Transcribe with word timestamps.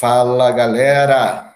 Fala, 0.00 0.50
galera! 0.50 1.54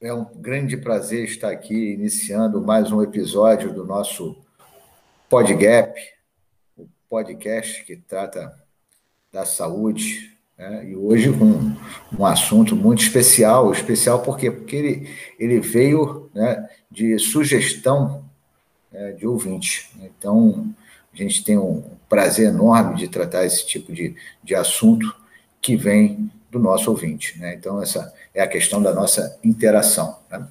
É 0.00 0.12
um 0.12 0.24
grande 0.24 0.76
prazer 0.76 1.22
estar 1.22 1.52
aqui 1.52 1.92
iniciando 1.92 2.60
mais 2.60 2.90
um 2.90 3.00
episódio 3.00 3.72
do 3.72 3.84
nosso 3.84 4.36
PodGap, 5.28 6.00
o 6.76 6.88
podcast 7.08 7.84
que 7.84 7.94
trata 7.94 8.52
da 9.32 9.46
saúde, 9.46 10.36
né? 10.58 10.84
e 10.84 10.96
hoje 10.96 11.32
com 11.32 11.76
um 12.18 12.26
assunto 12.26 12.74
muito 12.74 13.04
especial, 13.04 13.70
especial 13.70 14.20
por 14.24 14.36
quê? 14.36 14.50
Porque 14.50 14.74
ele, 14.74 15.16
ele 15.38 15.60
veio 15.60 16.28
né, 16.34 16.68
de 16.90 17.20
sugestão 17.20 18.24
né, 18.90 19.12
de 19.12 19.28
ouvinte. 19.28 19.92
Então, 20.02 20.74
a 21.14 21.16
gente 21.16 21.44
tem 21.44 21.56
um 21.56 21.84
prazer 22.08 22.48
enorme 22.48 22.96
de 22.96 23.06
tratar 23.06 23.44
esse 23.44 23.64
tipo 23.64 23.92
de, 23.92 24.16
de 24.42 24.56
assunto 24.56 25.14
que 25.62 25.76
vem 25.76 26.32
do 26.50 26.58
nosso 26.58 26.90
ouvinte. 26.90 27.38
Né? 27.38 27.54
Então, 27.54 27.82
essa 27.82 28.12
é 28.34 28.40
a 28.40 28.48
questão 28.48 28.82
da 28.82 28.92
nossa 28.92 29.38
interação. 29.44 30.18
Né? 30.30 30.46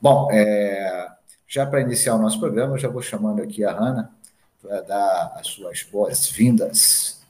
Bom, 0.00 0.28
é, 0.30 1.08
já 1.46 1.66
para 1.66 1.80
iniciar 1.80 2.14
o 2.14 2.18
nosso 2.18 2.40
programa, 2.40 2.78
já 2.78 2.88
vou 2.88 3.02
chamando 3.02 3.42
aqui 3.42 3.64
a 3.64 3.72
Hanna 3.72 4.10
para 4.60 4.80
dar 4.80 5.34
as 5.36 5.48
suas 5.48 5.82
boas-vindas. 5.82 7.20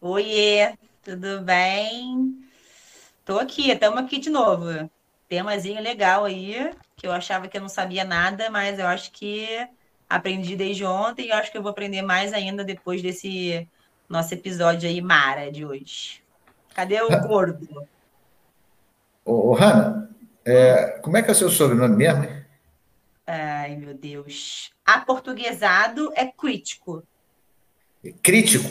Oiê, 0.00 0.74
tudo 1.02 1.40
bem? 1.42 2.38
Estou 3.20 3.38
aqui, 3.38 3.70
estamos 3.70 3.98
aqui 3.98 4.18
de 4.18 4.30
novo. 4.30 4.88
Temazinho 5.28 5.82
legal 5.82 6.24
aí, 6.24 6.70
que 6.96 7.06
eu 7.06 7.12
achava 7.12 7.48
que 7.48 7.56
eu 7.56 7.60
não 7.60 7.68
sabia 7.68 8.04
nada, 8.04 8.50
mas 8.50 8.78
eu 8.78 8.86
acho 8.86 9.10
que 9.12 9.66
aprendi 10.08 10.56
desde 10.56 10.84
ontem 10.84 11.26
e 11.26 11.32
acho 11.32 11.50
que 11.50 11.58
eu 11.58 11.62
vou 11.62 11.70
aprender 11.70 12.02
mais 12.02 12.32
ainda 12.32 12.62
depois 12.62 13.02
desse 13.02 13.66
nosso 14.08 14.34
episódio 14.34 14.88
aí, 14.88 15.00
Mara, 15.00 15.50
de 15.50 15.64
hoje. 15.64 16.22
Cadê 16.74 17.00
o 17.02 17.08
gordo? 17.26 17.86
Ô, 19.24 19.50
ô 19.50 19.54
Hanna, 19.54 20.10
é, 20.44 20.98
como 21.02 21.16
é 21.16 21.22
que 21.22 21.30
é 21.30 21.32
o 21.32 21.36
seu 21.36 21.48
sobrenome 21.48 21.96
mesmo? 21.96 22.44
Ai, 23.26 23.76
meu 23.76 23.94
Deus. 23.94 24.70
Aportuguesado 24.84 26.12
é 26.14 26.26
crítico. 26.26 27.02
É 28.04 28.12
crítico? 28.12 28.68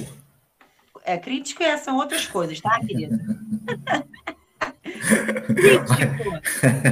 É 1.04 1.18
crítico 1.18 1.64
e 1.64 1.78
são 1.80 1.98
outras 1.98 2.28
coisas, 2.28 2.62
tá, 2.62 2.80
querida? 2.80 3.18
crítico. 5.48 6.42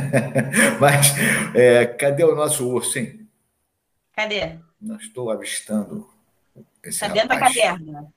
Mas 0.80 1.14
é, 1.56 1.86
cadê 1.86 2.24
o 2.24 2.36
nosso 2.36 2.68
urso, 2.68 2.98
hein? 2.98 3.28
Cadê? 4.14 4.58
Não 4.82 4.98
estou 4.98 5.30
avistando 5.30 6.10
esse 6.84 7.04
Está 7.04 7.08
dentro 7.08 7.30
da 7.30 7.40
caverna. 7.40 8.12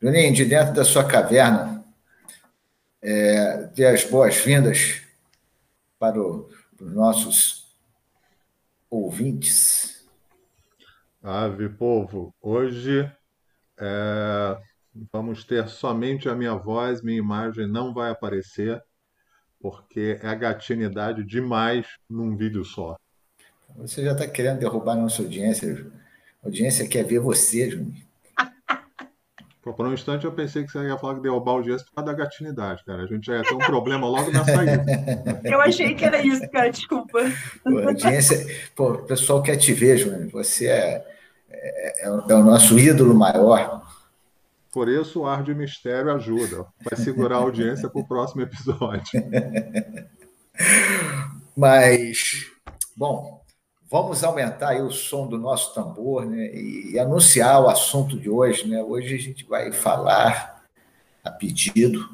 Juninho, 0.00 0.34
de 0.34 0.44
dentro 0.44 0.74
da 0.74 0.84
sua 0.84 1.06
caverna, 1.06 1.82
é, 3.00 3.64
dê 3.74 3.86
as 3.86 4.04
boas-vindas 4.04 5.00
para, 5.98 6.20
o, 6.20 6.50
para 6.76 6.86
os 6.86 6.92
nossos 6.92 7.74
ouvintes. 8.90 10.06
Ave 11.22 11.70
povo, 11.70 12.34
hoje 12.42 13.10
é, 13.78 14.58
vamos 15.10 15.44
ter 15.44 15.66
somente 15.66 16.28
a 16.28 16.34
minha 16.34 16.54
voz, 16.54 17.00
minha 17.00 17.18
imagem 17.18 17.66
não 17.66 17.94
vai 17.94 18.10
aparecer, 18.10 18.82
porque 19.58 20.20
é 20.22 20.34
gatinidade 20.34 21.24
demais 21.24 21.86
num 22.08 22.36
vídeo 22.36 22.64
só. 22.66 22.96
Você 23.76 24.04
já 24.04 24.12
está 24.12 24.28
querendo 24.28 24.60
derrubar 24.60 24.92
a 24.92 24.96
nossa 24.96 25.22
audiência. 25.22 25.90
A 26.42 26.46
audiência 26.46 26.86
quer 26.86 27.02
ver 27.02 27.18
você, 27.18 27.70
Juninho. 27.70 28.05
Por 29.72 29.86
um 29.86 29.92
instante 29.92 30.24
eu 30.24 30.32
pensei 30.32 30.64
que 30.64 30.70
você 30.70 30.86
ia 30.86 30.96
falar 30.96 31.16
que 31.16 31.22
derrubar 31.22 31.54
o 31.54 31.62
gesso 31.62 31.84
por 31.86 31.94
causa 31.94 32.12
da 32.12 32.16
gatinidade, 32.16 32.84
cara. 32.84 33.02
A 33.02 33.06
gente 33.06 33.26
já 33.26 33.36
ia 33.36 33.42
ter 33.42 33.54
um 33.54 33.58
problema 33.58 34.08
logo 34.08 34.30
na 34.30 34.44
saída. 34.44 34.84
Eu 35.44 35.60
achei 35.60 35.94
que 35.94 36.04
era 36.04 36.24
isso, 36.24 36.48
cara, 36.50 36.70
desculpa. 36.70 37.18
Pô, 37.64 37.78
audiência, 37.80 38.46
pô, 38.76 38.92
o 38.92 39.02
pessoal 39.02 39.42
quer 39.42 39.56
te 39.56 39.72
ver, 39.72 39.98
Júnior. 39.98 40.28
Você 40.30 40.68
é, 40.68 41.04
é, 41.50 42.06
é, 42.06 42.10
o 42.10 42.44
nosso 42.44 42.78
ídolo 42.78 43.14
maior. 43.14 43.82
Por 44.72 44.88
isso 44.88 45.22
o 45.22 45.26
ar 45.26 45.42
de 45.42 45.54
mistério 45.54 46.12
ajuda. 46.12 46.66
Vai 46.82 46.96
segurar 46.96 47.36
a 47.36 47.40
audiência 47.40 47.88
para 47.88 48.00
o 48.00 48.06
próximo 48.06 48.42
episódio. 48.42 49.02
Mas, 51.56 52.46
bom, 52.94 53.35
Vamos 53.88 54.24
aumentar 54.24 54.82
o 54.82 54.90
som 54.90 55.28
do 55.28 55.38
nosso 55.38 55.72
tambor 55.72 56.26
né, 56.26 56.52
e 56.52 56.98
anunciar 56.98 57.62
o 57.62 57.68
assunto 57.68 58.18
de 58.18 58.28
hoje. 58.28 58.66
Né? 58.66 58.82
Hoje 58.82 59.14
a 59.14 59.18
gente 59.18 59.44
vai 59.44 59.70
falar, 59.70 60.64
a 61.22 61.30
pedido, 61.30 62.08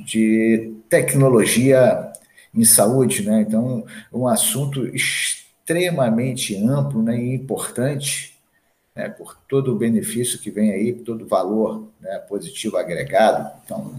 de 0.00 0.74
tecnologia 0.88 2.12
em 2.52 2.64
saúde. 2.64 3.22
Né? 3.24 3.42
Então, 3.42 3.86
um 4.12 4.26
assunto 4.26 4.84
extremamente 4.88 6.56
amplo 6.56 7.02
né, 7.02 7.16
e 7.16 7.32
importante, 7.32 8.36
né, 8.96 9.08
por 9.08 9.36
todo 9.48 9.72
o 9.72 9.78
benefício 9.78 10.40
que 10.40 10.50
vem 10.50 10.72
aí, 10.72 10.92
todo 10.92 11.24
o 11.24 11.28
valor 11.28 11.86
né, 12.00 12.18
positivo 12.18 12.76
agregado. 12.76 13.48
Então, 13.64 13.94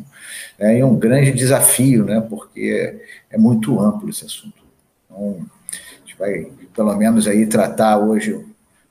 é 0.60 0.84
um 0.84 0.98
grande 0.98 1.32
desafio, 1.32 2.04
né, 2.04 2.20
porque 2.20 3.00
é 3.30 3.38
muito 3.38 3.80
amplo 3.80 4.10
esse 4.10 4.26
assunto. 4.26 4.62
Então, 5.06 5.46
vai, 6.18 6.52
pelo 6.74 6.96
menos, 6.96 7.28
aí 7.28 7.46
tratar 7.46 7.98
hoje 7.98 8.46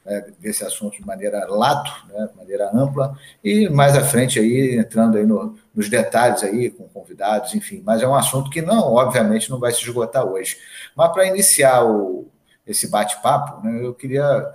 né, 0.05 0.25
desse 0.39 0.65
assunto 0.65 0.97
de 0.99 1.07
maneira 1.07 1.47
lato, 1.47 1.91
né, 2.09 2.29
de 2.31 2.37
maneira 2.37 2.71
ampla, 2.73 3.19
e 3.43 3.69
mais 3.69 3.97
à 3.97 4.03
frente 4.03 4.39
aí, 4.39 4.77
entrando 4.79 5.19
aí 5.19 5.27
no, 5.27 5.59
nos 5.75 5.89
detalhes 5.89 6.43
aí, 6.45 6.71
com 6.71 6.85
convidados, 6.89 7.55
enfim, 7.55 7.83
mas 7.85 8.03
é 8.03 8.09
um 8.09 8.15
assunto 8.15 8.51
que 8.51 8.63
não, 8.63 8.95
obviamente, 8.95 9.51
não 9.51 9.59
vai 9.59 9.73
se 9.73 9.83
esgotar 9.83 10.25
hoje. 10.25 10.57
Mas 10.95 11.13
para 11.13 11.27
iniciar 11.27 11.85
o, 11.85 12.29
esse 12.67 12.89
bate-papo, 12.89 13.67
né, 13.67 13.85
eu 13.85 13.93
queria 13.93 14.49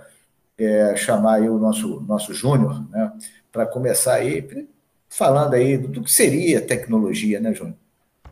é, 0.58 0.96
chamar 0.96 1.34
aí 1.34 1.48
o 1.48 1.58
nosso, 1.58 2.00
nosso 2.00 2.32
Júnior, 2.32 2.88
né, 2.90 3.12
para 3.52 3.66
começar 3.66 4.14
aí 4.14 4.66
falando 5.08 5.52
aí 5.52 5.76
do 5.76 6.02
que 6.02 6.10
seria 6.10 6.60
tecnologia, 6.62 7.38
né, 7.38 7.52
Júnior? 7.52 7.76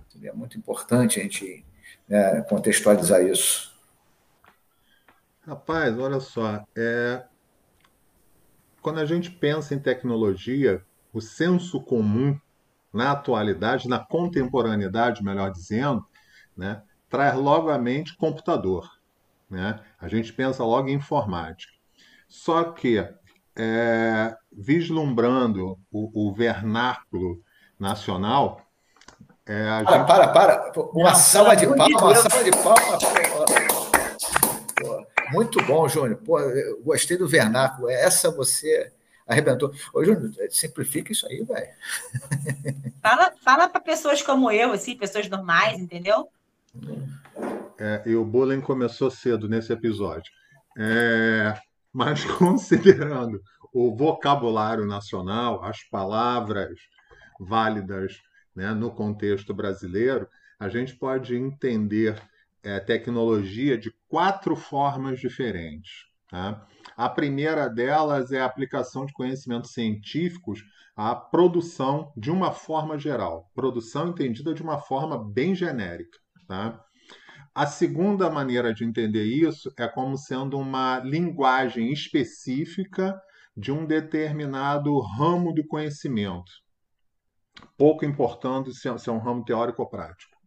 Seria 0.08 0.32
muito 0.32 0.56
importante 0.56 1.20
a 1.20 1.22
gente 1.22 1.64
né, 2.08 2.40
contextualizar 2.48 3.22
isso. 3.22 3.69
Rapaz, 5.46 5.98
olha 5.98 6.20
só, 6.20 6.62
é... 6.76 7.24
quando 8.82 9.00
a 9.00 9.06
gente 9.06 9.30
pensa 9.30 9.74
em 9.74 9.78
tecnologia, 9.78 10.84
o 11.12 11.20
senso 11.20 11.80
comum 11.80 12.38
na 12.92 13.12
atualidade, 13.12 13.88
na 13.88 13.98
contemporaneidade, 13.98 15.22
melhor 15.22 15.50
dizendo, 15.50 16.04
né, 16.56 16.82
traz 17.08 17.36
logo 17.36 17.70
à 17.70 17.78
mente 17.78 18.16
computador. 18.16 18.88
Né? 19.48 19.80
A 19.98 20.08
gente 20.08 20.32
pensa 20.32 20.64
logo 20.64 20.88
em 20.88 20.94
informática. 20.94 21.72
Só 22.28 22.64
que, 22.64 22.98
é, 23.56 24.36
vislumbrando 24.52 25.78
o, 25.90 26.28
o, 26.28 26.32
vernáculo 26.32 27.42
nacional, 27.78 28.60
é, 29.44 29.82
para, 29.82 29.98
gente... 29.98 30.06
para, 30.06 30.28
para, 30.28 30.72
Uma 30.92 31.14
salva 31.14 31.56
de 31.56 31.66
palmas, 31.66 32.02
uma 32.02 32.14
salva 32.14 32.44
de 32.44 32.50
palmas. 32.52 33.29
Muito 35.32 35.62
bom, 35.64 35.88
Júnior. 35.88 36.18
Pô, 36.24 36.38
gostei 36.82 37.16
do 37.16 37.28
vernáculo. 37.28 37.88
Essa 37.88 38.30
você 38.30 38.92
arrebentou. 39.26 39.72
Ô, 39.94 40.04
Júnior, 40.04 40.32
simplifica 40.50 41.12
isso 41.12 41.26
aí, 41.26 41.42
velho. 41.42 41.68
Fala, 43.00 43.32
fala 43.42 43.68
para 43.68 43.80
pessoas 43.80 44.20
como 44.20 44.50
eu, 44.50 44.72
assim, 44.72 44.94
pessoas 44.94 45.26
normais, 45.26 45.80
entendeu? 45.80 46.28
É, 47.78 48.02
e 48.04 48.14
o 48.14 48.22
bullying 48.24 48.60
começou 48.60 49.10
cedo 49.10 49.48
nesse 49.48 49.72
episódio. 49.72 50.30
É, 50.76 51.58
mas 51.90 52.24
considerando 52.36 53.40
o 53.72 53.96
vocabulário 53.96 54.84
nacional, 54.84 55.64
as 55.64 55.82
palavras 55.84 56.78
válidas 57.38 58.20
né, 58.54 58.72
no 58.72 58.90
contexto 58.90 59.54
brasileiro, 59.54 60.28
a 60.58 60.68
gente 60.68 60.94
pode 60.94 61.34
entender 61.34 62.20
é, 62.62 62.78
tecnologia 62.80 63.76
de 63.76 63.92
quatro 64.08 64.54
formas 64.56 65.18
diferentes. 65.18 65.90
Tá? 66.28 66.66
A 66.96 67.08
primeira 67.08 67.68
delas 67.68 68.32
é 68.32 68.40
a 68.40 68.44
aplicação 68.44 69.04
de 69.04 69.12
conhecimentos 69.12 69.72
científicos 69.72 70.62
à 70.96 71.14
produção 71.14 72.12
de 72.16 72.30
uma 72.30 72.52
forma 72.52 72.98
geral, 72.98 73.50
produção 73.54 74.08
entendida 74.08 74.54
de 74.54 74.62
uma 74.62 74.78
forma 74.78 75.22
bem 75.32 75.54
genérica. 75.54 76.18
Tá? 76.46 76.80
A 77.54 77.66
segunda 77.66 78.30
maneira 78.30 78.72
de 78.72 78.84
entender 78.84 79.24
isso 79.24 79.72
é 79.76 79.88
como 79.88 80.16
sendo 80.16 80.58
uma 80.58 81.00
linguagem 81.00 81.92
específica 81.92 83.20
de 83.56 83.72
um 83.72 83.84
determinado 83.84 84.98
ramo 85.00 85.52
do 85.52 85.66
conhecimento, 85.66 86.50
pouco 87.76 88.04
importando 88.04 88.72
se 88.72 88.88
é 88.88 89.12
um 89.12 89.18
ramo 89.18 89.44
teórico 89.44 89.82
ou 89.82 89.88
prático. 89.88 90.39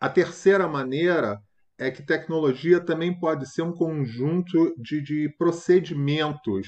A 0.00 0.08
terceira 0.08 0.68
maneira 0.68 1.40
é 1.78 1.90
que 1.90 2.02
tecnologia 2.02 2.80
também 2.80 3.18
pode 3.18 3.48
ser 3.48 3.62
um 3.62 3.72
conjunto 3.72 4.74
de, 4.78 5.02
de 5.02 5.34
procedimentos 5.38 6.66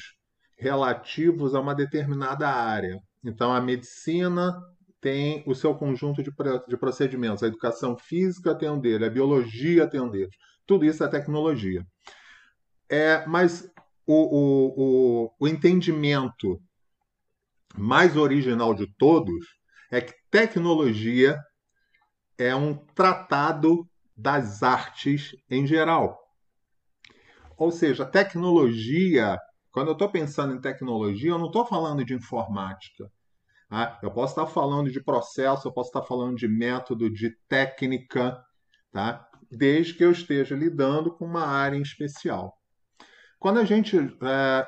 relativos 0.56 1.54
a 1.54 1.60
uma 1.60 1.74
determinada 1.74 2.48
área. 2.48 3.00
Então, 3.24 3.52
a 3.52 3.60
medicina 3.60 4.58
tem 5.00 5.44
o 5.46 5.54
seu 5.54 5.74
conjunto 5.74 6.22
de, 6.22 6.30
de 6.68 6.76
procedimentos, 6.76 7.42
a 7.42 7.46
educação 7.46 7.96
física 7.96 8.54
tem 8.54 8.68
um 8.68 8.80
dele, 8.80 9.04
a 9.04 9.10
biologia 9.10 9.86
tem 9.86 10.00
um 10.00 10.10
deles. 10.10 10.34
Tudo 10.66 10.84
isso 10.84 11.04
é 11.04 11.08
tecnologia. 11.08 11.86
É, 12.88 13.24
mas 13.26 13.70
o, 14.06 14.14
o, 14.14 14.74
o, 14.76 15.34
o 15.38 15.48
entendimento 15.48 16.60
mais 17.76 18.16
original 18.16 18.74
de 18.74 18.86
todos 18.98 19.46
é 19.90 20.00
que 20.00 20.14
tecnologia 20.30 21.38
é 22.38 22.54
um 22.54 22.74
tratado 22.74 23.86
das 24.16 24.62
artes 24.62 25.34
em 25.50 25.66
geral. 25.66 26.18
Ou 27.56 27.70
seja, 27.72 28.06
tecnologia, 28.06 29.36
quando 29.72 29.88
eu 29.88 29.92
estou 29.92 30.08
pensando 30.08 30.54
em 30.54 30.60
tecnologia, 30.60 31.30
eu 31.30 31.38
não 31.38 31.46
estou 31.46 31.66
falando 31.66 32.04
de 32.04 32.14
informática. 32.14 33.10
Tá? 33.68 33.98
Eu 34.02 34.10
posso 34.10 34.32
estar 34.32 34.46
falando 34.46 34.90
de 34.90 35.02
processo, 35.02 35.68
eu 35.68 35.72
posso 35.72 35.88
estar 35.88 36.02
falando 36.02 36.36
de 36.36 36.48
método, 36.48 37.10
de 37.10 37.36
técnica, 37.48 38.40
tá? 38.92 39.28
desde 39.50 39.94
que 39.94 40.04
eu 40.04 40.12
esteja 40.12 40.54
lidando 40.54 41.14
com 41.14 41.24
uma 41.24 41.46
área 41.46 41.76
em 41.76 41.82
especial. 41.82 42.56
Quando 43.38 43.58
a 43.58 43.64
gente 43.64 43.96
é, 43.98 44.66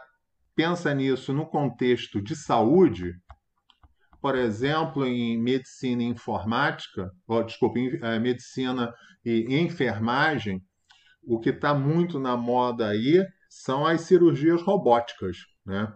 pensa 0.54 0.92
nisso 0.94 1.32
no 1.32 1.46
contexto 1.46 2.20
de 2.20 2.36
saúde, 2.36 3.14
por 4.20 4.36
exemplo, 4.36 5.06
em 5.06 5.38
medicina 5.38 6.02
e 6.02 6.06
informática, 6.06 7.10
ou, 7.26 7.42
desculpa, 7.42 7.78
em 7.78 7.98
é, 8.02 8.18
medicina 8.18 8.94
e 9.24 9.56
enfermagem, 9.58 10.62
o 11.22 11.38
que 11.38 11.50
está 11.50 11.74
muito 11.74 12.18
na 12.18 12.36
moda 12.36 12.88
aí 12.88 13.24
são 13.48 13.86
as 13.86 14.02
cirurgias 14.02 14.62
robóticas, 14.62 15.38
né? 15.64 15.92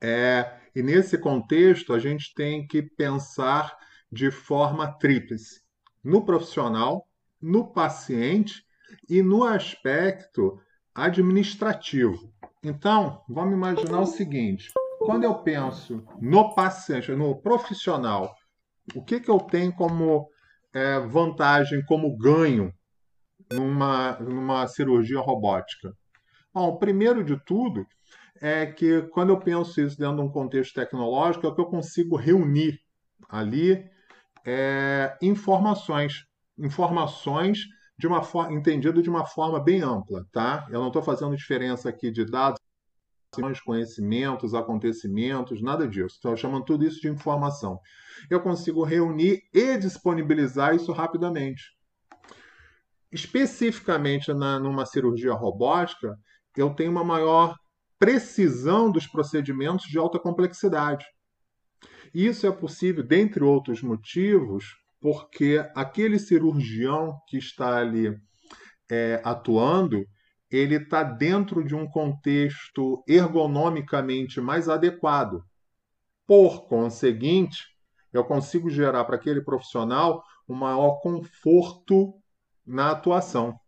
É, 0.00 0.60
e 0.74 0.82
nesse 0.82 1.16
contexto, 1.16 1.94
a 1.94 1.98
gente 1.98 2.34
tem 2.34 2.66
que 2.66 2.82
pensar 2.82 3.76
de 4.12 4.30
forma 4.30 4.92
tríplice: 4.98 5.62
no 6.04 6.24
profissional, 6.24 7.08
no 7.40 7.72
paciente 7.72 8.62
e 9.08 9.22
no 9.22 9.44
aspecto 9.44 10.60
administrativo. 10.94 12.32
Então, 12.62 13.22
vamos 13.28 13.54
imaginar 13.54 14.00
o 14.00 14.06
seguinte: 14.06 14.70
quando 14.98 15.24
eu 15.24 15.34
penso 15.34 16.04
no 16.20 16.54
paciente, 16.54 17.12
no 17.12 17.40
profissional, 17.40 18.34
o 18.94 19.04
que, 19.04 19.20
que 19.20 19.30
eu 19.30 19.38
tenho 19.38 19.72
como 19.74 20.28
é, 20.72 21.00
vantagem, 21.00 21.84
como 21.84 22.16
ganho 22.16 22.72
numa, 23.52 24.12
numa 24.20 24.66
cirurgia 24.66 25.20
robótica? 25.20 25.92
Bom, 26.52 26.76
primeiro 26.76 27.24
de 27.24 27.38
tudo 27.44 27.86
é 28.40 28.66
que 28.66 29.02
quando 29.12 29.30
eu 29.30 29.38
penso 29.38 29.80
isso 29.80 29.98
dentro 29.98 30.16
de 30.16 30.22
um 30.22 30.30
contexto 30.30 30.74
tecnológico, 30.74 31.46
é 31.46 31.54
que 31.54 31.60
eu 31.60 31.66
consigo 31.66 32.16
reunir 32.16 32.78
ali 33.28 33.88
é, 34.44 35.16
informações, 35.20 36.24
informações 36.58 37.60
de 37.98 38.06
uma 38.06 38.22
forma 38.22 38.52
entendido 38.52 39.02
de 39.02 39.08
uma 39.08 39.24
forma 39.24 39.58
bem 39.58 39.82
ampla, 39.82 40.24
tá? 40.30 40.66
Eu 40.70 40.80
não 40.80 40.88
estou 40.88 41.02
fazendo 41.02 41.36
diferença 41.36 41.88
aqui 41.88 42.10
de 42.10 42.24
dados, 42.24 42.60
conhecimentos, 43.60 44.54
acontecimentos, 44.54 45.62
nada 45.62 45.86
disso. 45.86 46.16
Estou 46.16 46.36
chamando 46.36 46.64
tudo 46.64 46.84
isso 46.84 47.00
de 47.00 47.08
informação. 47.08 47.80
Eu 48.30 48.40
consigo 48.40 48.84
reunir 48.84 49.42
e 49.52 49.76
disponibilizar 49.76 50.74
isso 50.74 50.92
rapidamente. 50.92 51.62
Especificamente 53.10 54.32
na, 54.32 54.58
numa 54.58 54.84
cirurgia 54.86 55.32
robótica, 55.32 56.16
eu 56.56 56.70
tenho 56.70 56.90
uma 56.90 57.04
maior 57.04 57.54
precisão 57.98 58.90
dos 58.90 59.06
procedimentos 59.06 59.86
de 59.86 59.98
alta 59.98 60.18
complexidade. 60.18 61.04
Isso 62.12 62.46
é 62.46 62.52
possível, 62.52 63.02
dentre 63.02 63.42
outros 63.42 63.82
motivos, 63.82 64.64
porque 65.00 65.64
aquele 65.74 66.18
cirurgião 66.18 67.18
que 67.28 67.36
está 67.36 67.78
ali 67.78 68.16
é, 68.90 69.20
atuando, 69.24 70.04
ele 70.50 70.76
está 70.76 71.02
dentro 71.02 71.64
de 71.64 71.74
um 71.74 71.86
contexto 71.86 73.02
ergonomicamente 73.06 74.40
mais 74.40 74.68
adequado. 74.68 75.42
Por 76.26 76.66
conseguinte, 76.68 77.64
eu 78.12 78.24
consigo 78.24 78.70
gerar 78.70 79.04
para 79.04 79.16
aquele 79.16 79.40
profissional 79.40 80.22
um 80.48 80.54
maior 80.54 81.00
conforto 81.00 82.14
na 82.64 82.90
atuação. 82.90 83.58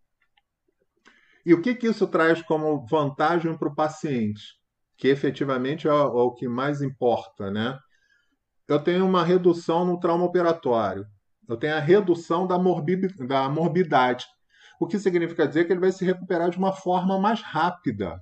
E 1.44 1.54
o 1.54 1.62
que, 1.62 1.74
que 1.74 1.86
isso 1.86 2.06
traz 2.06 2.42
como 2.42 2.86
vantagem 2.86 3.56
para 3.56 3.68
o 3.68 3.74
paciente? 3.74 4.42
Que 4.96 5.08
efetivamente 5.08 5.88
é, 5.88 5.90
é 5.90 5.94
o 5.94 6.32
que 6.32 6.48
mais 6.48 6.82
importa, 6.82 7.50
né? 7.50 7.78
Eu 8.66 8.78
tenho 8.78 9.06
uma 9.06 9.24
redução 9.24 9.84
no 9.84 9.98
trauma 9.98 10.24
operatório. 10.24 11.06
Eu 11.48 11.56
tenho 11.56 11.74
a 11.74 11.80
redução 11.80 12.46
da, 12.46 12.56
da 12.56 13.48
morbidade. 13.48 14.26
O 14.78 14.86
que 14.86 14.98
significa 14.98 15.46
dizer 15.46 15.66
que 15.66 15.72
ele 15.72 15.80
vai 15.80 15.92
se 15.92 16.04
recuperar 16.04 16.50
de 16.50 16.58
uma 16.58 16.72
forma 16.72 17.18
mais 17.18 17.40
rápida. 17.40 18.20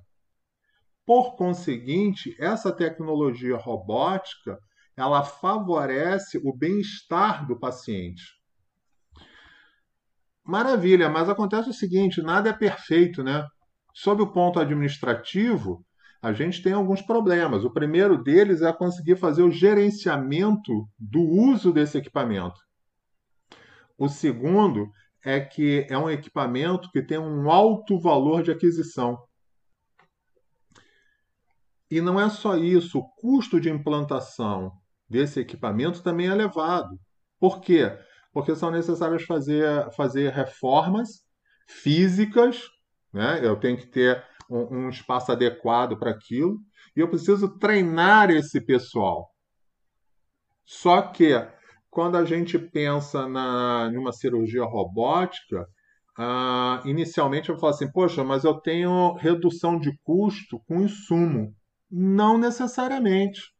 Por 1.05 1.35
conseguinte, 1.35 2.35
essa 2.39 2.71
tecnologia 2.71 3.55
robótica 3.55 4.59
ela 4.97 5.23
favorece 5.23 6.41
o 6.43 6.51
bem-estar 6.51 7.45
do 7.47 7.57
paciente. 7.59 8.23
Maravilha, 10.43 11.07
mas 11.09 11.29
acontece 11.29 11.69
o 11.69 11.73
seguinte: 11.73 12.21
nada 12.21 12.49
é 12.49 12.53
perfeito, 12.53 13.23
né? 13.23 13.45
Sob 13.93 14.23
o 14.23 14.31
ponto 14.31 14.59
administrativo, 14.59 15.85
a 16.21 16.33
gente 16.33 16.63
tem 16.63 16.73
alguns 16.73 17.01
problemas. 17.01 17.63
O 17.63 17.71
primeiro 17.71 18.21
deles 18.21 18.61
é 18.61 18.73
conseguir 18.73 19.17
fazer 19.17 19.43
o 19.43 19.51
gerenciamento 19.51 20.87
do 20.97 21.21
uso 21.21 21.71
desse 21.71 21.97
equipamento. 21.97 22.59
O 23.97 24.07
segundo 24.07 24.89
é 25.23 25.39
que 25.39 25.85
é 25.89 25.97
um 25.97 26.09
equipamento 26.09 26.89
que 26.91 27.01
tem 27.01 27.17
um 27.17 27.49
alto 27.49 27.99
valor 27.99 28.43
de 28.43 28.51
aquisição. 28.51 29.17
E 31.89 32.01
não 32.01 32.19
é 32.19 32.29
só 32.29 32.57
isso, 32.57 32.99
o 32.99 33.09
custo 33.15 33.59
de 33.59 33.69
implantação 33.69 34.71
desse 35.09 35.39
equipamento 35.39 36.03
também 36.03 36.27
é 36.27 36.31
elevado. 36.31 36.99
Por 37.39 37.61
quê? 37.61 37.97
porque 38.37 38.55
são 38.55 38.69
necessárias 38.69 39.23
fazer, 39.23 39.91
fazer 39.93 40.31
reformas 40.31 41.23
físicas, 41.67 42.61
né? 43.11 43.39
eu 43.41 43.55
tenho 43.55 43.75
que 43.75 43.87
ter 43.87 44.23
um, 44.47 44.85
um 44.85 44.89
espaço 44.89 45.31
adequado 45.31 45.97
para 45.97 46.11
aquilo, 46.11 46.59
e 46.95 46.99
eu 46.99 47.09
preciso 47.09 47.57
treinar 47.57 48.29
esse 48.29 48.61
pessoal. 48.61 49.31
Só 50.63 51.01
que, 51.01 51.33
quando 51.89 52.17
a 52.17 52.25
gente 52.25 52.57
pensa 52.59 53.27
na, 53.27 53.89
numa 53.91 54.11
cirurgia 54.11 54.63
robótica, 54.63 55.67
ah, 56.17 56.81
inicialmente 56.85 57.49
eu 57.49 57.57
falo 57.57 57.73
assim, 57.73 57.91
poxa, 57.91 58.23
mas 58.23 58.43
eu 58.43 58.55
tenho 58.55 59.13
redução 59.13 59.79
de 59.79 59.95
custo 60.03 60.59
com 60.67 60.81
insumo. 60.81 61.55
Não 61.89 62.37
necessariamente. 62.37 63.53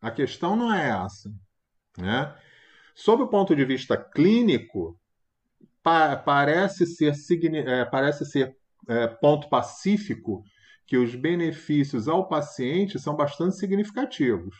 A 0.00 0.10
questão 0.10 0.56
não 0.56 0.72
é 0.72 0.88
essa. 0.88 1.30
Né? 1.98 2.34
Sob 2.94 3.22
o 3.22 3.28
ponto 3.28 3.54
de 3.54 3.64
vista 3.64 3.96
clínico, 3.96 4.98
pa 5.82 6.16
parece 6.16 6.86
ser, 6.86 7.14
é, 7.66 7.84
parece 7.84 8.24
ser 8.24 8.56
é, 8.88 9.06
ponto 9.06 9.48
pacífico 9.48 10.42
que 10.86 10.96
os 10.96 11.14
benefícios 11.14 12.08
ao 12.08 12.26
paciente 12.26 12.98
são 12.98 13.14
bastante 13.14 13.56
significativos. 13.56 14.56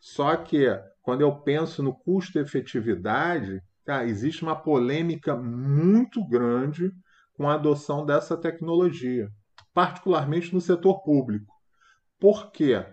Só 0.00 0.36
que, 0.36 0.66
quando 1.08 1.22
eu 1.22 1.34
penso 1.34 1.82
no 1.82 1.94
custo-efetividade, 1.94 3.62
tá, 3.82 4.04
existe 4.04 4.42
uma 4.42 4.54
polêmica 4.54 5.34
muito 5.34 6.22
grande 6.28 6.92
com 7.32 7.48
a 7.48 7.54
adoção 7.54 8.04
dessa 8.04 8.36
tecnologia, 8.36 9.26
particularmente 9.72 10.52
no 10.52 10.60
setor 10.60 11.02
público. 11.02 11.50
Por 12.20 12.52
quê? 12.52 12.84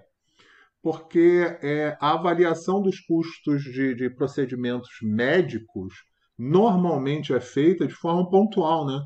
porque 0.81 1.57
é, 1.62 1.98
a 2.00 2.13
avaliação 2.13 2.81
dos 2.81 3.01
custos 3.01 3.63
de, 3.63 3.93
de, 3.93 4.10
procedimentos 4.10 4.91
médicos 5.01 5.93
normalmente 6.38 7.34
é 7.34 7.41
feita 7.41 7.86
de 7.86 7.93
forma 7.93 8.29
pontual, 8.29 8.86
né? 8.86 9.01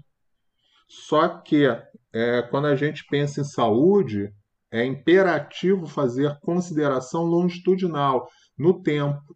Só 0.88 1.40
que 1.40 1.66
é, 2.14 2.42
quando 2.52 2.68
a 2.68 2.76
gente 2.76 3.04
pensa 3.10 3.42
em 3.42 3.44
saúde, 3.44 4.32
é 4.72 4.86
imperativo 4.86 5.88
fazer 5.88 6.38
consideração 6.42 7.24
longitudinal 7.24 8.30
no 8.60 8.84
tempo. 8.84 9.36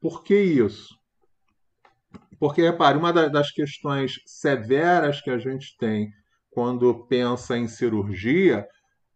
Por 0.00 0.24
que 0.24 0.34
isso? 0.34 0.98
Porque, 2.38 2.62
repare, 2.62 2.96
uma 2.96 3.12
das 3.12 3.52
questões 3.52 4.14
severas 4.24 5.20
que 5.20 5.28
a 5.28 5.38
gente 5.38 5.76
tem 5.76 6.10
quando 6.50 7.06
pensa 7.06 7.56
em 7.56 7.68
cirurgia 7.68 8.66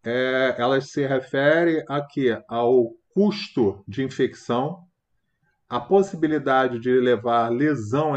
é, 0.05 0.55
ela 0.59 0.79
se 0.79 1.05
refere 1.05 1.83
aqui 1.89 2.27
ao 2.47 2.91
custo 3.09 3.83
de 3.87 4.03
infecção, 4.03 4.83
a 5.67 5.79
possibilidade 5.79 6.79
de 6.79 6.91
levar 6.91 7.49
lesão 7.49 8.13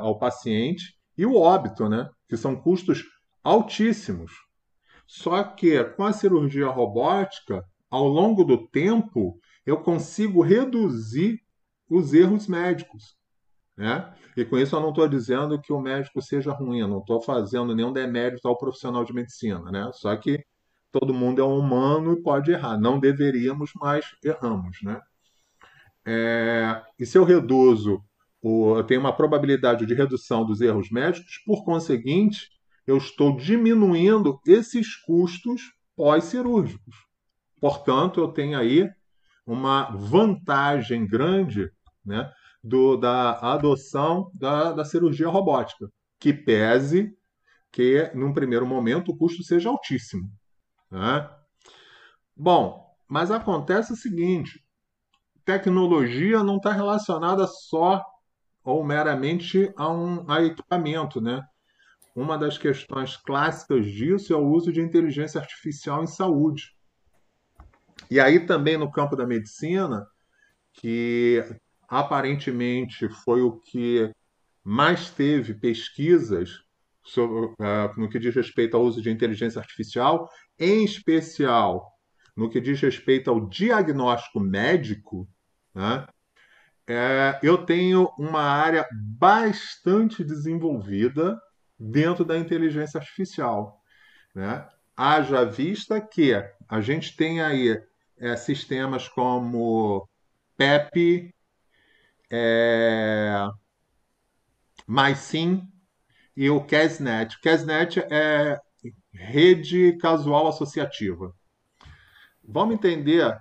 ao 0.00 0.18
paciente 0.18 0.94
e 1.16 1.24
o 1.24 1.36
óbito, 1.36 1.88
né? 1.88 2.10
que 2.28 2.36
são 2.36 2.54
custos 2.54 3.02
altíssimos. 3.42 4.32
Só 5.06 5.42
que 5.42 5.82
com 5.82 6.04
a 6.04 6.12
cirurgia 6.12 6.68
robótica, 6.68 7.64
ao 7.90 8.06
longo 8.06 8.44
do 8.44 8.68
tempo, 8.68 9.38
eu 9.64 9.78
consigo 9.78 10.42
reduzir 10.42 11.40
os 11.88 12.12
erros 12.14 12.46
médicos. 12.46 13.16
Né? 13.76 14.12
E 14.36 14.44
com 14.44 14.58
isso 14.58 14.76
eu 14.76 14.80
não 14.80 14.90
estou 14.90 15.08
dizendo 15.08 15.60
que 15.60 15.72
o 15.72 15.80
médico 15.80 16.20
seja 16.20 16.52
ruim, 16.52 16.80
eu 16.80 16.88
não 16.88 16.98
estou 17.00 17.20
fazendo 17.20 17.74
nenhum 17.74 17.92
demérito 17.92 18.46
ao 18.46 18.58
profissional 18.58 19.04
de 19.04 19.12
medicina. 19.12 19.70
Né? 19.70 19.90
Só 19.94 20.14
que 20.16 20.44
todo 20.92 21.14
mundo 21.14 21.40
é 21.40 21.44
humano 21.44 22.12
e 22.12 22.22
pode 22.22 22.50
errar. 22.52 22.78
Não 22.78 22.98
deveríamos, 23.00 23.70
mas 23.74 24.04
erramos. 24.22 24.78
Né? 24.82 25.00
É... 26.04 26.82
E 26.98 27.06
se 27.06 27.16
eu 27.16 27.24
reduzo, 27.24 28.02
o... 28.42 28.76
eu 28.76 28.84
tenho 28.84 29.00
uma 29.00 29.16
probabilidade 29.16 29.86
de 29.86 29.94
redução 29.94 30.44
dos 30.44 30.60
erros 30.60 30.90
médicos, 30.90 31.38
por 31.46 31.64
conseguinte, 31.64 32.48
eu 32.86 32.96
estou 32.96 33.36
diminuindo 33.36 34.40
esses 34.46 34.96
custos 34.96 35.62
pós-cirúrgicos. 35.96 36.94
Portanto, 37.60 38.20
eu 38.20 38.28
tenho 38.28 38.58
aí 38.58 38.90
uma 39.50 39.90
vantagem 39.90 41.04
grande 41.04 41.68
né, 42.06 42.32
do, 42.62 42.96
da 42.96 43.32
adoção 43.52 44.30
da, 44.32 44.70
da 44.70 44.84
cirurgia 44.84 45.28
robótica, 45.28 45.90
que 46.20 46.32
pese 46.32 47.12
que, 47.72 48.12
num 48.14 48.32
primeiro 48.32 48.64
momento, 48.64 49.10
o 49.10 49.16
custo 49.16 49.42
seja 49.42 49.68
altíssimo. 49.68 50.30
Né? 50.88 51.28
Bom, 52.36 52.94
mas 53.08 53.32
acontece 53.32 53.92
o 53.92 53.96
seguinte: 53.96 54.64
tecnologia 55.44 56.44
não 56.44 56.58
está 56.58 56.70
relacionada 56.70 57.44
só 57.48 58.04
ou 58.62 58.84
meramente 58.84 59.72
a 59.76 59.90
um 59.90 60.30
a 60.30 60.44
equipamento, 60.44 61.20
né? 61.20 61.42
Uma 62.14 62.38
das 62.38 62.56
questões 62.56 63.16
clássicas 63.16 63.84
disso 63.84 64.32
é 64.32 64.36
o 64.36 64.46
uso 64.46 64.72
de 64.72 64.80
inteligência 64.80 65.40
artificial 65.40 66.04
em 66.04 66.06
saúde. 66.06 66.72
E 68.08 68.20
aí 68.20 68.40
também 68.40 68.76
no 68.76 68.90
campo 68.90 69.16
da 69.16 69.26
medicina, 69.26 70.06
que 70.72 71.44
aparentemente 71.88 73.08
foi 73.08 73.42
o 73.42 73.58
que 73.58 74.10
mais 74.62 75.10
teve 75.10 75.54
pesquisas 75.54 76.62
sobre, 77.02 77.46
uh, 77.46 77.56
no 77.96 78.08
que 78.08 78.18
diz 78.18 78.34
respeito 78.34 78.76
ao 78.76 78.84
uso 78.84 79.02
de 79.02 79.10
inteligência 79.10 79.58
artificial, 79.58 80.28
em 80.58 80.84
especial 80.84 81.90
no 82.36 82.48
que 82.48 82.60
diz 82.60 82.80
respeito 82.80 83.28
ao 83.30 83.48
diagnóstico 83.48 84.40
médico, 84.40 85.28
né? 85.74 86.06
é, 86.86 87.38
eu 87.42 87.58
tenho 87.64 88.10
uma 88.18 88.42
área 88.42 88.86
bastante 88.92 90.24
desenvolvida 90.24 91.40
dentro 91.78 92.24
da 92.24 92.36
inteligência 92.36 92.98
artificial. 92.98 93.80
Né? 94.34 94.66
Haja 94.96 95.44
vista 95.44 96.00
que 96.00 96.32
a 96.68 96.80
gente 96.80 97.16
tem 97.16 97.40
aí 97.40 97.80
é, 98.20 98.36
sistemas 98.36 99.08
como 99.08 100.08
PEP, 100.56 101.34
é, 102.30 103.48
MySim 104.86 105.66
e 106.36 106.48
o 106.50 106.64
CASNet. 106.64 107.36
O 107.36 107.40
CASNet 107.40 108.00
é 108.10 108.58
rede 109.12 109.96
casual 109.98 110.46
associativa. 110.48 111.34
Vamos 112.42 112.74
entender 112.74 113.36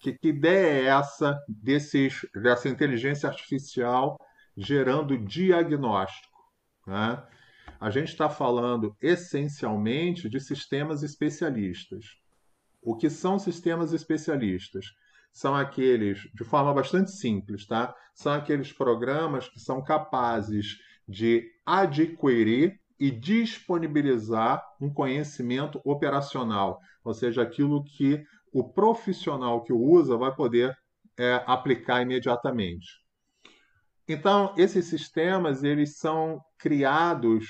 que, 0.00 0.12
que 0.12 0.28
ideia 0.28 0.66
é 0.66 0.84
essa 0.86 1.38
desses, 1.48 2.26
dessa 2.34 2.68
inteligência 2.68 3.28
artificial 3.28 4.18
gerando 4.56 5.16
diagnóstico. 5.16 6.34
Né? 6.86 7.22
a 7.84 7.90
gente 7.90 8.08
está 8.08 8.30
falando 8.30 8.96
essencialmente 8.98 10.26
de 10.26 10.40
sistemas 10.40 11.02
especialistas. 11.02 12.16
O 12.84 12.94
que 12.94 13.08
são 13.08 13.38
sistemas 13.38 13.94
especialistas? 13.94 14.84
São 15.32 15.54
aqueles, 15.54 16.20
de 16.34 16.44
forma 16.44 16.72
bastante 16.74 17.10
simples, 17.10 17.66
tá? 17.66 17.94
São 18.14 18.32
aqueles 18.34 18.72
programas 18.72 19.48
que 19.48 19.58
são 19.58 19.82
capazes 19.82 20.76
de 21.08 21.50
adquirir 21.64 22.78
e 23.00 23.10
disponibilizar 23.10 24.62
um 24.80 24.92
conhecimento 24.92 25.80
operacional, 25.82 26.78
ou 27.02 27.14
seja, 27.14 27.42
aquilo 27.42 27.82
que 27.84 28.22
o 28.52 28.62
profissional 28.62 29.64
que 29.64 29.72
o 29.72 29.80
usa 29.80 30.16
vai 30.16 30.32
poder 30.34 30.76
é, 31.16 31.42
aplicar 31.46 32.02
imediatamente. 32.02 32.86
Então, 34.06 34.54
esses 34.58 34.84
sistemas 34.84 35.64
eles 35.64 35.96
são 35.96 36.38
criados 36.58 37.46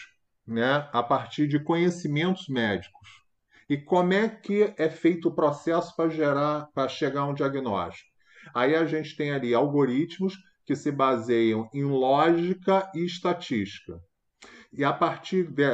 né, 0.47 0.89
a 0.93 1.03
partir 1.03 1.49
de 1.49 1.59
conhecimentos 1.59 2.49
médicos. 2.49 3.24
E 3.69 3.77
como 3.77 4.13
é 4.13 4.29
que 4.29 4.75
é 4.77 4.89
feito 4.89 5.29
o 5.29 5.35
processo 5.35 5.95
para 5.97 6.11
gerar, 6.11 6.69
para 6.75 6.89
chegar 6.89 7.23
a 7.23 7.27
um 7.27 7.35
diagnóstico? 7.35 8.11
Aí 8.55 8.75
a 8.75 8.85
gente 8.85 9.17
tem 9.17 9.31
ali 9.31 9.55
algoritmos 9.55 10.37
que 10.65 10.77
se 10.77 10.91
baseiam 10.91 11.69
em 11.73 11.85
lógica 11.85 12.91
e 12.95 13.05
estatística. 13.05 13.99
E 14.73 14.85
a 14.85 14.93
partir 14.93 15.45
de, 15.51 15.65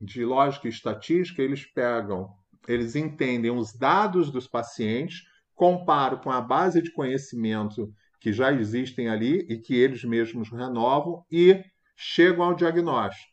de 0.00 0.24
lógica 0.24 0.66
e 0.66 0.70
estatística, 0.70 1.42
eles 1.42 1.64
pegam, 1.66 2.28
eles 2.66 2.96
entendem 2.96 3.50
os 3.50 3.76
dados 3.76 4.30
dos 4.30 4.46
pacientes, 4.46 5.22
comparam 5.54 6.18
com 6.18 6.30
a 6.30 6.40
base 6.40 6.82
de 6.82 6.92
conhecimento 6.92 7.92
que 8.20 8.32
já 8.32 8.52
existem 8.52 9.08
ali 9.08 9.46
e 9.48 9.58
que 9.58 9.74
eles 9.74 10.04
mesmos 10.04 10.50
renovam 10.50 11.24
e 11.30 11.62
chegam 11.96 12.44
ao 12.44 12.54
diagnóstico. 12.54 13.32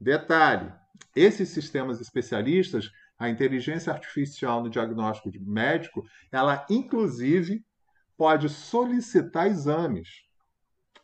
Detalhe: 0.00 0.72
esses 1.14 1.48
sistemas 1.48 2.00
especialistas, 2.00 2.90
a 3.20 3.28
inteligência 3.28 3.92
artificial 3.92 4.62
no 4.62 4.70
diagnóstico 4.70 5.30
médico, 5.42 6.02
ela 6.32 6.66
inclusive 6.70 7.62
pode 8.16 8.48
solicitar 8.48 9.46
exames. 9.46 10.08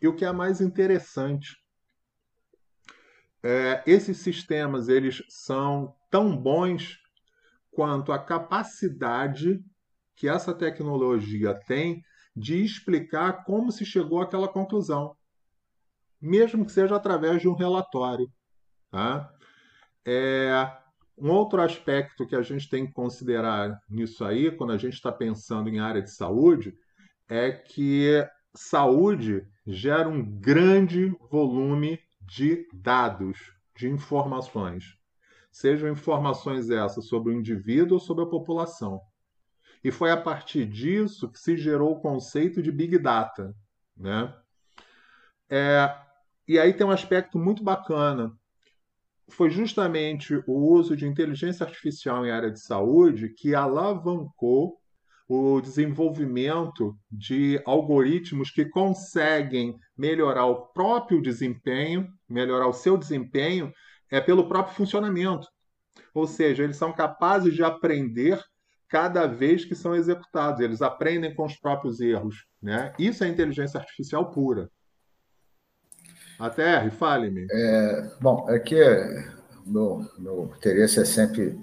E 0.01 0.09
o 0.09 0.17
que 0.17 0.25
é 0.25 0.33
mais 0.33 0.63
interessante, 0.63 1.55
é, 3.43 3.83
esses 3.87 4.17
sistemas 4.17 4.89
eles 4.89 5.23
são 5.29 5.95
tão 6.11 6.35
bons 6.35 6.99
quanto 7.71 8.11
a 8.11 8.19
capacidade 8.19 9.63
que 10.15 10.27
essa 10.27 10.55
tecnologia 10.55 11.53
tem 11.67 12.03
de 12.35 12.65
explicar 12.65 13.45
como 13.45 13.71
se 13.71 13.85
chegou 13.85 14.23
àquela 14.23 14.49
conclusão, 14.49 15.15
mesmo 16.19 16.65
que 16.65 16.73
seja 16.73 16.97
através 16.97 17.43
de 17.43 17.49
um 17.49 17.55
relatório. 17.55 18.33
Tá? 18.91 19.31
É, 20.03 20.51
um 21.19 21.31
outro 21.31 21.61
aspecto 21.63 22.27
que 22.27 22.37
a 22.37 22.43
gente 22.43 22.69
tem 22.69 22.87
que 22.87 22.93
considerar 22.93 23.81
nisso 23.89 24.25
aí, 24.25 24.51
quando 24.51 24.73
a 24.73 24.79
gente 24.79 24.95
está 24.95 25.11
pensando 25.11 25.69
em 25.69 25.79
área 25.79 26.03
de 26.03 26.11
saúde, 26.11 26.75
é 27.29 27.51
que 27.51 28.27
saúde 28.55 29.47
gera 29.67 30.09
um 30.09 30.23
grande 30.23 31.09
volume 31.31 31.99
de 32.21 32.67
dados, 32.73 33.39
de 33.75 33.89
informações. 33.89 34.97
Sejam 35.51 35.89
informações 35.89 36.69
essas 36.69 37.07
sobre 37.07 37.33
o 37.33 37.37
indivíduo 37.37 37.95
ou 37.95 38.01
sobre 38.01 38.25
a 38.25 38.29
população. 38.29 39.01
E 39.83 39.91
foi 39.91 40.11
a 40.11 40.17
partir 40.17 40.67
disso 40.67 41.31
que 41.31 41.39
se 41.39 41.57
gerou 41.57 41.93
o 41.93 42.01
conceito 42.01 42.63
de 42.63 42.71
Big 42.71 42.99
Data. 42.99 43.55
Né? 43.97 44.35
É, 45.49 45.97
e 46.47 46.59
aí 46.59 46.75
tem 46.75 46.87
um 46.87 46.91
aspecto 46.91 47.39
muito 47.39 47.63
bacana 47.65 48.37
foi 49.29 49.51
justamente 49.51 50.35
o 50.47 50.73
uso 50.73 50.97
de 50.97 51.07
inteligência 51.07 51.65
artificial 51.65 52.25
em 52.25 52.31
área 52.31 52.51
de 52.51 52.61
saúde 52.61 53.31
que 53.31 53.55
alavancou 53.55 54.79
o 55.29 55.61
desenvolvimento 55.61 56.97
de 57.11 57.61
algoritmos 57.67 58.51
que 58.51 58.65
conseguem 58.65 59.77
melhorar 59.97 60.47
o 60.47 60.67
próprio 60.69 61.21
desempenho, 61.21 62.09
melhorar 62.29 62.69
o 62.69 62.73
seu 62.73 62.97
desempenho 62.97 63.73
é 64.11 64.21
pelo 64.21 64.49
próprio 64.49 64.77
funcionamento. 64.77 65.49
Ou 66.15 66.27
seja, 66.27 66.63
eles 66.63 66.77
são 66.77 66.93
capazes 66.93 67.55
de 67.55 67.65
aprender 67.65 68.41
cada 68.89 69.27
vez 69.27 69.65
que 69.65 69.75
são 69.75 69.97
executados, 69.97 70.61
eles 70.61 70.81
aprendem 70.81 71.35
com 71.35 71.45
os 71.45 71.57
próprios 71.57 72.01
erros. 72.01 72.47
Né? 72.63 72.93
Isso 72.99 73.25
é 73.25 73.29
inteligência 73.29 73.81
artificial 73.81 74.31
pura. 74.31 74.71
Até, 76.39 76.91
fale-me. 76.91 77.47
É, 77.51 78.11
bom, 78.21 78.47
é 78.49 78.59
que 78.59 78.77
meu, 79.67 80.09
meu 80.19 80.53
interesse 80.57 81.01
é 81.01 81.05
sempre 81.05 81.59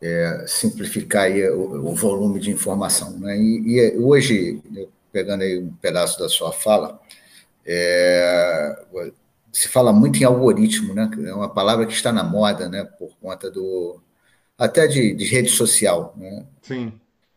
é, 0.00 0.44
simplificar 0.46 1.30
o, 1.30 1.90
o, 1.90 1.94
volume 1.94 2.40
de 2.40 2.50
informação. 2.50 3.18
Né? 3.18 3.38
E, 3.38 3.78
e, 3.78 3.98
hoje, 3.98 4.60
pegando 5.12 5.42
aí 5.42 5.58
um 5.58 5.72
pedaço 5.74 6.18
da 6.18 6.28
sua 6.28 6.52
fala, 6.52 7.00
é, 7.64 8.84
se 9.52 9.68
fala 9.68 9.92
muito 9.92 10.18
em 10.18 10.24
algoritmo, 10.24 10.94
né? 10.94 11.08
É 11.26 11.34
uma 11.34 11.48
palavra 11.48 11.86
que 11.86 11.92
está 11.92 12.10
na 12.10 12.24
moda, 12.24 12.68
né? 12.68 12.84
Por 12.84 13.14
conta 13.20 13.50
do 13.50 14.00
até 14.58 14.86
de, 14.86 15.14
de 15.14 15.24
rede 15.26 15.50
social, 15.50 16.14
né? 16.16 16.46
Sim. 16.62 16.92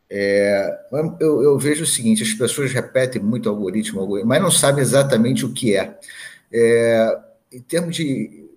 É, 0.09 0.79
eu, 1.19 1.43
eu, 1.43 1.59
vejo 1.59 1.83
o 1.83 1.88
seguinte: 1.88 2.24
as 2.24 2.33
pessoas 2.33 2.71
repetem 2.71 3.21
muito 3.21 3.50
algoritmo, 3.50 4.00
algoritmo, 4.00 4.29
mas 4.29 4.41
não 4.41 4.51
sabem 4.51 4.81
exatamente 4.81 5.45
o 5.45 5.51
que 5.51 5.75
é. 5.75 6.00
É, 6.57 7.21
em 7.51 7.62
termos 7.62 7.93
de 7.93 8.50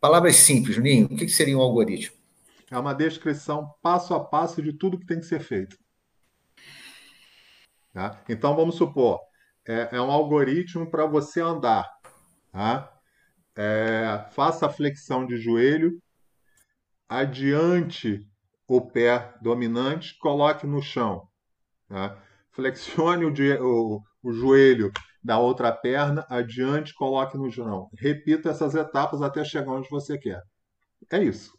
palavras 0.00 0.34
simples, 0.34 0.76
Ninho, 0.76 1.06
o 1.06 1.16
que 1.16 1.28
seria 1.28 1.56
um 1.56 1.60
algoritmo? 1.60 2.16
É 2.68 2.76
uma 2.76 2.92
descrição 2.92 3.72
passo 3.80 4.12
a 4.12 4.24
passo 4.24 4.60
de 4.60 4.72
tudo 4.72 4.98
que 4.98 5.06
tem 5.06 5.20
que 5.20 5.26
ser 5.26 5.38
feito. 5.38 5.78
Tá? 7.92 8.20
Então, 8.28 8.56
vamos 8.56 8.74
supor, 8.74 9.20
é, 9.64 9.88
é 9.92 10.00
um 10.00 10.10
algoritmo 10.10 10.90
para 10.90 11.06
você 11.06 11.40
andar. 11.40 11.88
Tá? 12.50 12.92
É, 13.56 14.26
faça 14.32 14.66
a 14.66 14.70
flexão 14.70 15.24
de 15.24 15.36
joelho, 15.36 16.02
adiante 17.08 18.26
o 18.66 18.80
pé 18.80 19.32
dominante, 19.40 20.18
coloque 20.18 20.66
no 20.66 20.82
chão. 20.82 21.28
Tá? 21.88 22.20
Flexione 22.50 23.24
o, 23.24 23.32
o, 23.64 24.02
o 24.24 24.32
joelho 24.32 24.90
da 25.28 25.38
outra 25.38 25.70
perna, 25.70 26.24
adiante, 26.30 26.94
coloque 26.94 27.36
no 27.36 27.52
chão. 27.52 27.90
Repita 27.98 28.48
essas 28.48 28.74
etapas 28.74 29.20
até 29.20 29.44
chegar 29.44 29.72
onde 29.72 29.86
você 29.90 30.16
quer. 30.16 30.42
É 31.12 31.22
isso. 31.22 31.52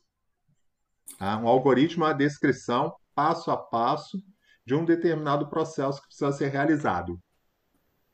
Tá? 1.19 1.37
Um 1.37 1.47
algoritmo 1.47 2.03
é 2.03 2.09
a 2.09 2.13
descrição, 2.13 2.91
passo 3.13 3.51
a 3.51 3.57
passo, 3.57 4.17
de 4.65 4.73
um 4.73 4.83
determinado 4.83 5.51
processo 5.51 6.01
que 6.01 6.07
precisa 6.07 6.31
ser 6.31 6.47
realizado. 6.47 7.19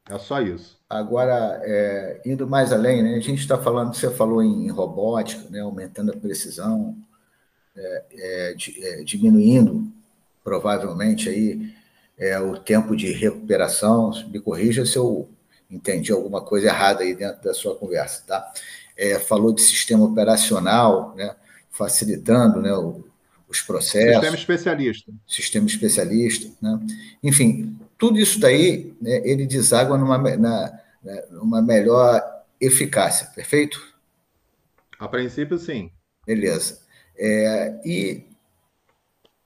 É 0.09 0.19
só 0.19 0.41
isso. 0.41 0.77
Agora, 0.89 1.61
é, 1.63 2.21
indo 2.25 2.45
mais 2.45 2.73
além, 2.73 3.01
né, 3.01 3.15
a 3.15 3.21
gente 3.21 3.39
está 3.39 3.57
falando, 3.57 3.93
você 3.93 4.11
falou 4.11 4.43
em 4.43 4.69
robótica, 4.69 5.49
né, 5.49 5.61
aumentando 5.61 6.11
a 6.11 6.17
precisão, 6.17 6.97
é, 7.77 8.05
é, 8.11 8.55
é 8.81 9.03
diminuindo 9.05 9.89
provavelmente 10.43 11.29
aí 11.29 11.73
é, 12.17 12.37
o 12.41 12.57
tempo 12.57 12.93
de 12.93 13.13
recuperação. 13.13 14.11
Me 14.29 14.41
corrija 14.41 14.85
se 14.85 14.97
eu 14.97 15.29
entendi 15.69 16.11
alguma 16.11 16.41
coisa 16.41 16.67
errada 16.67 17.03
aí 17.03 17.15
dentro 17.15 17.43
da 17.43 17.53
sua 17.53 17.75
conversa, 17.75 18.23
tá? 18.25 18.53
É, 18.97 19.19
falou 19.19 19.53
de 19.53 19.61
sistema 19.61 20.05
operacional, 20.05 21.13
né, 21.15 21.35
facilitando 21.69 22.61
né, 22.61 22.73
o, 22.73 23.03
os 23.47 23.61
processos. 23.61 24.13
Sistema 24.13 24.35
especialista. 24.35 25.11
Sistema 25.27 25.67
especialista, 25.67 26.51
né? 26.61 26.79
Enfim, 27.21 27.77
tudo 27.97 28.19
isso 28.19 28.39
daí, 28.39 28.93
né, 29.01 29.21
ele 29.23 29.45
deságua 29.45 29.97
numa, 29.97 30.17
na, 30.17 30.79
né, 31.03 31.23
numa 31.31 31.61
melhor 31.61 32.21
eficácia, 32.59 33.27
perfeito? 33.35 33.81
A 34.97 35.07
princípio, 35.07 35.57
sim. 35.57 35.91
Beleza. 36.25 36.79
É, 37.17 37.79
e 37.85 38.23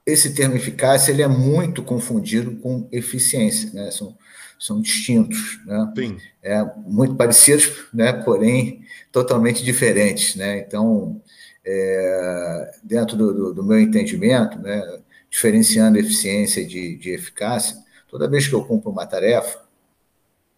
esse 0.06 0.34
termo 0.34 0.56
eficácia 0.56 1.12
ele 1.12 1.22
é 1.22 1.28
muito 1.28 1.84
confundido 1.84 2.56
com 2.58 2.88
eficiência, 2.92 3.72
né? 3.74 3.92
São, 3.92 4.18
são 4.60 4.82
distintos, 4.82 5.66
né? 5.66 5.94
Sim. 5.96 6.18
É, 6.44 6.64
muito 6.86 7.16
parecidos, 7.16 7.86
né? 7.94 8.12
porém 8.12 8.84
totalmente 9.12 9.64
diferentes. 9.64 10.36
Né? 10.36 10.60
Então, 10.60 11.22
é, 11.66 12.72
dentro 12.84 13.16
do, 13.16 13.34
do, 13.34 13.54
do, 13.54 13.64
meu 13.64 13.80
entendimento, 13.80 14.60
né? 14.60 15.00
diferenciando 15.30 15.98
eficiência 15.98 16.66
de, 16.66 16.98
de 16.98 17.12
eficácia, 17.12 17.78
toda 18.10 18.30
vez 18.30 18.48
que 18.48 18.54
eu 18.54 18.66
cumpro 18.66 18.92
uma 18.92 19.06
tarefa, 19.06 19.62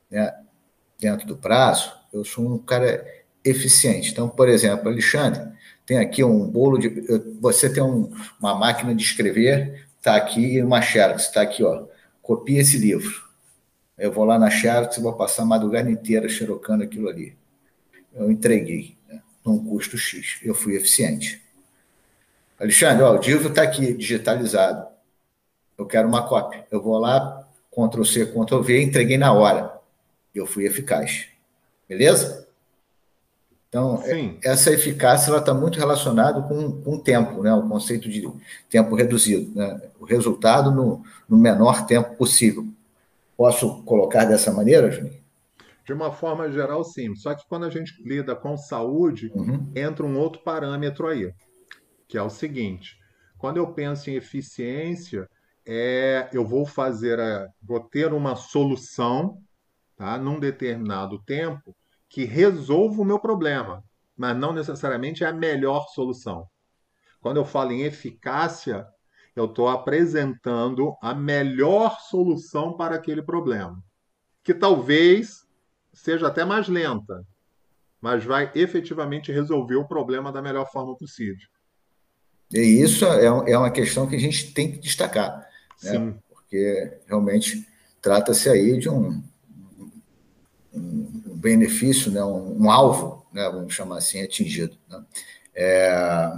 né? 0.09 0.33
dentro 0.99 1.27
do 1.27 1.37
prazo, 1.37 1.93
eu 2.11 2.25
sou 2.25 2.55
um 2.55 2.57
cara 2.57 3.05
eficiente. 3.45 4.11
Então, 4.11 4.27
por 4.27 4.49
exemplo, 4.49 4.89
Alexandre, 4.89 5.43
tem 5.85 5.99
aqui 5.99 6.23
um 6.23 6.47
bolo 6.47 6.77
de. 6.77 6.89
Você 7.39 7.71
tem 7.71 7.83
um, 7.83 8.11
uma 8.39 8.55
máquina 8.55 8.95
de 8.95 9.03
escrever, 9.03 9.87
está 9.97 10.15
aqui, 10.15 10.61
uma 10.61 10.81
Xerox, 10.81 11.23
está 11.23 11.41
aqui, 11.41 11.63
ó. 11.63 11.85
Copia 12.21 12.61
esse 12.61 12.77
livro. 12.77 13.30
Eu 14.01 14.11
vou 14.11 14.25
lá 14.25 14.39
na 14.39 14.49
Xerox 14.49 14.97
e 14.97 14.99
vou 14.99 15.13
passar 15.13 15.43
a 15.43 15.45
madrugada 15.45 15.87
inteira 15.87 16.27
xerocando 16.27 16.83
aquilo 16.83 17.07
ali. 17.07 17.37
Eu 18.11 18.31
entreguei, 18.31 18.97
né, 19.07 19.21
num 19.45 19.63
custo 19.63 19.95
X. 19.95 20.39
Eu 20.41 20.55
fui 20.55 20.75
eficiente. 20.75 21.39
Alexandre, 22.59 23.03
ó, 23.03 23.15
o 23.15 23.21
livro 23.21 23.49
está 23.49 23.61
aqui, 23.61 23.93
digitalizado. 23.93 24.87
Eu 25.77 25.85
quero 25.85 26.07
uma 26.07 26.27
cópia. 26.27 26.65
Eu 26.71 26.81
vou 26.81 26.97
lá, 26.97 27.47
Ctrl 27.69 28.03
C, 28.03 28.25
Ctrl 28.25 28.61
V, 28.61 28.81
entreguei 28.81 29.19
na 29.19 29.33
hora. 29.33 29.71
Eu 30.33 30.47
fui 30.47 30.65
eficaz. 30.65 31.27
Beleza? 31.87 32.47
Então, 33.69 34.01
Sim. 34.01 34.39
essa 34.43 34.71
eficácia 34.71 35.37
está 35.37 35.53
muito 35.53 35.77
relacionada 35.77 36.41
com, 36.41 36.71
com 36.81 36.95
o 36.95 36.99
tempo, 36.99 37.43
né? 37.43 37.53
o 37.53 37.69
conceito 37.69 38.09
de 38.09 38.27
tempo 38.67 38.95
reduzido, 38.95 39.55
né? 39.55 39.79
o 39.99 40.05
resultado 40.05 40.71
no, 40.71 41.03
no 41.29 41.37
menor 41.37 41.85
tempo 41.85 42.15
possível. 42.15 42.67
Posso 43.41 43.81
colocar 43.85 44.25
dessa 44.25 44.51
maneira, 44.53 44.91
Juninho? 44.91 45.19
De 45.83 45.91
uma 45.91 46.11
forma 46.11 46.51
geral, 46.51 46.83
sim. 46.83 47.15
Só 47.15 47.33
que 47.33 47.43
quando 47.49 47.65
a 47.65 47.71
gente 47.71 47.99
lida 48.03 48.35
com 48.35 48.55
saúde, 48.55 49.31
uhum. 49.33 49.73
entra 49.75 50.05
um 50.05 50.15
outro 50.15 50.43
parâmetro 50.43 51.07
aí, 51.07 51.33
que 52.07 52.19
é 52.19 52.21
o 52.21 52.29
seguinte: 52.29 52.99
quando 53.39 53.57
eu 53.57 53.73
penso 53.73 54.11
em 54.11 54.13
eficiência, 54.13 55.27
é, 55.65 56.29
eu 56.31 56.45
vou 56.45 56.67
fazer, 56.67 57.19
a, 57.19 57.47
vou 57.59 57.79
ter 57.79 58.13
uma 58.13 58.35
solução, 58.35 59.41
tá, 59.95 60.19
num 60.19 60.39
determinado 60.39 61.19
tempo 61.23 61.75
que 62.07 62.25
resolva 62.25 63.01
o 63.01 63.05
meu 63.05 63.17
problema, 63.17 63.83
mas 64.15 64.37
não 64.37 64.53
necessariamente 64.53 65.23
é 65.23 65.27
a 65.27 65.33
melhor 65.33 65.87
solução. 65.87 66.45
Quando 67.19 67.37
eu 67.37 67.45
falo 67.45 67.71
em 67.71 67.81
eficácia, 67.81 68.85
eu 69.35 69.45
estou 69.45 69.69
apresentando 69.69 70.95
a 71.01 71.13
melhor 71.13 71.99
solução 72.01 72.75
para 72.75 72.95
aquele 72.95 73.21
problema, 73.21 73.81
que 74.43 74.53
talvez 74.53 75.45
seja 75.93 76.27
até 76.27 76.43
mais 76.43 76.67
lenta, 76.67 77.25
mas 78.01 78.23
vai 78.25 78.51
efetivamente 78.55 79.31
resolver 79.31 79.75
o 79.75 79.87
problema 79.87 80.31
da 80.31 80.41
melhor 80.41 80.69
forma 80.71 80.95
possível. 80.97 81.47
E 82.51 82.59
isso 82.59 83.05
é, 83.05 83.25
é 83.25 83.57
uma 83.57 83.71
questão 83.71 84.07
que 84.07 84.15
a 84.15 84.19
gente 84.19 84.53
tem 84.53 84.71
que 84.71 84.79
destacar, 84.79 85.47
né? 85.83 86.13
porque 86.27 86.99
realmente 87.07 87.65
trata-se 88.01 88.49
aí 88.49 88.77
de 88.77 88.89
um, 88.89 89.23
um 90.73 91.35
benefício, 91.35 92.11
né, 92.11 92.23
um, 92.23 92.63
um, 92.63 92.69
alvo, 92.69 93.25
né, 93.31 93.49
vamos 93.49 93.73
chamar 93.73 93.99
assim, 93.99 94.21
atingido. 94.21 94.77
Né? 94.89 95.03
É, 95.55 96.31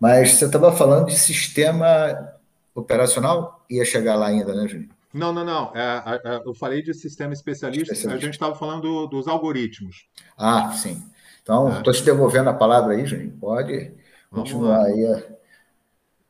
mas 0.00 0.32
você 0.32 0.46
estava 0.46 0.72
falando 0.72 1.06
de 1.06 1.18
sistema 1.18 2.34
operacional? 2.74 3.64
Ia 3.70 3.84
chegar 3.84 4.16
lá 4.16 4.26
ainda, 4.26 4.54
né, 4.54 4.68
Juninho? 4.68 4.90
Não, 5.12 5.32
não, 5.32 5.44
não. 5.44 5.72
É, 5.74 6.20
é, 6.24 6.42
eu 6.44 6.54
falei 6.54 6.82
de 6.82 6.92
sistema 6.92 7.32
especialista, 7.32 7.92
especialista. 7.92 8.18
a 8.18 8.20
gente 8.20 8.34
estava 8.34 8.54
falando 8.54 8.82
do, 8.82 9.06
dos 9.06 9.26
algoritmos. 9.26 10.06
Ah, 10.36 10.72
sim. 10.72 11.02
Então, 11.42 11.78
estou 11.78 11.92
é. 11.92 11.96
te 11.96 12.02
devolvendo 12.02 12.50
a 12.50 12.54
palavra 12.54 12.94
aí, 12.94 13.06
Juninho. 13.06 13.32
Pode 13.38 13.92
Vamos 14.30 14.50
continuar 14.50 14.78
lá. 14.78 14.84
aí. 14.84 15.24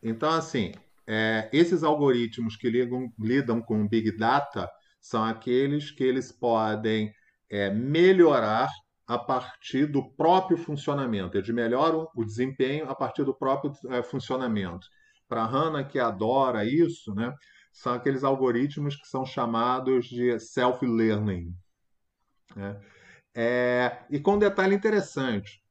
Então, 0.02 0.30
assim, 0.30 0.72
é, 1.06 1.48
esses 1.52 1.82
algoritmos 1.82 2.56
que 2.56 2.70
lidam, 2.70 3.12
lidam 3.18 3.60
com 3.60 3.88
Big 3.88 4.16
Data 4.16 4.70
são 5.00 5.24
aqueles 5.24 5.90
que 5.90 6.04
eles 6.04 6.30
podem 6.30 7.12
é, 7.50 7.70
melhorar 7.70 8.68
a 9.06 9.18
partir 9.18 9.86
do 9.86 10.10
próprio 10.10 10.58
funcionamento. 10.58 11.36
Eles 11.36 11.48
melhoram 11.50 12.08
o 12.14 12.24
desempenho 12.24 12.88
a 12.90 12.94
partir 12.94 13.24
do 13.24 13.34
próprio 13.34 13.72
é, 13.90 14.02
funcionamento. 14.02 14.86
Para 15.28 15.42
a 15.42 15.46
que 15.84 15.98
adora 15.98 16.64
isso, 16.64 17.14
né, 17.14 17.32
são 17.72 17.92
aqueles 17.92 18.24
algoritmos 18.24 18.96
que 18.96 19.06
são 19.06 19.24
chamados 19.24 20.06
de 20.06 20.38
self-learning. 20.40 21.54
Né? 22.54 22.80
É, 23.34 24.04
e 24.10 24.18
com 24.18 24.34
um 24.34 24.38
detalhe 24.38 24.74
interessante, 24.74 25.62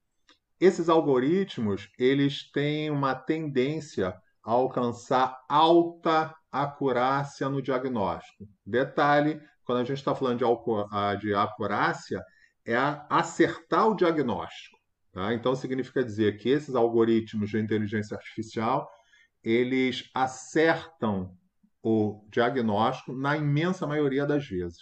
esses 0.60 0.88
algoritmos 0.88 1.90
eles 1.98 2.50
têm 2.52 2.90
uma 2.90 3.16
tendência 3.16 4.10
a 4.44 4.52
alcançar 4.52 5.44
alta 5.50 6.34
acurácia 6.52 7.50
no 7.50 7.62
diagnóstico. 7.62 8.48
Detalhe, 8.66 9.42
quando 9.66 9.80
a 9.80 9.84
gente 9.84 9.98
está 9.98 10.16
falando 10.16 10.40
de, 10.40 11.20
de 11.20 11.34
acurácia, 11.34 12.24
é 12.66 12.76
acertar 13.10 13.88
o 13.88 13.96
diagnóstico. 13.96 14.78
Tá? 15.12 15.34
Então, 15.34 15.56
significa 15.56 16.04
dizer 16.04 16.38
que 16.38 16.50
esses 16.50 16.76
algoritmos 16.76 17.50
de 17.50 17.60
inteligência 17.60 18.18
artificial, 18.18 18.90
eles 19.44 20.10
acertam 20.14 21.38
o 21.82 22.26
diagnóstico 22.32 23.14
na 23.14 23.38
imensa 23.38 23.86
maioria 23.86 24.26
das 24.26 24.48
vezes. 24.48 24.82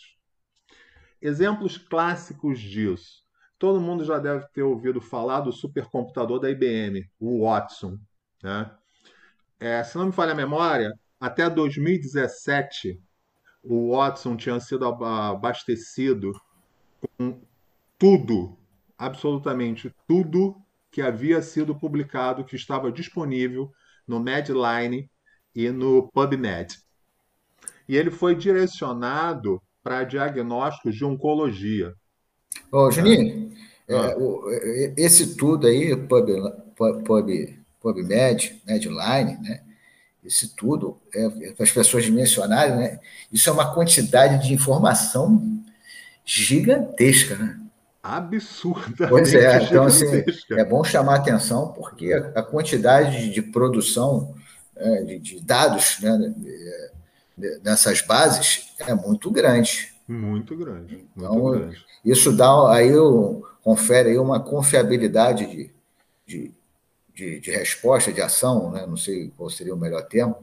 Exemplos 1.21 1.77
clássicos 1.77 2.59
disso. 2.59 3.23
Todo 3.59 3.79
mundo 3.79 4.03
já 4.03 4.19
deve 4.19 4.45
ter 4.53 4.63
ouvido 4.63 4.99
falar 4.99 5.41
do 5.41 5.51
supercomputador 5.51 6.39
da 6.39 6.49
IBM, 6.49 7.09
o 7.19 7.45
Watson. 7.45 7.97
Né? 8.41 8.71
É, 9.59 9.83
se 9.83 9.97
não 9.97 10.07
me 10.07 10.11
falha 10.11 10.31
a 10.31 10.35
memória, 10.35 10.93
até 11.19 11.49
2017, 11.49 12.99
o 13.61 13.95
Watson 13.95 14.35
tinha 14.35 14.59
sido 14.59 14.85
abastecido 14.85 16.33
com 17.17 17.41
tudo, 18.03 18.57
absolutamente 18.97 19.89
tudo 20.05 20.57
que 20.91 21.01
havia 21.01 21.41
sido 21.41 21.73
publicado, 21.73 22.43
que 22.43 22.53
estava 22.53 22.91
disponível 22.91 23.71
no 24.05 24.19
Medline 24.19 25.09
e 25.55 25.69
no 25.69 26.11
PubMed. 26.11 26.79
E 27.87 27.95
ele 27.95 28.11
foi 28.11 28.35
direcionado 28.35 29.61
para 29.81 30.03
diagnósticos 30.03 30.93
de 30.93 31.05
oncologia. 31.05 31.93
Ô, 32.69 32.91
Juninho, 32.91 33.53
ah. 33.89 33.93
é, 33.93 34.17
o, 34.17 34.49
esse 34.97 35.37
tudo 35.37 35.67
aí, 35.67 35.95
Pub, 35.95 36.27
Pub, 36.75 37.29
PubMed, 37.79 38.61
Medline, 38.67 39.37
né? 39.41 39.63
esse 40.25 40.53
tudo, 40.57 40.99
é, 41.15 41.23
é 41.23 41.53
para 41.53 41.63
as 41.63 41.71
pessoas 41.71 42.03
dimensionarem, 42.03 42.75
né? 42.75 42.99
Isso 43.31 43.49
é 43.49 43.53
uma 43.53 43.73
quantidade 43.73 44.45
de 44.45 44.53
informação 44.53 45.63
gigantesca, 46.25 47.37
né? 47.37 47.62
Absurda. 48.03 49.07
Pois 49.07 49.33
é, 49.33 49.63
então 49.63 49.85
assim, 49.85 50.25
é 50.51 50.65
bom 50.65 50.83
chamar 50.83 51.15
atenção 51.15 51.71
porque 51.71 52.11
a, 52.11 52.43
quantidade 52.43 53.31
de, 53.31 53.41
produção 53.41 54.35
é, 54.75 55.03
de, 55.03 55.19
de, 55.19 55.39
dados 55.39 56.01
né, 56.01 56.35
nessas 57.63 58.01
bases 58.01 58.73
é 58.79 58.93
muito 58.93 59.31
grande. 59.31 59.93
Muito 60.05 60.53
grande. 60.57 60.95
Muito 60.95 61.09
então, 61.15 61.51
grande. 61.51 61.85
isso 62.03 62.35
dá 62.35 62.73
aí 62.73 62.91
confere 63.63 64.09
aí 64.09 64.17
uma 64.17 64.41
confiabilidade 64.41 65.45
de, 65.45 65.71
de, 66.27 66.51
de, 67.15 67.39
de, 67.39 67.51
resposta, 67.51 68.11
de 68.11 68.21
ação, 68.21 68.71
né? 68.71 68.85
não 68.85 68.97
sei 68.97 69.31
qual 69.37 69.49
seria 69.49 69.73
o 69.73 69.79
melhor 69.79 70.03
termo, 70.03 70.35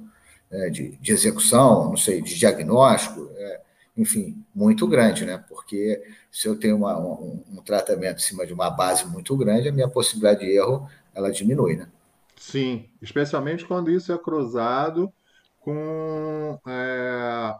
né? 0.50 0.70
de, 0.70 0.96
de 0.96 1.12
execução, 1.12 1.90
não 1.90 1.96
sei, 1.98 2.22
de 2.22 2.38
diagnóstico, 2.38 3.30
é, 3.36 3.60
enfim, 3.96 4.44
muito 4.54 4.86
grande, 4.86 5.24
né? 5.24 5.42
Porque 5.48 6.02
se 6.30 6.48
eu 6.48 6.58
tenho 6.58 6.76
uma, 6.76 6.98
um, 6.98 7.42
um, 7.52 7.62
tratamento 7.62 8.18
em 8.18 8.22
cima 8.22 8.46
de 8.46 8.52
uma 8.52 8.70
base 8.70 9.06
muito 9.06 9.36
grande, 9.36 9.68
a 9.68 9.72
minha 9.72 9.88
possibilidade 9.88 10.40
de 10.40 10.56
erro 10.56 10.88
ela 11.14 11.30
diminui, 11.30 11.76
né? 11.76 11.88
Sim, 12.36 12.88
especialmente 13.02 13.66
quando 13.66 13.90
isso 13.90 14.12
é 14.12 14.18
cruzado 14.18 15.12
com 15.60 16.58
é, 16.66 17.54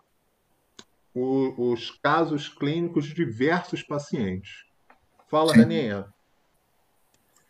o, 1.14 1.73
os 1.73 1.90
casos 2.03 2.49
clínicos 2.49 3.05
de 3.05 3.14
diversos 3.14 3.83
pacientes. 3.83 4.64
Fala, 5.29 5.55
Raninha. 5.55 6.07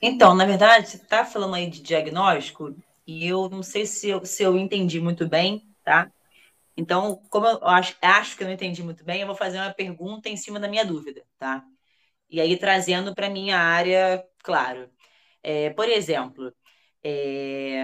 Então, 0.03 0.35
na 0.35 0.45
verdade, 0.45 0.88
você 0.88 0.97
está 0.97 1.25
falando 1.25 1.55
aí 1.55 1.69
de 1.69 1.83
diagnóstico 1.83 2.75
e 3.07 3.27
eu 3.27 3.49
não 3.49 3.62
sei 3.62 3.87
se 3.87 4.09
eu, 4.09 4.25
se 4.25 4.43
eu 4.43 4.57
entendi 4.57 5.01
muito 5.01 5.29
bem, 5.29 5.66
tá? 5.85 6.11
Então, 6.76 7.22
como 7.30 7.46
eu 7.46 7.66
acho, 7.66 7.96
acho 8.00 8.37
que 8.37 8.42
eu 8.42 8.46
não 8.46 8.54
entendi 8.54 8.83
muito 8.83 9.04
bem, 9.04 9.20
eu 9.20 9.26
vou 9.26 9.37
fazer 9.37 9.59
uma 9.59 9.72
pergunta 9.72 10.28
em 10.28 10.37
cima 10.37 10.59
da 10.61 10.68
minha 10.68 10.85
dúvida, 10.85 11.24
tá? 11.38 11.64
E 12.28 12.40
aí 12.40 12.56
trazendo 12.56 13.14
para 13.14 13.28
minha 13.30 13.59
área, 13.59 14.24
claro. 14.42 14.90
É, 15.42 15.70
por 15.70 15.88
exemplo, 15.88 16.54
é, 17.02 17.83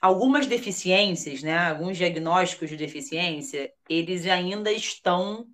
algumas 0.00 0.46
deficiências, 0.46 1.42
né, 1.42 1.56
alguns 1.58 1.96
diagnósticos 1.96 2.70
de 2.70 2.76
deficiência, 2.76 3.72
eles 3.88 4.26
ainda 4.26 4.72
estão 4.72 5.46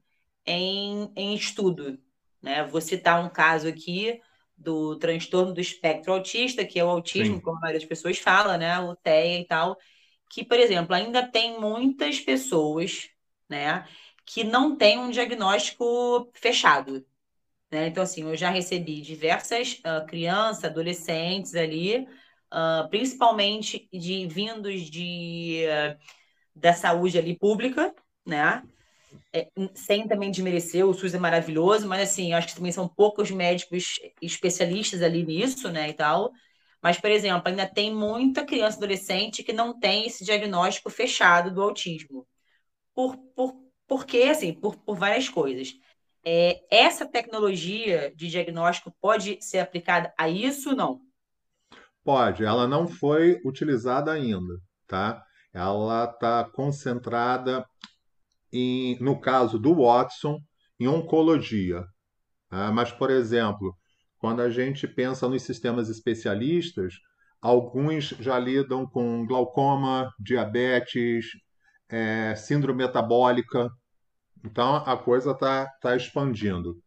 em, 0.47 1.11
em 1.17 1.35
estudo. 1.35 1.99
Né? 2.43 2.65
Vou 2.65 2.81
citar 2.81 3.25
um 3.25 3.31
caso 3.31 3.69
aqui 3.69 4.21
do 4.57 4.99
transtorno 4.99 5.53
do 5.53 5.61
espectro 5.61 6.13
autista, 6.13 6.65
que 6.65 6.79
é 6.79 6.85
o 6.85 6.89
autismo, 6.89 7.37
Sim. 7.37 7.41
como 7.41 7.57
a 7.59 7.61
maioria 7.61 7.81
das 7.81 7.89
pessoas 7.89 8.19
fala, 8.19 8.57
né, 8.57 8.79
o 8.79 8.95
TEA 8.97 9.41
e 9.41 9.47
tal, 9.47 9.77
que, 10.31 10.45
por 10.45 10.59
exemplo, 10.59 10.95
ainda 10.95 11.27
tem 11.27 11.59
muitas 11.61 12.21
pessoas, 12.21 13.09
né, 13.49 13.87
que 14.27 14.43
não 14.45 14.77
têm 14.77 14.99
um 14.99 15.11
diagnóstico 15.11 16.31
fechado. 16.35 17.05
Né? 17.71 17.89
Então, 17.89 18.03
assim, 18.03 18.23
eu 18.23 18.37
já 18.37 18.51
recebi 18.51 19.01
diversas 19.01 19.81
uh, 19.81 20.07
crianças, 20.07 20.65
adolescentes 20.65 21.55
ali, 21.55 22.07
uh, 22.53 22.89
principalmente 22.89 23.89
de 23.93 24.27
vindos 24.27 24.83
de, 24.83 25.65
uh, 25.67 25.99
da 26.55 26.73
saúde 26.73 27.19
ali 27.19 27.37
pública, 27.37 27.95
né? 28.25 28.63
É, 29.33 29.49
sem 29.75 30.09
também 30.09 30.31
desmerecer, 30.31 30.87
o 30.87 30.95
SUS 30.95 31.15
é 31.15 31.19
maravilhoso, 31.19 31.87
mas 31.89 32.09
assim, 32.09 32.33
acho 32.33 32.49
que 32.49 32.57
também 32.57 32.73
são 32.73 32.89
poucos 32.89 33.31
médicos 33.31 34.01
especialistas 34.21 35.03
ali 35.03 35.25
nisso, 35.25 35.71
né, 35.71 35.89
e 35.91 35.93
tal. 35.93 36.33
Mas, 36.85 37.01
por 37.01 37.11
exemplo, 37.11 37.49
ainda 37.49 37.67
tem 37.67 37.95
muita 37.95 38.45
criança 38.45 38.77
adolescente 38.77 39.43
que 39.43 39.55
não 39.55 39.81
tem 39.81 40.07
esse 40.07 40.23
diagnóstico 40.23 40.91
fechado 40.91 41.51
do 41.51 41.63
autismo. 41.63 42.27
Por, 42.95 43.17
por, 43.35 43.55
por 43.89 44.05
quê? 44.05 44.25
Assim, 44.25 44.53
por, 44.53 44.77
por 44.77 44.95
várias 44.95 45.27
coisas. 45.27 45.73
É, 46.23 46.61
essa 46.71 47.07
tecnologia 47.07 48.13
de 48.15 48.29
diagnóstico 48.29 48.95
pode 49.01 49.39
ser 49.41 49.61
aplicada 49.61 50.13
a 50.19 50.29
isso 50.29 50.71
ou 50.71 50.77
não? 50.77 51.01
Pode. 52.05 52.45
Ela 52.45 52.69
não 52.69 52.87
foi 52.87 53.41
utilizada 53.47 54.13
ainda, 54.13 54.61
tá? 54.87 55.25
Ela 55.55 56.05
está 56.05 56.45
concentrada, 56.45 57.65
em, 58.53 59.03
no 59.03 59.19
caso 59.19 59.59
do 59.59 59.75
Watson, 59.75 60.39
em 60.79 60.87
oncologia. 60.87 61.83
Tá? 62.51 62.71
Mas, 62.71 62.93
por 62.93 63.11
exemplo, 63.11 63.75
quando 64.25 64.41
a 64.41 64.49
gente 64.49 64.89
pensa 64.89 65.29
nos 65.29 65.43
sistemas 65.43 65.91
especialistas, 65.91 66.95
alguns 67.43 68.07
já 68.19 68.39
lidam 68.39 68.87
com 68.87 69.27
glaucoma, 69.27 70.11
diabetes, 70.19 71.27
é, 71.91 72.35
síndrome 72.35 72.79
metabólica. 72.85 73.69
Então 74.43 74.77
a 74.77 74.97
coisa 74.97 75.33
está 75.33 75.67
tá 75.79 75.95
expandindo. 75.95 76.83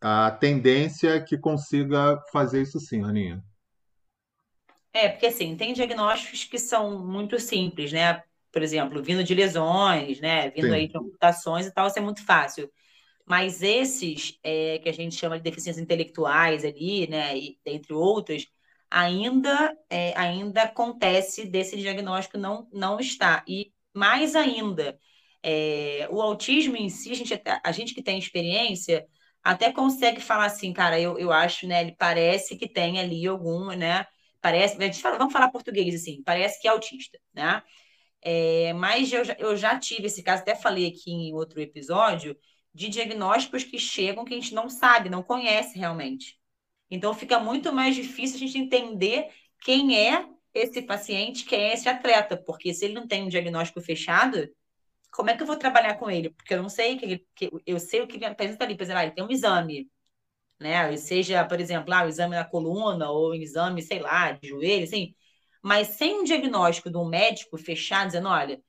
A 0.00 0.32
tendência 0.32 1.10
é 1.10 1.20
que 1.20 1.38
consiga 1.38 2.20
fazer 2.32 2.62
isso 2.62 2.80
sim, 2.80 3.04
Aninha. 3.04 3.40
É, 4.92 5.10
porque 5.10 5.26
assim, 5.26 5.56
tem 5.56 5.72
diagnósticos 5.72 6.42
que 6.42 6.58
são 6.58 7.06
muito 7.06 7.38
simples, 7.38 7.92
né? 7.92 8.20
Por 8.50 8.62
exemplo, 8.62 9.00
vindo 9.00 9.22
de 9.22 9.32
lesões, 9.32 10.20
né? 10.20 10.50
Vindo 10.50 10.66
Sim. 10.66 10.74
aí 10.74 10.88
de 10.88 10.98
amputações 10.98 11.66
e 11.66 11.70
tal, 11.72 11.86
isso 11.86 12.00
é 12.00 12.02
muito 12.02 12.26
fácil. 12.26 12.68
Mas 13.28 13.62
esses 13.62 14.38
é, 14.42 14.78
que 14.78 14.88
a 14.88 14.92
gente 14.92 15.14
chama 15.16 15.36
de 15.36 15.42
deficiências 15.44 15.82
intelectuais 15.82 16.64
ali, 16.64 17.06
né, 17.08 17.36
e, 17.36 17.58
entre 17.66 17.92
outros, 17.92 18.46
ainda 18.90 19.76
é, 19.90 20.16
ainda 20.18 20.62
acontece 20.64 21.46
desse 21.46 21.76
diagnóstico 21.76 22.38
não 22.38 22.68
não 22.72 22.98
está. 23.00 23.44
E 23.46 23.72
mais 23.94 24.34
ainda, 24.36 24.98
é, 25.42 26.08
o 26.10 26.20
autismo 26.22 26.76
em 26.76 26.88
si, 26.88 27.10
a 27.12 27.14
gente, 27.14 27.42
a 27.64 27.72
gente 27.72 27.94
que 27.94 28.02
tem 28.02 28.18
experiência 28.18 29.06
até 29.42 29.72
consegue 29.72 30.20
falar 30.20 30.46
assim, 30.46 30.72
cara, 30.72 31.00
eu, 31.00 31.18
eu 31.18 31.32
acho, 31.32 31.66
né, 31.66 31.82
ele 31.82 31.94
parece 31.98 32.56
que 32.56 32.68
tem 32.68 32.98
ali 33.00 33.26
algum, 33.26 33.68
né, 33.76 34.06
parece, 34.40 34.76
a 34.76 34.86
gente 34.86 35.00
fala, 35.00 35.18
vamos 35.18 35.32
falar 35.32 35.50
português 35.50 35.94
assim, 35.94 36.22
parece 36.24 36.60
que 36.60 36.68
é 36.68 36.70
autista, 36.70 37.18
né? 37.34 37.62
É, 38.22 38.72
mas 38.74 39.12
eu 39.12 39.22
eu 39.38 39.56
já 39.56 39.78
tive 39.78 40.06
esse 40.06 40.22
caso, 40.22 40.42
até 40.42 40.54
falei 40.54 40.86
aqui 40.86 41.10
em 41.10 41.34
outro 41.34 41.60
episódio, 41.60 42.36
de 42.78 42.88
diagnósticos 42.88 43.64
que 43.64 43.76
chegam 43.76 44.24
que 44.24 44.32
a 44.32 44.36
gente 44.36 44.54
não 44.54 44.68
sabe, 44.70 45.10
não 45.10 45.20
conhece 45.20 45.76
realmente. 45.76 46.38
Então 46.88 47.12
fica 47.12 47.40
muito 47.40 47.72
mais 47.72 47.96
difícil 47.96 48.36
a 48.36 48.38
gente 48.38 48.56
entender 48.56 49.28
quem 49.62 49.98
é 49.98 50.24
esse 50.54 50.80
paciente, 50.82 51.44
quem 51.44 51.60
é 51.60 51.74
esse 51.74 51.88
atleta, 51.88 52.36
porque 52.36 52.72
se 52.72 52.84
ele 52.84 52.94
não 52.94 53.08
tem 53.08 53.24
um 53.24 53.28
diagnóstico 53.28 53.80
fechado, 53.80 54.48
como 55.10 55.28
é 55.28 55.36
que 55.36 55.42
eu 55.42 55.46
vou 55.46 55.56
trabalhar 55.56 55.96
com 55.96 56.08
ele? 56.08 56.30
Porque 56.30 56.54
eu 56.54 56.62
não 56.62 56.68
sei 56.68 56.96
que, 56.96 57.26
que 57.34 57.50
eu 57.66 57.80
sei 57.80 58.00
o 58.00 58.06
que 58.06 58.16
ele 58.16 58.26
apresenta 58.26 58.64
ali, 58.64 58.76
por 58.76 58.84
exemplo, 58.84 59.00
ah, 59.00 59.04
ele 59.04 59.14
tem 59.14 59.24
um 59.24 59.30
exame, 59.30 59.90
né? 60.60 60.96
Seja, 60.96 61.44
por 61.44 61.60
exemplo, 61.60 61.92
ah, 61.92 62.04
o 62.04 62.08
exame 62.08 62.36
na 62.36 62.44
coluna 62.44 63.10
ou 63.10 63.30
o 63.30 63.34
exame, 63.34 63.82
sei 63.82 63.98
lá, 64.00 64.32
de 64.32 64.48
joelho, 64.48 64.84
assim, 64.84 65.14
mas 65.62 65.88
sem 65.88 66.20
um 66.20 66.24
diagnóstico 66.24 66.90
de 66.90 66.96
um 66.96 67.08
médico 67.08 67.58
fechado, 67.58 68.08
dizendo, 68.08 68.28
olha, 68.28 68.62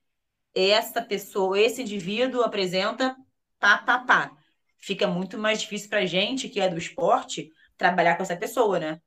essa 0.56 1.02
pessoa, 1.02 1.60
esse 1.60 1.82
indivíduo 1.84 2.42
apresenta 2.44 3.16
pá, 3.60 3.78
pá, 3.80 4.00
pá. 4.00 4.38
Fica 4.78 5.08
muito 5.08 5.38
mais 5.38 5.62
difícil 5.62 5.90
para 5.90 6.06
gente 6.06 6.50
que 6.50 6.60
é 6.60 6.70
do 6.70 6.78
esporte 6.78 7.52
trabalhar 7.78 8.16
com 8.16 8.24
essa 8.24 8.36
pessoa, 8.36 8.80
né? 8.80 9.02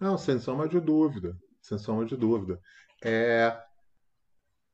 Não, 0.00 0.16
sem 0.16 0.38
de 0.38 0.80
dúvida, 0.80 1.36
sem 1.60 1.76
de 2.06 2.16
dúvida. 2.16 2.58
É, 3.04 3.54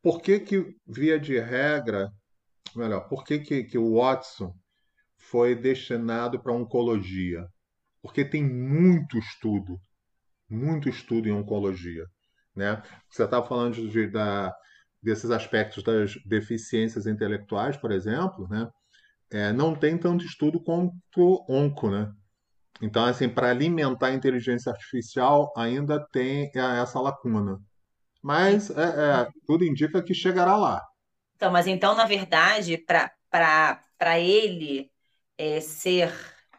por 0.01 0.23
que 0.23 0.39
que, 0.39 0.77
via 0.87 1.19
de 1.19 1.39
regra, 1.41 2.13
melhor, 2.77 3.09
por 3.09 3.25
que 3.25 3.41
que, 3.41 3.65
que 3.65 3.77
o 3.77 3.97
Watson 3.97 4.55
foi 5.17 5.57
destinado 5.57 6.41
para 6.41 6.53
oncologia? 6.53 7.49
Porque 8.01 8.25
tem 8.25 8.45
muito 8.45 9.19
estudo, 9.19 9.81
muito 10.49 10.89
estudo 10.89 11.29
em 11.29 11.33
oncologia, 11.33 12.07
né? 12.55 12.81
Você 13.11 13.25
estava 13.25 13.45
falando 13.45 13.89
de, 13.91 14.07
da, 14.07 14.55
desses 15.03 15.31
aspectos 15.31 15.83
das 15.83 16.15
deficiências 16.25 17.07
intelectuais, 17.07 17.77
por 17.77 17.93
exemplo, 17.93 18.49
né? 18.49 18.69
É, 19.31 19.53
não 19.53 19.75
tem 19.75 19.99
tanto 19.99 20.25
estudo 20.25 20.61
quanto 20.61 21.45
onco, 21.49 21.91
né? 21.91 22.13
Então, 22.81 23.05
assim, 23.05 23.29
para 23.29 23.51
alimentar 23.51 24.09
a 24.09 24.15
inteligência 24.15 24.71
artificial 24.71 25.53
ainda 25.57 26.05
tem 26.13 26.51
essa 26.55 27.01
lacuna. 27.01 27.59
Mas 28.23 28.71
é, 28.71 28.83
é, 28.83 29.29
tudo 29.47 29.65
indica 29.65 30.03
que 30.03 30.13
chegará 30.13 30.57
lá. 30.57 30.83
Então, 31.37 31.51
mas 31.51 31.67
então, 31.67 31.95
na 31.95 32.05
verdade, 32.05 32.79
para 32.79 34.19
ele 34.19 34.91
é, 35.39 35.61
ser, 35.61 36.13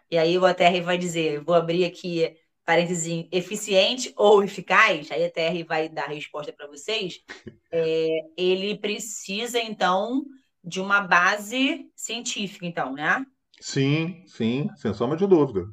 e 0.10 0.18
aí 0.18 0.38
o 0.38 0.46
ATR 0.46 0.82
vai 0.84 0.98
dizer, 0.98 1.44
vou 1.44 1.56
abrir 1.56 1.86
aqui 1.86 2.36
parênteses, 2.68 3.26
eficiente 3.32 4.12
ou 4.18 4.44
eficaz, 4.44 5.10
aí 5.10 5.24
a 5.24 5.32
TR 5.32 5.66
vai 5.66 5.88
dar 5.88 6.04
a 6.04 6.14
resposta 6.14 6.52
para 6.52 6.68
vocês, 6.68 7.24
é, 7.72 8.10
ele 8.36 8.78
precisa, 8.78 9.58
então, 9.58 10.26
de 10.62 10.82
uma 10.82 11.00
base 11.00 11.90
científica, 11.96 12.66
então, 12.66 12.92
né? 12.94 13.26
Sim, 13.62 14.22
sim, 14.28 14.70
sem 14.76 14.94
sombra 14.94 15.16
de 15.16 15.26
dúvida. 15.26 15.66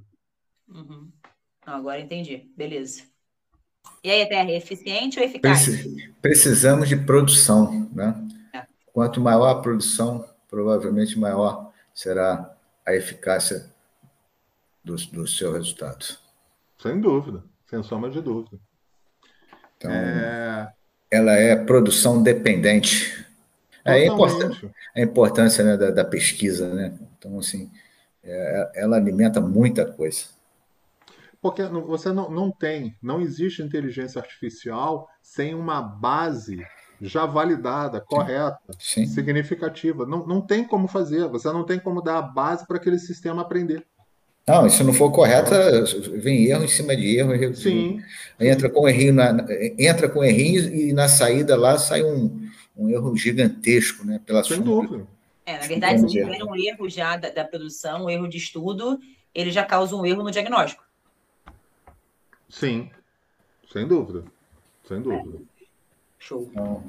Uhum. 0.69 1.11
Agora 1.67 2.01
entendi, 2.01 2.49
beleza. 2.57 3.03
E 4.05 4.09
aí, 4.09 4.21
é 4.21 4.57
eficiente 4.57 5.19
ou 5.19 5.25
eficaz? 5.25 5.67
Precisamos 6.23 6.89
de 6.89 6.95
produção, 6.97 7.91
né? 7.93 8.15
É. 8.53 8.67
Quanto 8.93 9.21
maior 9.21 9.49
a 9.49 9.61
produção, 9.61 10.25
provavelmente 10.49 11.19
maior 11.19 11.73
será 11.93 12.57
a 12.87 12.95
eficácia 12.95 13.69
do, 14.85 14.95
do 14.95 15.27
seu 15.27 15.53
resultado. 15.53 16.23
Sem 16.85 17.01
dúvida, 17.01 17.43
sem 17.65 17.83
sombra 17.83 18.11
de 18.11 18.21
dúvida. 18.21 18.59
Então, 19.79 19.91
é... 19.91 20.71
ela 21.11 21.33
é 21.33 21.57
produção 21.57 22.23
dependente. 22.23 23.25
É 23.83 24.05
importante 24.05 24.71
a 24.95 25.01
importância 25.01 25.65
né, 25.65 25.79
da, 25.79 25.91
da, 25.91 26.05
pesquisa, 26.05 26.69
né? 26.75 26.95
Então, 27.17 27.39
assim, 27.39 27.71
é, 28.23 28.73
ela 28.75 28.97
alimenta 28.97 29.41
muita 29.41 29.87
coisa. 29.87 30.27
Porque 31.41 31.63
você 31.63 32.13
não, 32.13 32.31
não 32.31 32.51
tem, 32.51 32.95
não 33.03 33.19
existe 33.19 33.63
inteligência 33.63 34.21
artificial 34.21 35.09
sem 35.23 35.55
uma 35.55 35.81
base 35.81 36.67
já 37.01 37.25
validada, 37.25 37.99
correta, 37.99 38.59
Sim. 38.79 39.07
significativa. 39.07 40.05
Não, 40.05 40.27
não 40.27 40.43
tem 40.43 40.63
como 40.63 40.87
fazer, 40.87 41.29
você 41.29 41.51
não 41.51 41.65
tem 41.65 41.79
como 41.79 42.03
dar 42.03 42.19
a 42.19 42.23
base 42.23 42.67
para 42.67 42.77
aquele 42.77 42.99
sistema 42.99 43.41
aprender. 43.41 43.87
Não, 44.47 44.69
se 44.69 44.85
não 44.85 44.93
for 44.93 45.11
correta, 45.11 45.85
vem 46.13 46.45
erro 46.47 46.65
em 46.65 46.69
cima 46.69 46.95
de 46.95 47.17
erro. 47.17 47.55
Sim. 47.55 48.03
Entra 48.39 48.69
com 48.69 48.87
errinho, 48.87 49.15
na, 49.15 49.35
entra 49.79 50.09
com 50.09 50.23
errinho 50.23 50.75
e 50.75 50.93
na 50.93 51.09
saída 51.09 51.57
lá 51.57 51.79
sai 51.79 52.03
um, 52.03 52.49
um 52.77 52.91
erro 52.91 53.17
gigantesco, 53.17 54.05
né? 54.05 54.21
Pela 54.25 54.45
Sem 54.45 54.61
dúvida. 54.61 55.07
É, 55.47 55.59
na 55.59 55.67
verdade, 55.67 56.01
se 56.01 56.07
tiver 56.09 56.43
um 56.43 56.57
erro 56.57 56.89
já 56.89 57.17
da, 57.17 57.31
da, 57.31 57.45
produção, 57.45 58.05
um 58.05 58.11
erro 58.11 58.29
de 58.29 58.37
estudo, 58.37 58.99
ele 59.35 59.51
já 59.51 59.65
causa 59.65 59.97
um 59.97 60.05
erro 60.05 60.23
no 60.23 60.31
diagnóstico. 60.31 60.85
Sim, 62.49 62.91
sem 63.73 63.87
dúvida. 63.87 64.25
Sem 64.87 65.01
dúvida. 65.01 65.39
É. 65.39 65.65
Show. 66.19 66.49
Então, 66.51 66.85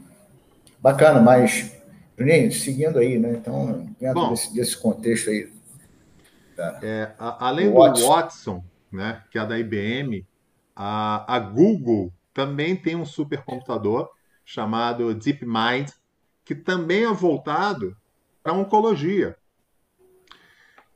bacana, 0.80 1.22
mas, 1.22 1.72
Juninho, 2.18 2.52
seguindo 2.52 3.00
aí, 3.00 3.18
né? 3.18 3.34
Então, 3.34 3.90
dentro 4.00 4.22
Bom, 4.22 4.30
desse, 4.32 4.54
desse 4.54 4.78
contexto 4.78 5.30
aí. 5.30 5.55
É, 6.82 7.14
a, 7.20 7.48
além 7.48 7.70
do 7.70 7.78
Watson. 7.78 8.08
Watson, 8.08 8.66
né, 8.92 9.24
que 9.30 9.38
é 9.38 9.46
da 9.46 9.58
IBM, 9.58 10.26
a, 10.76 11.36
a 11.36 11.40
Google 11.40 12.14
também 12.34 12.76
tem 12.76 12.96
um 12.96 13.06
supercomputador 13.06 14.10
chamado 14.44 15.14
DeepMind, 15.14 15.92
que 16.44 16.54
também 16.54 17.06
é 17.06 17.14
voltado 17.14 17.96
para 18.44 18.54
oncologia. 18.54 19.36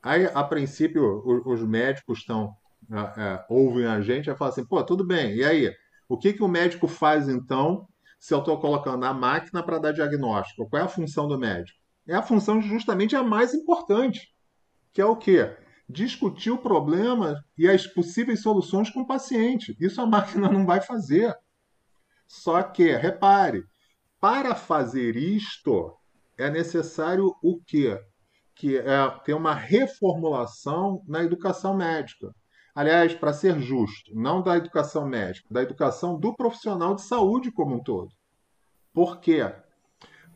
Aí, 0.02 0.26
a 0.32 0.44
princípio, 0.44 1.22
os, 1.26 1.60
os 1.60 1.68
médicos 1.68 2.20
estão 2.20 2.54
é, 2.90 3.22
é, 3.22 3.44
ouvem 3.48 3.86
a 3.86 4.00
gente 4.00 4.30
e 4.30 4.34
falam 4.34 4.52
assim, 4.52 4.64
pô, 4.64 4.82
tudo 4.82 5.04
bem, 5.04 5.34
e 5.34 5.44
aí? 5.44 5.74
O 6.08 6.18
que, 6.18 6.32
que 6.32 6.42
o 6.42 6.48
médico 6.48 6.88
faz, 6.88 7.28
então, 7.28 7.86
se 8.18 8.34
eu 8.34 8.40
estou 8.40 8.58
colocando 8.58 9.04
a 9.04 9.14
máquina 9.14 9.62
para 9.62 9.78
dar 9.78 9.92
diagnóstico? 9.92 10.68
Qual 10.68 10.82
é 10.82 10.84
a 10.84 10.88
função 10.88 11.28
do 11.28 11.38
médico? 11.38 11.78
É 12.08 12.14
a 12.14 12.22
função 12.22 12.60
justamente 12.60 13.14
a 13.14 13.22
mais 13.22 13.54
importante 13.54 14.28
que 14.92 15.00
é 15.00 15.04
o 15.04 15.16
quê? 15.16 15.56
Discutir 15.88 16.50
o 16.50 16.58
problema 16.58 17.42
e 17.56 17.68
as 17.68 17.86
possíveis 17.86 18.42
soluções 18.42 18.90
com 18.90 19.00
o 19.00 19.06
paciente. 19.06 19.76
Isso 19.80 20.00
a 20.00 20.06
máquina 20.06 20.48
não 20.48 20.64
vai 20.64 20.80
fazer. 20.80 21.34
Só 22.26 22.62
que, 22.62 22.94
repare, 22.96 23.64
para 24.20 24.54
fazer 24.54 25.16
isto, 25.16 25.96
é 26.38 26.50
necessário 26.50 27.34
o 27.42 27.60
quê? 27.66 28.00
Que 28.54 28.78
é 28.78 29.10
ter 29.24 29.34
uma 29.34 29.54
reformulação 29.54 31.02
na 31.08 31.22
educação 31.22 31.76
médica. 31.76 32.32
Aliás, 32.74 33.14
para 33.14 33.32
ser 33.32 33.60
justo, 33.60 34.14
não 34.14 34.42
da 34.42 34.56
educação 34.56 35.06
médica, 35.06 35.48
da 35.50 35.62
educação 35.62 36.18
do 36.18 36.34
profissional 36.34 36.94
de 36.94 37.02
saúde 37.02 37.50
como 37.50 37.74
um 37.74 37.82
todo. 37.82 38.10
Por 38.92 39.20
quê? 39.20 39.42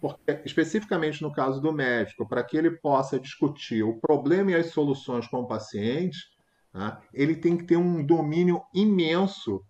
Porque, 0.05 0.43
especificamente 0.45 1.23
no 1.23 1.33
caso 1.33 1.62
do 1.62 1.73
médico, 1.73 2.29
para 2.29 2.45
que 2.45 2.59
ele 2.59 2.73
possa 2.73 3.19
discutir 3.19 3.83
o 3.83 3.99
problema 3.99 4.51
e 4.51 4.55
as 4.55 4.67
soluções 4.67 5.27
com 5.27 5.38
o 5.38 5.47
paciente, 5.47 6.19
né, 6.75 6.99
ele 7.14 7.35
tem 7.35 7.57
que 7.57 7.64
ter 7.64 7.79
um 7.79 8.05
domínio 8.05 8.61
imenso 8.75 9.62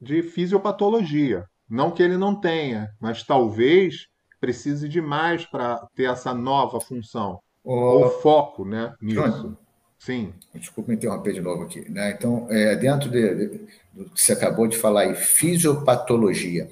de 0.00 0.22
fisiopatologia. 0.22 1.44
Não 1.68 1.90
que 1.90 2.02
ele 2.02 2.16
não 2.16 2.34
tenha, 2.34 2.88
mas 2.98 3.22
talvez 3.22 4.06
precise 4.40 4.88
de 4.88 5.02
mais 5.02 5.44
para 5.44 5.86
ter 5.94 6.04
essa 6.04 6.32
nova 6.32 6.80
função, 6.80 7.38
ou 7.62 8.08
foco 8.22 8.64
né, 8.64 8.94
nisso. 8.98 9.54
Sim. 9.98 10.32
Desculpa 10.54 10.90
me 10.90 10.96
interromper 10.96 11.34
de 11.34 11.42
novo 11.42 11.64
aqui. 11.64 11.86
Né? 11.90 12.12
Então, 12.12 12.46
é, 12.48 12.74
dentro 12.76 13.10
de, 13.10 13.34
de, 13.34 13.66
do 13.92 14.08
que 14.08 14.22
você 14.22 14.32
acabou 14.32 14.66
de 14.66 14.78
falar 14.78 15.02
aí, 15.02 15.14
fisiopatologia 15.14 16.70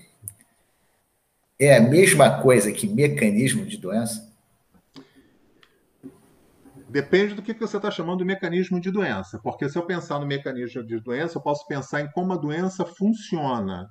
é 1.61 1.77
a 1.77 1.81
mesma 1.83 2.41
coisa 2.41 2.73
que 2.73 2.89
mecanismo 2.89 3.67
de 3.67 3.77
doença? 3.77 4.31
Depende 6.89 7.35
do 7.35 7.43
que 7.43 7.53
você 7.53 7.77
está 7.77 7.91
chamando 7.91 8.19
de 8.19 8.25
mecanismo 8.25 8.81
de 8.81 8.91
doença. 8.91 9.39
Porque 9.39 9.69
se 9.69 9.79
eu 9.79 9.85
pensar 9.85 10.19
no 10.19 10.27
mecanismo 10.27 10.83
de 10.83 10.99
doença, 10.99 11.37
eu 11.39 11.43
posso 11.43 11.67
pensar 11.69 12.01
em 12.01 12.11
como 12.11 12.33
a 12.33 12.37
doença 12.37 12.85
funciona. 12.85 13.89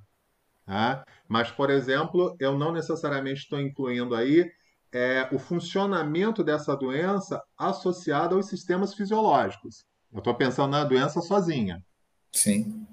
Tá? 0.66 1.06
Mas, 1.28 1.52
por 1.52 1.70
exemplo, 1.70 2.36
eu 2.40 2.58
não 2.58 2.74
necessariamente 2.74 3.42
estou 3.42 3.62
incluindo 3.62 4.16
aí 4.16 4.52
é, 4.92 5.30
o 5.32 5.38
funcionamento 5.38 6.44
dessa 6.44 6.76
doença 6.76 7.42
associado 7.58 8.36
aos 8.36 8.48
sistemas 8.48 8.94
fisiológicos. 8.94 9.86
Eu 10.12 10.20
estou 10.20 10.34
pensando 10.34 10.72
na 10.72 10.84
doença 10.84 11.22
sozinha. 11.22 11.84
Sim. 12.34 12.86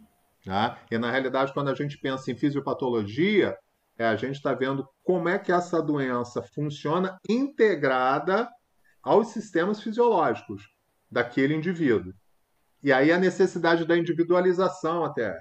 Tá? 0.45 0.79
E, 0.91 0.99
na 0.99 1.11
realidade, 1.11 1.53
quando 1.53 1.69
a 1.69 1.75
gente 1.75 1.99
pensa 1.99 2.31
em 2.31 2.37
fisiopatologia, 2.37 3.57
é, 3.99 4.05
a 4.05 4.17
gente 4.17 4.37
está 4.37 4.53
vendo 4.53 4.87
como 5.03 5.29
é 5.29 5.39
que 5.39 5.53
essa 5.53 5.83
doença 5.83 6.43
funciona 6.43 7.19
integrada 7.29 8.49
aos 9.03 9.29
sistemas 9.29 9.81
fisiológicos 9.81 10.63
daquele 11.11 11.55
indivíduo. 11.55 12.13
E 12.83 12.93
aí 12.93 13.11
a 13.11 13.19
necessidade 13.19 13.85
da 13.85 13.97
individualização 13.97 15.05
até. 15.05 15.37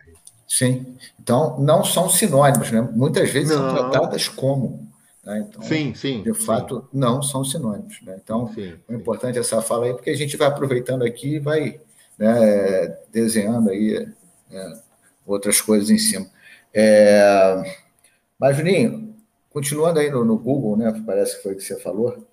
Sim. 0.48 0.98
Então, 1.20 1.60
não 1.60 1.84
são 1.84 2.10
sinônimos, 2.10 2.72
né? 2.72 2.82
Muitas 2.94 3.30
vezes 3.30 3.56
não. 3.56 3.76
são 3.76 3.90
tratadas 3.90 4.28
como. 4.30 4.90
Né? 5.24 5.46
Então, 5.48 5.62
sim, 5.64 5.94
sim. 5.94 6.24
De 6.24 6.34
fato, 6.34 6.82
sim. 6.82 6.88
não 6.94 7.22
são 7.22 7.44
sinônimos. 7.44 8.02
Né? 8.04 8.20
Então, 8.24 8.52
sim, 8.54 8.76
é 8.88 8.94
importante 8.94 9.40
essa 9.40 9.62
fala 9.62 9.88
aí, 9.88 9.94
porque 9.94 10.12
a 10.12 10.16
gente 10.16 10.38
vai 10.38 10.48
aproveitando 10.48 11.04
aqui 11.04 11.36
e 11.36 11.40
vai 11.40 11.82
né, 12.18 12.98
desenhando 13.12 13.70
aí 13.70 14.08
é, 14.52 14.74
outras 15.26 15.60
coisas 15.60 15.90
em 15.90 15.98
cima. 15.98 16.28
É, 16.74 17.85
mas, 18.40 18.58
Juninho, 18.58 19.16
continuando 19.50 20.00
aí 20.00 20.10
no, 20.10 20.26
no, 20.26 20.38
Google, 20.38 20.78
né? 20.78 21.04
Parece 21.06 21.38
que 21.38 21.44
foi 21.44 21.54
o 21.54 21.56
que 21.56 21.64
você 21.64 21.80
falou. 21.80 22.28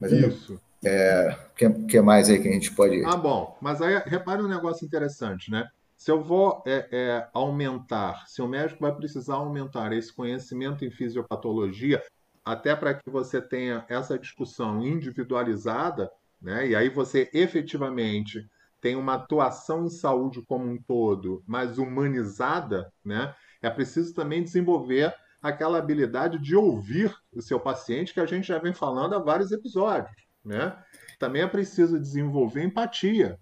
Mas 0.00 0.12
Isso. 0.12 0.54
O 0.54 0.86
é, 0.86 1.36
que, 1.56 1.68
que 1.70 2.00
mais 2.00 2.28
aí 2.28 2.40
que 2.40 2.48
a 2.48 2.52
gente 2.52 2.72
pode. 2.72 3.04
Ah, 3.04 3.16
bom. 3.16 3.56
Mas 3.60 3.82
aí, 3.82 4.00
repare 4.06 4.42
um 4.42 4.48
negócio 4.48 4.84
interessante, 4.84 5.50
né? 5.50 5.68
Se 5.96 6.10
eu 6.12 6.22
vou 6.22 6.62
é, 6.64 6.88
é, 6.92 7.28
aumentar, 7.32 8.24
se 8.28 8.40
o 8.40 8.46
médico 8.46 8.82
vai 8.82 8.94
precisar 8.94 9.34
aumentar 9.34 9.92
esse 9.92 10.12
conhecimento 10.12 10.84
em 10.84 10.90
fisiopatologia, 10.90 12.00
até 12.44 12.74
para 12.76 12.94
que 12.94 13.10
você 13.10 13.42
tenha 13.42 13.84
essa 13.88 14.16
discussão 14.16 14.80
individualizada, 14.80 16.10
né? 16.40 16.68
E 16.68 16.76
aí 16.76 16.88
você 16.88 17.28
efetivamente 17.34 18.48
tem 18.80 18.94
uma 18.94 19.14
atuação 19.14 19.84
em 19.84 19.90
saúde 19.90 20.40
como 20.46 20.70
um 20.70 20.80
todo, 20.80 21.42
mas 21.46 21.78
humanizada, 21.78 22.92
né? 23.04 23.34
É 23.60 23.68
preciso 23.68 24.14
também 24.14 24.42
desenvolver 24.42 25.12
aquela 25.48 25.78
habilidade 25.78 26.38
de 26.38 26.54
ouvir 26.54 27.14
o 27.32 27.42
seu 27.42 27.58
paciente 27.58 28.14
que 28.14 28.20
a 28.20 28.26
gente 28.26 28.46
já 28.46 28.58
vem 28.58 28.72
falando 28.72 29.14
há 29.14 29.18
vários 29.18 29.52
episódios. 29.52 30.14
Né? 30.44 30.76
Também 31.18 31.42
é 31.42 31.46
preciso 31.46 31.98
desenvolver 31.98 32.62
empatia 32.62 33.38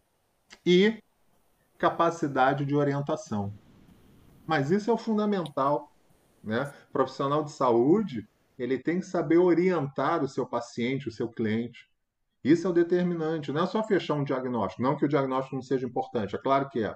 e 0.64 1.03
capacidade 1.79 2.64
de 2.64 2.75
orientação. 2.75 3.53
Mas 4.47 4.71
isso 4.71 4.90
é 4.90 4.92
o 4.92 4.99
fundamental. 4.99 5.92
Né? 6.42 6.73
O 6.88 6.92
profissional 6.92 7.42
de 7.45 7.53
saúde 7.53 8.29
ele 8.59 8.79
tem 8.79 9.01
que 9.01 9.07
saber 9.07 9.38
orientar 9.38 10.23
o 10.23 10.29
seu 10.29 10.47
paciente, 10.47 11.09
o 11.09 11.12
seu 11.12 11.29
cliente. 11.29 11.87
Isso 12.42 12.66
é 12.66 12.71
o 12.71 12.73
determinante. 12.73 13.53
Não 13.53 13.64
é 13.64 13.66
só 13.66 13.83
fechar 13.83 14.14
um 14.14 14.25
diagnóstico. 14.25 14.83
Não 14.83 14.97
que 14.97 15.05
o 15.05 15.09
diagnóstico 15.09 15.57
não 15.57 15.62
seja 15.62 15.87
importante, 15.87 16.35
é 16.35 16.38
claro 16.38 16.69
que 16.69 16.83
é. 16.83 16.95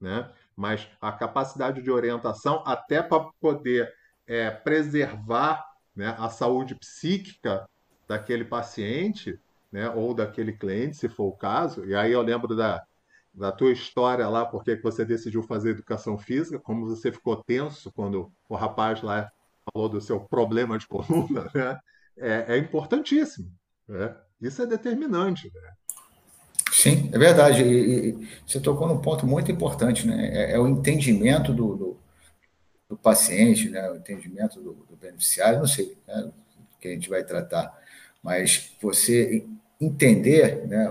Né? 0.00 0.30
Mas 0.56 0.88
a 1.00 1.12
capacidade 1.12 1.82
de 1.82 1.90
orientação, 1.90 2.62
até 2.66 3.02
para 3.02 3.30
poder 3.40 3.92
é, 4.28 4.50
preservar 4.50 5.64
né, 5.96 6.14
a 6.18 6.28
saúde 6.28 6.74
psíquica 6.74 7.66
daquele 8.06 8.44
paciente, 8.44 9.40
né, 9.72 9.90
ou 9.90 10.14
daquele 10.14 10.52
cliente, 10.52 10.96
se 10.96 11.08
for 11.08 11.24
o 11.24 11.36
caso. 11.36 11.84
E 11.86 11.94
aí 11.94 12.12
eu 12.12 12.22
lembro 12.22 12.54
da, 12.54 12.82
da 13.32 13.50
tua 13.50 13.72
história 13.72 14.28
lá, 14.28 14.44
porque 14.44 14.76
você 14.76 15.04
decidiu 15.04 15.42
fazer 15.42 15.70
educação 15.70 16.18
física, 16.18 16.58
como 16.58 16.86
você 16.86 17.10
ficou 17.10 17.42
tenso 17.42 17.90
quando 17.92 18.30
o 18.48 18.54
rapaz 18.54 19.02
lá 19.02 19.30
falou 19.72 19.88
do 19.88 20.00
seu 20.00 20.20
problema 20.20 20.78
de 20.78 20.86
coluna, 20.86 21.50
né? 21.54 21.78
É, 22.16 22.56
é 22.56 22.58
importantíssimo. 22.58 23.50
Né? 23.86 24.14
Isso 24.40 24.60
é 24.60 24.66
determinante. 24.66 25.50
Né? 25.54 25.70
Sim, 26.72 27.10
é 27.12 27.18
verdade. 27.18 27.62
E, 27.62 28.10
e, 28.10 28.28
você 28.46 28.60
tocou 28.60 28.88
num 28.88 29.00
ponto 29.00 29.26
muito 29.26 29.52
importante, 29.52 30.06
né? 30.06 30.28
É, 30.32 30.54
é 30.54 30.58
o 30.58 30.66
entendimento 30.66 31.52
do, 31.52 31.76
do 31.76 31.96
do 32.88 32.96
paciente, 32.96 33.68
né, 33.68 33.90
o 33.90 33.96
entendimento 33.96 34.60
do, 34.60 34.72
do 34.88 34.96
beneficiário, 34.96 35.58
não 35.58 35.66
sei 35.66 35.96
né, 36.06 36.30
que 36.80 36.88
a 36.88 36.90
gente 36.92 37.08
vai 37.08 37.22
tratar, 37.22 37.76
mas 38.22 38.72
você 38.80 39.44
entender 39.80 40.66
né, 40.66 40.88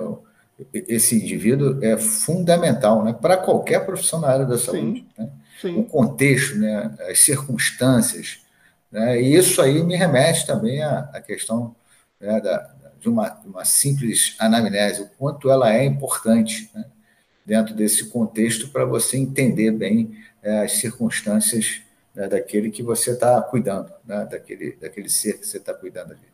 esse 0.74 1.16
indivíduo 1.16 1.84
é 1.84 1.98
fundamental 1.98 3.04
né, 3.04 3.14
para 3.14 3.38
qualquer 3.38 3.86
profissional 3.86 4.30
na 4.30 4.34
área 4.34 4.46
da 4.46 4.58
saúde. 4.58 5.00
Sim, 5.00 5.08
né? 5.18 5.30
sim. 5.62 5.80
O 5.80 5.84
contexto, 5.84 6.58
né, 6.58 6.96
as 7.10 7.20
circunstâncias. 7.20 8.40
Né, 8.92 9.22
e 9.22 9.36
isso 9.36 9.62
aí 9.62 9.84
me 9.84 9.96
remete 9.96 10.46
também 10.46 10.82
à, 10.84 11.00
à 11.14 11.22
questão 11.22 11.76
né, 12.20 12.40
da, 12.40 12.76
de, 13.00 13.10
uma, 13.10 13.34
uma 13.46 13.66
simples 13.66 14.36
anamnese, 14.40 15.02
o 15.02 15.10
quanto 15.18 15.50
ela 15.50 15.74
é 15.74 15.84
importante 15.84 16.70
né, 16.74 16.86
dentro 17.46 17.74
desse 17.74 18.06
contexto 18.10 18.70
para 18.70 18.86
você 18.86 19.18
entender 19.18 19.72
bem 19.72 20.18
é, 20.42 20.64
as 20.64 20.74
circunstâncias 20.74 21.82
né, 22.18 22.28
daquele 22.28 22.72
que 22.72 22.82
você 22.82 23.12
está 23.12 23.40
cuidando, 23.44 23.94
né, 24.04 24.26
daquele, 24.26 24.76
daquele 24.78 25.08
ser 25.08 25.38
que 25.38 25.46
você 25.46 25.58
está 25.58 25.72
cuidando 25.72 26.14
ali. 26.14 26.28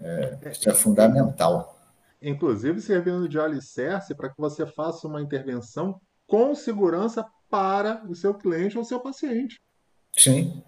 É, 0.00 0.50
isso 0.50 0.70
é 0.70 0.72
fundamental. 0.72 1.78
Inclusive 2.22 2.80
servindo 2.80 3.28
de 3.28 3.38
alicerce 3.38 4.14
para 4.14 4.30
que 4.30 4.40
você 4.40 4.64
faça 4.64 5.06
uma 5.06 5.20
intervenção 5.20 6.00
com 6.26 6.54
segurança 6.54 7.22
para 7.50 8.02
o 8.08 8.14
seu 8.14 8.32
cliente 8.32 8.78
ou 8.78 8.84
seu 8.84 8.98
paciente. 8.98 9.60
Sim. 10.16 10.62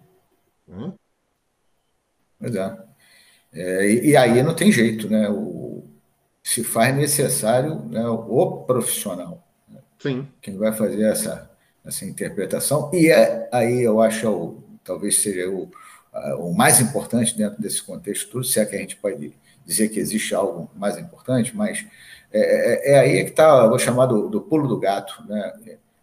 Hum? 0.69 0.93
Pois 2.39 2.55
é. 2.55 2.77
é 3.53 3.89
e, 3.89 4.09
e, 4.11 4.15
aí 4.15 4.43
não 4.43 4.53
tem 4.53 4.71
jeito, 4.71 5.09
né? 5.09 5.27
O, 5.31 5.83
se 6.43 6.63
faz 6.63 6.95
necessário 6.95 7.79
né, 7.85 8.07
o 8.07 8.63
profissional. 8.67 9.43
Né? 9.67 9.81
Sim. 9.97 10.27
Quem 10.39 10.57
vai 10.57 10.71
fazer 10.73 11.01
essa, 11.05 11.49
essa 11.87 12.05
interpretação. 12.05 12.91
E 12.93 13.09
é, 13.09 13.47
aí 13.51 13.81
eu 13.81 14.01
acho, 14.01 14.29
o, 14.29 14.63
talvez 14.83 15.21
seja 15.21 15.49
o, 15.49 15.69
o 16.39 16.53
mais 16.53 16.79
importante 16.79 17.37
dentro 17.37 17.61
desse 17.61 17.81
contexto 17.81 18.29
tudo, 18.29 18.43
se 18.43 18.59
é 18.59 18.65
que 18.65 18.75
a 18.75 18.79
gente 18.79 18.97
pode 18.97 19.33
dizer 19.65 19.89
que 19.89 19.99
existe 19.99 20.35
algo 20.35 20.69
mais 20.75 20.97
importante, 20.97 21.55
mas 21.55 21.85
é, 22.31 22.91
é, 22.91 22.93
é 22.93 22.99
aí 22.99 23.23
que 23.23 23.31
está, 23.31 23.67
vou 23.67 23.79
chamar 23.79 24.05
do, 24.05 24.29
do, 24.29 24.41
pulo 24.41 24.67
do 24.67 24.79
gato, 24.79 25.23
né? 25.27 25.53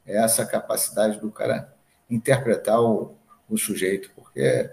é 0.07 0.17
essa 0.17 0.45
capacidade 0.45 1.21
do 1.21 1.31
cara 1.31 1.73
interpretar 2.11 2.81
o, 2.81 3.15
o 3.49 3.57
sujeito, 3.57 4.11
porque 4.15 4.71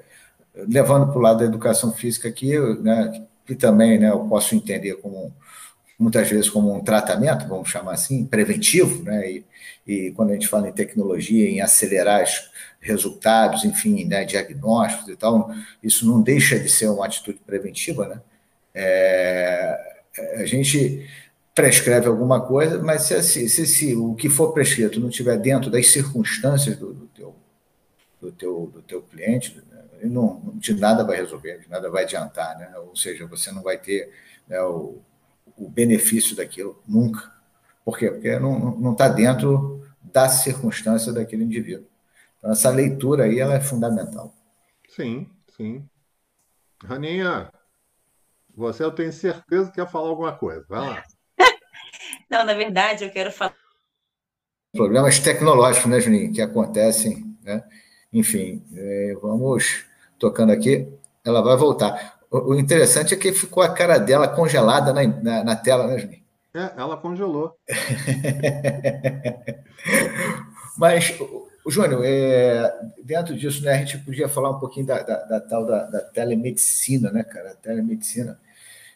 levando 0.54 1.08
para 1.08 1.17
o 1.17 1.21
lado 1.21 1.39
da 1.39 1.45
educação 1.45 1.93
física 1.93 2.28
aqui, 2.28 2.58
né, 2.82 3.26
que 3.45 3.56
também 3.56 3.97
né, 3.97 4.10
eu 4.10 4.19
posso 4.28 4.54
entender 4.56 4.95
como 4.95 5.34
muitas 6.01 6.27
vezes 6.29 6.49
como 6.49 6.73
um 6.73 6.83
tratamento, 6.83 7.47
vamos 7.47 7.69
chamar 7.69 7.93
assim, 7.93 8.25
preventivo, 8.25 9.03
né? 9.03 9.31
E, 9.31 9.45
e 9.85 10.11
quando 10.11 10.31
a 10.31 10.33
gente 10.33 10.47
fala 10.47 10.67
em 10.67 10.73
tecnologia, 10.73 11.47
em 11.47 11.61
acelerar 11.61 12.23
os 12.23 12.51
resultados, 12.79 13.63
enfim, 13.63 14.05
né, 14.05 14.25
diagnósticos 14.25 15.09
e 15.09 15.15
tal, 15.15 15.51
isso 15.83 16.07
não 16.07 16.21
deixa 16.21 16.59
de 16.59 16.69
ser 16.69 16.89
uma 16.89 17.05
atitude 17.05 17.39
preventiva, 17.45 18.07
né? 18.07 18.21
É, 18.73 19.77
a 20.37 20.45
gente 20.45 21.07
prescreve 21.53 22.07
alguma 22.07 22.41
coisa, 22.41 22.81
mas 22.81 23.03
se, 23.03 23.21
se, 23.21 23.47
se, 23.49 23.67
se, 23.67 23.95
o 23.95 24.15
que 24.15 24.29
for 24.29 24.53
prescrito 24.53 24.99
não 24.99 25.09
estiver 25.09 25.37
dentro 25.37 25.69
das 25.69 25.87
circunstâncias 25.87 26.77
do, 26.77 26.93
do, 26.93 27.07
teu, 27.07 27.35
do, 28.19 28.31
teu, 28.31 28.71
do 28.73 28.81
teu 28.81 29.01
cliente, 29.03 29.61
né, 29.71 29.83
não, 30.03 30.41
de 30.55 30.73
nada 30.73 31.03
vai 31.03 31.17
resolver, 31.17 31.59
de 31.59 31.69
nada 31.69 31.89
vai 31.91 32.03
adiantar, 32.03 32.57
né? 32.57 32.71
Ou 32.79 32.95
seja, 32.95 33.27
você 33.27 33.51
não 33.51 33.61
vai 33.61 33.77
ter 33.77 34.09
né, 34.47 34.59
o 34.63 34.99
o 35.58 35.69
benefício 35.69 36.36
daquilo, 36.36 36.82
nunca. 36.88 37.32
Por 37.84 37.97
quê? 37.97 38.10
Porque 38.10 38.39
não 38.39 38.91
está 38.91 39.08
dentro 39.08 39.84
da 40.01 40.30
circunstância 40.30 41.12
daquele 41.12 41.43
indivíduo. 41.43 41.88
Então, 42.38 42.51
essa 42.51 42.69
leitura 42.69 43.25
aí 43.25 43.39
ela 43.39 43.56
é 43.56 43.62
fundamental. 43.62 44.34
Sim, 44.89 45.30
sim. 45.56 45.88
Raninha, 46.84 47.51
você 48.56 48.84
eu 48.84 48.91
tenho 48.91 49.13
certeza 49.13 49.69
que 49.69 49.75
quer 49.75 49.89
falar 49.89 50.10
alguma 50.10 50.34
coisa. 50.34 50.65
Vai 50.67 50.80
lá. 50.80 51.04
Não, 52.30 52.43
na 52.43 52.54
verdade, 52.54 53.04
eu 53.06 53.12
quero 53.12 53.32
falar. 53.32 53.56
Problemas 54.73 55.19
tecnológicos, 55.19 55.89
né, 55.89 55.99
Juninho, 55.99 56.34
que 56.34 56.41
acontecem, 56.41 57.38
né? 57.43 57.63
Enfim, 58.12 58.65
é, 58.73 59.15
vamos 59.21 59.86
tocando 60.17 60.51
aqui. 60.51 60.88
Ela 61.23 61.41
vai 61.41 61.56
voltar. 61.56 62.19
O, 62.32 62.56
interessante 62.56 63.13
é 63.13 63.17
que 63.17 63.34
ficou 63.34 63.62
a 63.62 63.74
cara 63.74 63.98
dela 63.98 64.26
congelada 64.26 64.94
na, 64.94 65.06
na, 65.06 65.44
na 65.44 65.56
tela, 65.56 65.86
né, 65.86 66.00
Juninho? 66.00 66.22
É, 66.54 66.72
ela 66.78 66.96
congelou. 66.96 67.58
Mas, 70.78 71.13
Júnior, 71.67 72.04
é, 72.06 72.74
dentro 73.04 73.36
disso, 73.36 73.62
né, 73.63 73.74
a 73.74 73.78
gente 73.78 73.98
podia 73.98 74.30
falar 74.30 74.52
um 74.52 74.60
pouquinho 74.60 74.86
da, 74.86 75.02
da, 75.02 75.17
da 75.26 75.39
tal 75.41 75.65
da, 75.65 75.84
da, 75.86 76.00
telemedicina, 76.00 77.12
né, 77.12 77.24
cara? 77.24 77.52
A 77.52 77.56
telemedicina, 77.56 78.39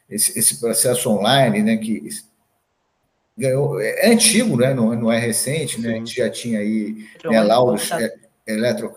esse, 0.10 0.38
esse, 0.40 0.60
processo 0.60 1.10
online, 1.10 1.62
né, 1.62 1.76
que 1.76 2.08
ganhou, 3.38 3.82
é 3.82 4.12
antigo, 4.12 4.56
né, 4.56 4.74
não, 4.74 4.96
não 4.96 5.12
é 5.12 5.20
recente, 5.20 5.82
né? 5.82 5.90
A 5.90 5.96
gente 5.96 6.16
já 6.16 6.30
tinha 6.30 6.60
aí 6.60 7.06
né, 7.26 7.42
laudos 7.42 7.92
é, 7.92 8.16
eletro. 8.48 8.96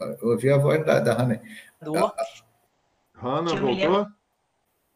Eu 0.00 0.30
ouvi 0.30 0.50
a 0.50 0.56
voz 0.56 0.84
da, 0.84 0.98
da 0.98 1.14
Hannah. 1.14 1.40
Hanna, 3.20 3.56
voltou? 3.56 4.06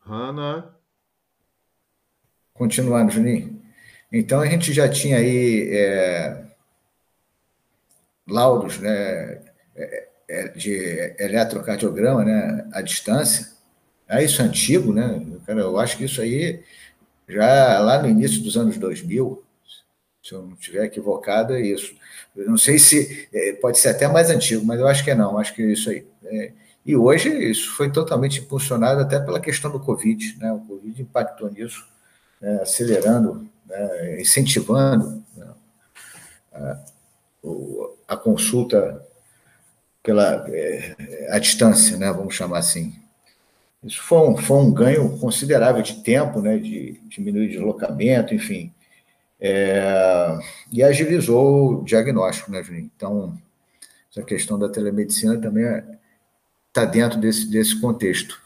Hanna. 0.00 0.76
Continuando, 2.54 3.10
Juninho. 3.10 3.60
Então, 4.12 4.40
a 4.40 4.46
gente 4.46 4.72
já 4.72 4.88
tinha 4.88 5.16
aí 5.16 5.68
é, 5.72 6.44
laudos 8.28 8.78
né, 8.78 9.42
é, 9.74 10.08
é 10.28 10.48
de 10.48 11.14
eletrocardiograma 11.18 12.24
né, 12.24 12.68
à 12.72 12.80
distância. 12.80 13.50
É 14.08 14.22
isso 14.22 14.42
antigo, 14.42 14.92
né? 14.92 15.24
Eu 15.48 15.78
acho 15.78 15.96
que 15.96 16.04
isso 16.04 16.20
aí 16.20 16.62
já 17.28 17.80
lá 17.80 18.00
no 18.00 18.08
início 18.08 18.42
dos 18.42 18.56
anos 18.56 18.76
2000, 18.76 19.42
se 20.22 20.32
eu 20.32 20.42
não 20.42 20.52
estiver 20.52 20.84
equivocado, 20.84 21.54
é 21.54 21.60
isso. 21.60 21.96
Eu 22.36 22.50
não 22.50 22.58
sei 22.58 22.78
se 22.78 23.28
é, 23.32 23.52
pode 23.54 23.78
ser 23.78 23.88
até 23.88 24.06
mais 24.06 24.30
antigo, 24.30 24.64
mas 24.64 24.78
eu 24.78 24.86
acho 24.86 25.02
que 25.02 25.10
é 25.10 25.14
não, 25.14 25.38
acho 25.38 25.54
que 25.54 25.62
é 25.62 25.66
isso 25.66 25.90
aí. 25.90 26.06
É, 26.24 26.52
e 26.84 26.96
hoje 26.96 27.28
isso 27.28 27.74
foi 27.76 27.90
totalmente 27.90 28.40
impulsionado 28.40 29.00
até 29.00 29.20
pela 29.20 29.40
questão 29.40 29.70
do 29.70 29.78
Covid, 29.78 30.36
né? 30.38 30.52
O 30.52 30.60
Covid 30.60 31.00
impactou 31.00 31.50
nisso, 31.50 31.86
né? 32.40 32.60
acelerando, 32.60 33.48
né? 33.66 34.20
incentivando 34.20 35.22
né? 35.36 36.80
a, 38.08 38.16
consulta 38.16 39.00
pela 40.02 40.44
a 41.30 41.38
distância, 41.38 41.96
né? 41.96 42.12
Vamos 42.12 42.34
chamar 42.34 42.58
assim. 42.58 42.94
Isso 43.84 44.02
foi 44.02 44.18
um, 44.18 44.36
foi 44.36 44.56
um 44.56 44.72
ganho 44.72 45.18
considerável 45.18 45.82
de 45.82 46.02
tempo, 46.02 46.40
né? 46.40 46.58
De 46.58 47.00
diminuir 47.08 47.48
deslocamento, 47.48 48.34
enfim. 48.34 48.72
É, 49.40 50.38
e 50.70 50.82
agilizou 50.84 51.80
o 51.80 51.84
diagnóstico, 51.84 52.50
né, 52.50 52.62
Juninho? 52.62 52.90
Então, 52.96 53.36
essa 54.10 54.22
questão 54.24 54.56
da 54.56 54.68
telemedicina 54.68 55.36
também 55.40 55.64
é, 55.64 55.84
está 56.72 56.86
dentro 56.86 57.20
desse, 57.20 57.46
desse 57.50 57.78
contexto. 57.78 58.40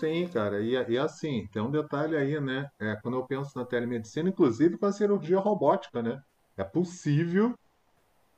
Sim, 0.00 0.26
cara, 0.28 0.60
e, 0.60 0.72
e 0.72 0.98
assim, 0.98 1.46
tem 1.52 1.62
um 1.62 1.70
detalhe 1.70 2.16
aí, 2.16 2.40
né? 2.40 2.68
É, 2.80 2.96
quando 2.96 3.16
eu 3.18 3.26
penso 3.26 3.56
na 3.56 3.64
telemedicina, 3.64 4.28
inclusive 4.28 4.78
com 4.78 4.86
a 4.86 4.92
cirurgia 4.92 5.38
robótica, 5.38 6.02
né? 6.02 6.20
É 6.56 6.64
possível 6.64 7.54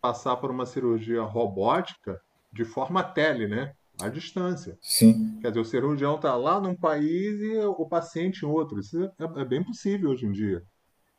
passar 0.00 0.36
por 0.36 0.50
uma 0.50 0.66
cirurgia 0.66 1.22
robótica 1.22 2.20
de 2.52 2.64
forma 2.64 3.02
tele, 3.02 3.46
né? 3.48 3.72
À 4.00 4.08
distância. 4.08 4.76
Sim. 4.82 5.38
Quer 5.40 5.48
dizer, 5.48 5.60
o 5.60 5.64
cirurgião 5.64 6.16
está 6.16 6.34
lá 6.34 6.60
num 6.60 6.74
país 6.74 7.40
e 7.40 7.56
o 7.58 7.86
paciente 7.86 8.44
em 8.44 8.48
outro. 8.48 8.80
Isso 8.80 9.02
é, 9.04 9.40
é 9.40 9.44
bem 9.44 9.62
possível 9.62 10.10
hoje 10.10 10.26
em 10.26 10.32
dia. 10.32 10.62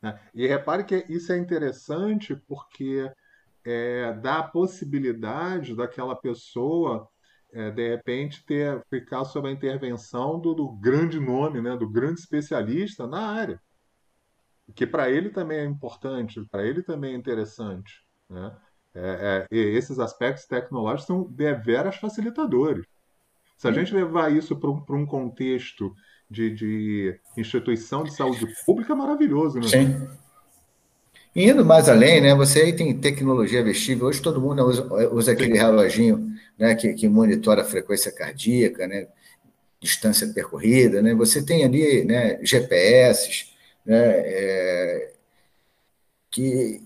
Né? 0.00 0.18
E 0.34 0.46
repare 0.46 0.84
que 0.84 1.06
isso 1.08 1.32
é 1.32 1.38
interessante 1.38 2.36
porque 2.46 3.10
é, 3.66 4.12
dá 4.12 4.38
a 4.38 4.42
possibilidade 4.44 5.74
daquela 5.74 6.14
pessoa, 6.14 7.08
é, 7.52 7.68
de 7.72 7.96
repente, 7.96 8.44
ter, 8.46 8.80
ficar 8.88 9.24
sob 9.24 9.48
a 9.48 9.52
intervenção 9.52 10.38
do, 10.38 10.54
do 10.54 10.68
grande 10.68 11.18
nome, 11.18 11.60
né, 11.60 11.76
do 11.76 11.90
grande 11.90 12.20
especialista 12.20 13.08
na 13.08 13.26
área. 13.26 13.60
Que 14.72 14.86
para 14.86 15.10
ele 15.10 15.30
também 15.30 15.58
é 15.58 15.64
importante, 15.64 16.40
para 16.48 16.64
ele 16.64 16.80
também 16.80 17.14
é 17.14 17.16
interessante. 17.16 18.04
Né? 18.30 18.56
É, 18.94 19.46
é, 19.50 19.56
esses 19.56 19.98
aspectos 19.98 20.46
tecnológicos 20.46 21.06
são 21.06 21.24
deveras 21.24 21.96
facilitadores. 21.96 22.86
Se 23.58 23.66
a 23.66 23.72
gente 23.72 23.92
levar 23.92 24.30
isso 24.30 24.54
para 24.56 24.70
um, 24.70 24.84
um, 24.90 25.06
contexto 25.06 25.92
de, 26.30 26.50
de, 26.50 27.20
instituição 27.36 28.04
de 28.04 28.14
saúde 28.14 28.46
pública, 28.64 28.92
é 28.92 28.96
maravilhoso, 28.96 29.58
né? 29.58 29.66
Sim. 29.66 30.08
Indo 31.38 31.66
mais 31.66 31.86
além, 31.86 32.22
né, 32.22 32.34
você 32.34 32.62
aí 32.62 32.72
tem 32.72 32.98
tecnologia 32.98 33.62
vestível, 33.62 34.06
hoje 34.06 34.22
todo 34.22 34.40
mundo 34.40 34.64
usa, 34.64 34.82
usa 35.12 35.32
aquele 35.32 35.58
reloginho 35.58 36.32
né, 36.58 36.74
que, 36.74 36.94
que 36.94 37.06
monitora 37.10 37.60
a 37.60 37.64
frequência 37.64 38.10
cardíaca, 38.10 38.86
né, 38.86 39.06
distância 39.78 40.26
percorrida, 40.28 41.02
né, 41.02 41.14
você 41.14 41.44
tem 41.44 41.62
ali 41.62 42.06
né, 42.06 42.38
GPS, 42.42 43.48
né, 43.84 43.98
é, 44.00 45.12
que 46.30 46.80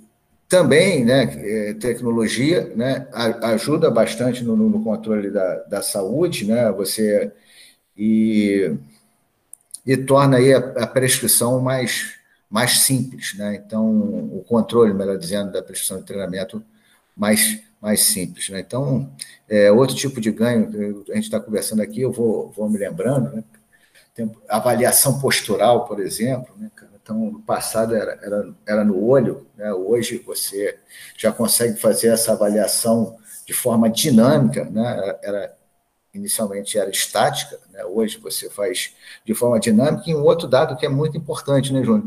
também, 0.48 1.04
né, 1.04 1.30
é, 1.44 1.74
tecnologia, 1.74 2.72
né, 2.74 3.06
ajuda 3.44 3.88
bastante 3.88 4.42
no, 4.42 4.56
no 4.56 4.82
controle 4.82 5.30
da, 5.30 5.54
da, 5.62 5.80
saúde, 5.80 6.44
né, 6.44 6.72
você 6.72 7.30
e, 7.96 8.74
e 9.86 9.96
torna 9.96 10.38
aí 10.38 10.52
a, 10.52 10.58
a, 10.58 10.86
prescrição 10.88 11.60
mais, 11.60 12.18
mais 12.50 12.80
simples, 12.80 13.34
né, 13.38 13.54
então 13.54 13.88
o 13.88 14.44
controle, 14.46 14.92
melhor 14.92 15.16
dizendo, 15.16 15.52
da 15.52 15.62
prescrição 15.62 15.98
de 15.98 16.04
treinamento 16.04 16.62
mais, 17.16 17.60
mais 17.80 18.00
simples, 18.00 18.48
né, 18.48 18.60
então 18.60 19.10
é, 19.48 19.70
outro 19.70 19.94
tipo 19.94 20.20
de 20.20 20.30
ganho 20.32 21.04
a 21.10 21.14
gente 21.14 21.24
está 21.24 21.40
conversando 21.40 21.80
aqui, 21.80 22.00
eu 22.00 22.12
vou, 22.12 22.50
vou 22.50 22.68
me 22.68 22.78
lembrando, 22.78 23.30
né, 23.36 23.44
avaliação 24.48 25.20
postural, 25.20 25.86
por 25.86 26.00
exemplo, 26.00 26.54
né, 26.58 26.70
então, 27.10 27.18
no 27.18 27.42
passado 27.42 27.94
era, 27.94 28.18
era, 28.22 28.54
era 28.64 28.84
no 28.84 29.04
olho, 29.04 29.46
né? 29.56 29.72
hoje 29.72 30.18
você 30.18 30.78
já 31.16 31.32
consegue 31.32 31.76
fazer 31.80 32.08
essa 32.08 32.32
avaliação 32.32 33.16
de 33.44 33.52
forma 33.52 33.90
dinâmica, 33.90 34.64
né? 34.66 35.18
era, 35.20 35.56
inicialmente 36.14 36.78
era 36.78 36.88
estática, 36.88 37.58
né? 37.72 37.84
hoje 37.84 38.18
você 38.18 38.48
faz 38.48 38.94
de 39.24 39.34
forma 39.34 39.58
dinâmica. 39.58 40.08
E 40.08 40.14
um 40.14 40.22
outro 40.22 40.46
dado 40.46 40.76
que 40.76 40.86
é 40.86 40.88
muito 40.88 41.16
importante, 41.16 41.72
né, 41.72 41.82
Júnior? 41.82 42.04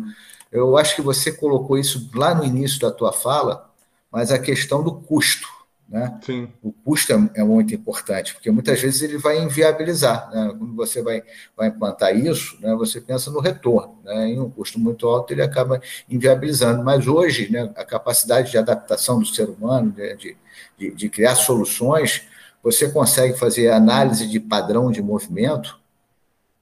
Eu 0.53 0.77
acho 0.77 0.95
que 0.95 1.01
você 1.01 1.31
colocou 1.31 1.79
isso 1.79 2.11
lá 2.13 2.35
no 2.35 2.45
início 2.45 2.79
da 2.79 2.91
tua 2.91 3.11
fala, 3.11 3.71
mas 4.11 4.31
a 4.31 4.37
questão 4.37 4.83
do 4.83 4.93
custo. 4.93 5.47
Né? 5.89 6.19
Sim. 6.23 6.47
O 6.61 6.71
custo 6.71 7.11
é, 7.11 7.41
é, 7.41 7.43
muito 7.43 7.73
importante, 7.73 8.33
porque 8.35 8.51
muitas 8.51 8.79
vezes 8.79 9.01
ele 9.01 9.17
vai 9.17 9.41
inviabilizar. 9.41 10.29
Né? 10.31 10.55
Quando 10.57 10.75
você 10.75 11.01
vai, 11.01 11.23
vai 11.57 11.69
implantar 11.69 12.15
isso, 12.15 12.57
né, 12.61 12.73
você 12.75 13.01
pensa 13.01 13.31
no 13.31 13.39
retorno. 13.39 13.97
Né? 14.03 14.29
Em 14.29 14.39
um 14.39 14.49
custo 14.49 14.79
muito 14.79 15.07
alto, 15.07 15.33
ele 15.33 15.41
acaba 15.41 15.81
inviabilizando. 16.07 16.83
Mas 16.83 17.07
hoje, 17.07 17.51
né, 17.51 17.71
a 17.75 17.83
capacidade 17.83 18.51
de 18.51 18.57
adaptação 18.57 19.19
do 19.19 19.25
ser 19.25 19.49
humano, 19.49 19.91
né, 19.97 20.13
de, 20.13 20.37
de, 20.77 20.91
de, 20.91 21.09
criar 21.09 21.35
soluções, 21.35 22.27
você 22.61 22.91
consegue 22.91 23.37
fazer 23.37 23.71
análise 23.71 24.27
de 24.27 24.39
padrão 24.39 24.91
de 24.91 25.01
movimento 25.01 25.79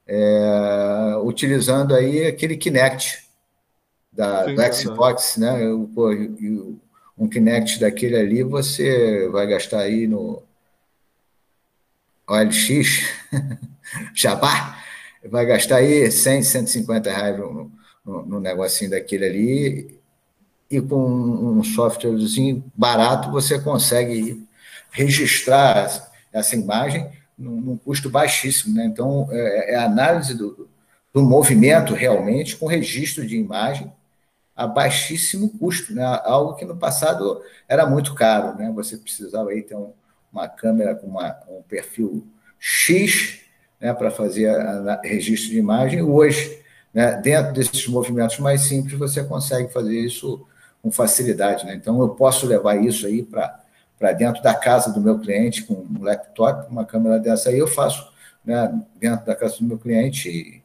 é, 0.06 1.16
utilizando 1.22 1.94
aí 1.94 2.26
aquele 2.26 2.56
Kinect 2.56 3.22
da, 4.12 4.44
Sim, 4.44 4.54
do 4.54 4.74
Xbox, 4.74 5.36
né? 5.36 5.68
O, 5.68 5.88
um 7.16 7.28
Kinect 7.28 7.78
daquele 7.78 8.16
ali, 8.16 8.42
você 8.42 9.28
vai 9.28 9.46
gastar 9.46 9.80
aí 9.80 10.06
no 10.06 10.42
OLX, 12.26 13.04
Jabá, 14.14 14.78
vai 15.30 15.46
gastar 15.46 15.76
aí 15.76 16.10
100, 16.10 16.42
150 16.42 17.10
reais 17.10 17.38
no, 17.38 17.70
no, 18.04 18.26
no 18.26 18.40
negocinho 18.40 18.90
daquele 18.90 19.24
ali, 19.24 20.00
e 20.70 20.80
com 20.80 20.98
um 20.98 21.62
softwarezinho 21.62 22.64
barato 22.74 23.30
você 23.30 23.60
consegue 23.60 24.46
registrar 24.90 26.10
essa 26.32 26.56
imagem 26.56 27.10
num, 27.36 27.60
num 27.60 27.76
custo 27.76 28.08
baixíssimo. 28.08 28.74
Né? 28.74 28.86
Então, 28.86 29.28
é, 29.30 29.74
é 29.74 29.76
análise 29.76 30.34
do, 30.34 30.68
do 31.12 31.22
movimento 31.22 31.92
realmente 31.92 32.56
com 32.56 32.66
registro 32.66 33.26
de 33.26 33.36
imagem 33.36 33.92
a 34.54 34.66
baixíssimo 34.66 35.48
custo, 35.58 35.94
né? 35.94 36.04
algo 36.24 36.54
que 36.54 36.64
no 36.64 36.76
passado 36.76 37.42
era 37.68 37.86
muito 37.86 38.14
caro. 38.14 38.56
Né? 38.56 38.70
Você 38.74 38.96
precisava 38.96 39.50
aí 39.50 39.62
ter 39.62 39.74
um, 39.74 39.92
uma 40.32 40.48
câmera 40.48 40.94
com 40.94 41.06
uma, 41.06 41.36
um 41.48 41.62
perfil 41.62 42.26
X 42.58 43.40
né, 43.80 43.92
para 43.92 44.10
fazer 44.10 44.48
a, 44.48 44.94
a, 44.94 45.00
registro 45.02 45.50
de 45.50 45.58
imagem. 45.58 46.02
Hoje, 46.02 46.60
né, 46.92 47.16
dentro 47.16 47.52
desses 47.52 47.86
movimentos 47.88 48.38
mais 48.38 48.62
simples, 48.62 48.98
você 48.98 49.24
consegue 49.24 49.72
fazer 49.72 49.98
isso 49.98 50.46
com 50.82 50.90
facilidade. 50.90 51.64
Né? 51.64 51.74
Então, 51.74 52.00
eu 52.00 52.10
posso 52.10 52.46
levar 52.46 52.76
isso 52.76 53.06
aí 53.06 53.22
para 53.22 54.12
dentro 54.12 54.42
da 54.42 54.54
casa 54.54 54.92
do 54.92 55.00
meu 55.00 55.18
cliente 55.18 55.64
com 55.64 55.74
um 55.74 56.02
laptop, 56.02 56.70
uma 56.70 56.84
câmera 56.84 57.18
dessa 57.18 57.48
aí, 57.48 57.58
eu 57.58 57.68
faço 57.68 58.12
né, 58.44 58.80
dentro 58.96 59.24
da 59.24 59.34
casa 59.34 59.58
do 59.58 59.64
meu 59.64 59.78
cliente 59.78 60.28
e, 60.28 60.62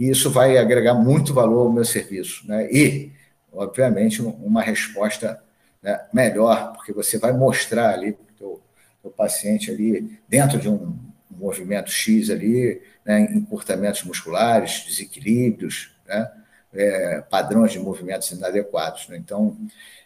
e 0.00 0.08
isso 0.08 0.30
vai 0.30 0.56
agregar 0.56 0.94
muito 0.94 1.34
valor 1.34 1.66
ao 1.66 1.72
meu 1.72 1.84
serviço. 1.84 2.48
Né? 2.48 2.72
E, 2.72 3.12
obviamente, 3.52 4.22
uma 4.22 4.62
resposta 4.62 5.42
né, 5.82 6.00
melhor, 6.10 6.72
porque 6.72 6.90
você 6.90 7.18
vai 7.18 7.34
mostrar 7.34 7.92
ali 7.92 8.12
o 8.12 8.62
teu, 9.02 9.10
paciente 9.14 9.70
ali, 9.70 10.18
dentro 10.26 10.58
de 10.58 10.70
um 10.70 10.98
movimento 11.30 11.90
X 11.90 12.30
ali, 12.30 12.80
né, 13.04 13.30
encurtamentos 13.34 14.02
musculares, 14.02 14.84
desequilíbrios, 14.86 15.94
né, 16.06 16.30
é, 16.72 17.20
padrões 17.28 17.72
de 17.72 17.78
movimentos 17.78 18.30
inadequados. 18.30 19.06
Né? 19.08 19.18
Então, 19.18 19.54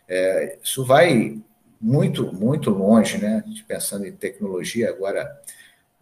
é, 0.09 0.59
isso 0.61 0.85
vai 0.85 1.39
muito, 1.81 2.33
muito 2.33 2.71
longe, 2.71 3.19
né? 3.19 3.45
Pensando 3.69 4.07
em 4.07 4.13
tecnologia, 4.13 4.89
agora 4.89 5.41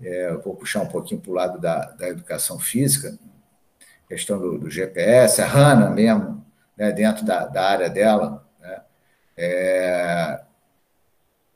é, 0.01 0.32
vou 0.36 0.55
puxar 0.55 0.80
um 0.80 0.88
pouquinho 0.88 1.20
para 1.20 1.30
o 1.30 1.34
lado 1.34 1.61
da, 1.61 1.90
da 1.93 2.09
educação 2.09 2.59
física, 2.59 3.18
questão 4.13 4.39
do, 4.39 4.59
do 4.59 4.71
GPS, 4.71 5.41
a 5.41 5.47
Hanna 5.47 5.89
mesmo, 5.89 6.45
né, 6.77 6.93
dentro 6.93 7.25
da, 7.25 7.47
da, 7.47 7.63
área 7.63 7.89
dela, 7.89 8.47
né, 8.61 8.83
é, 9.37 10.41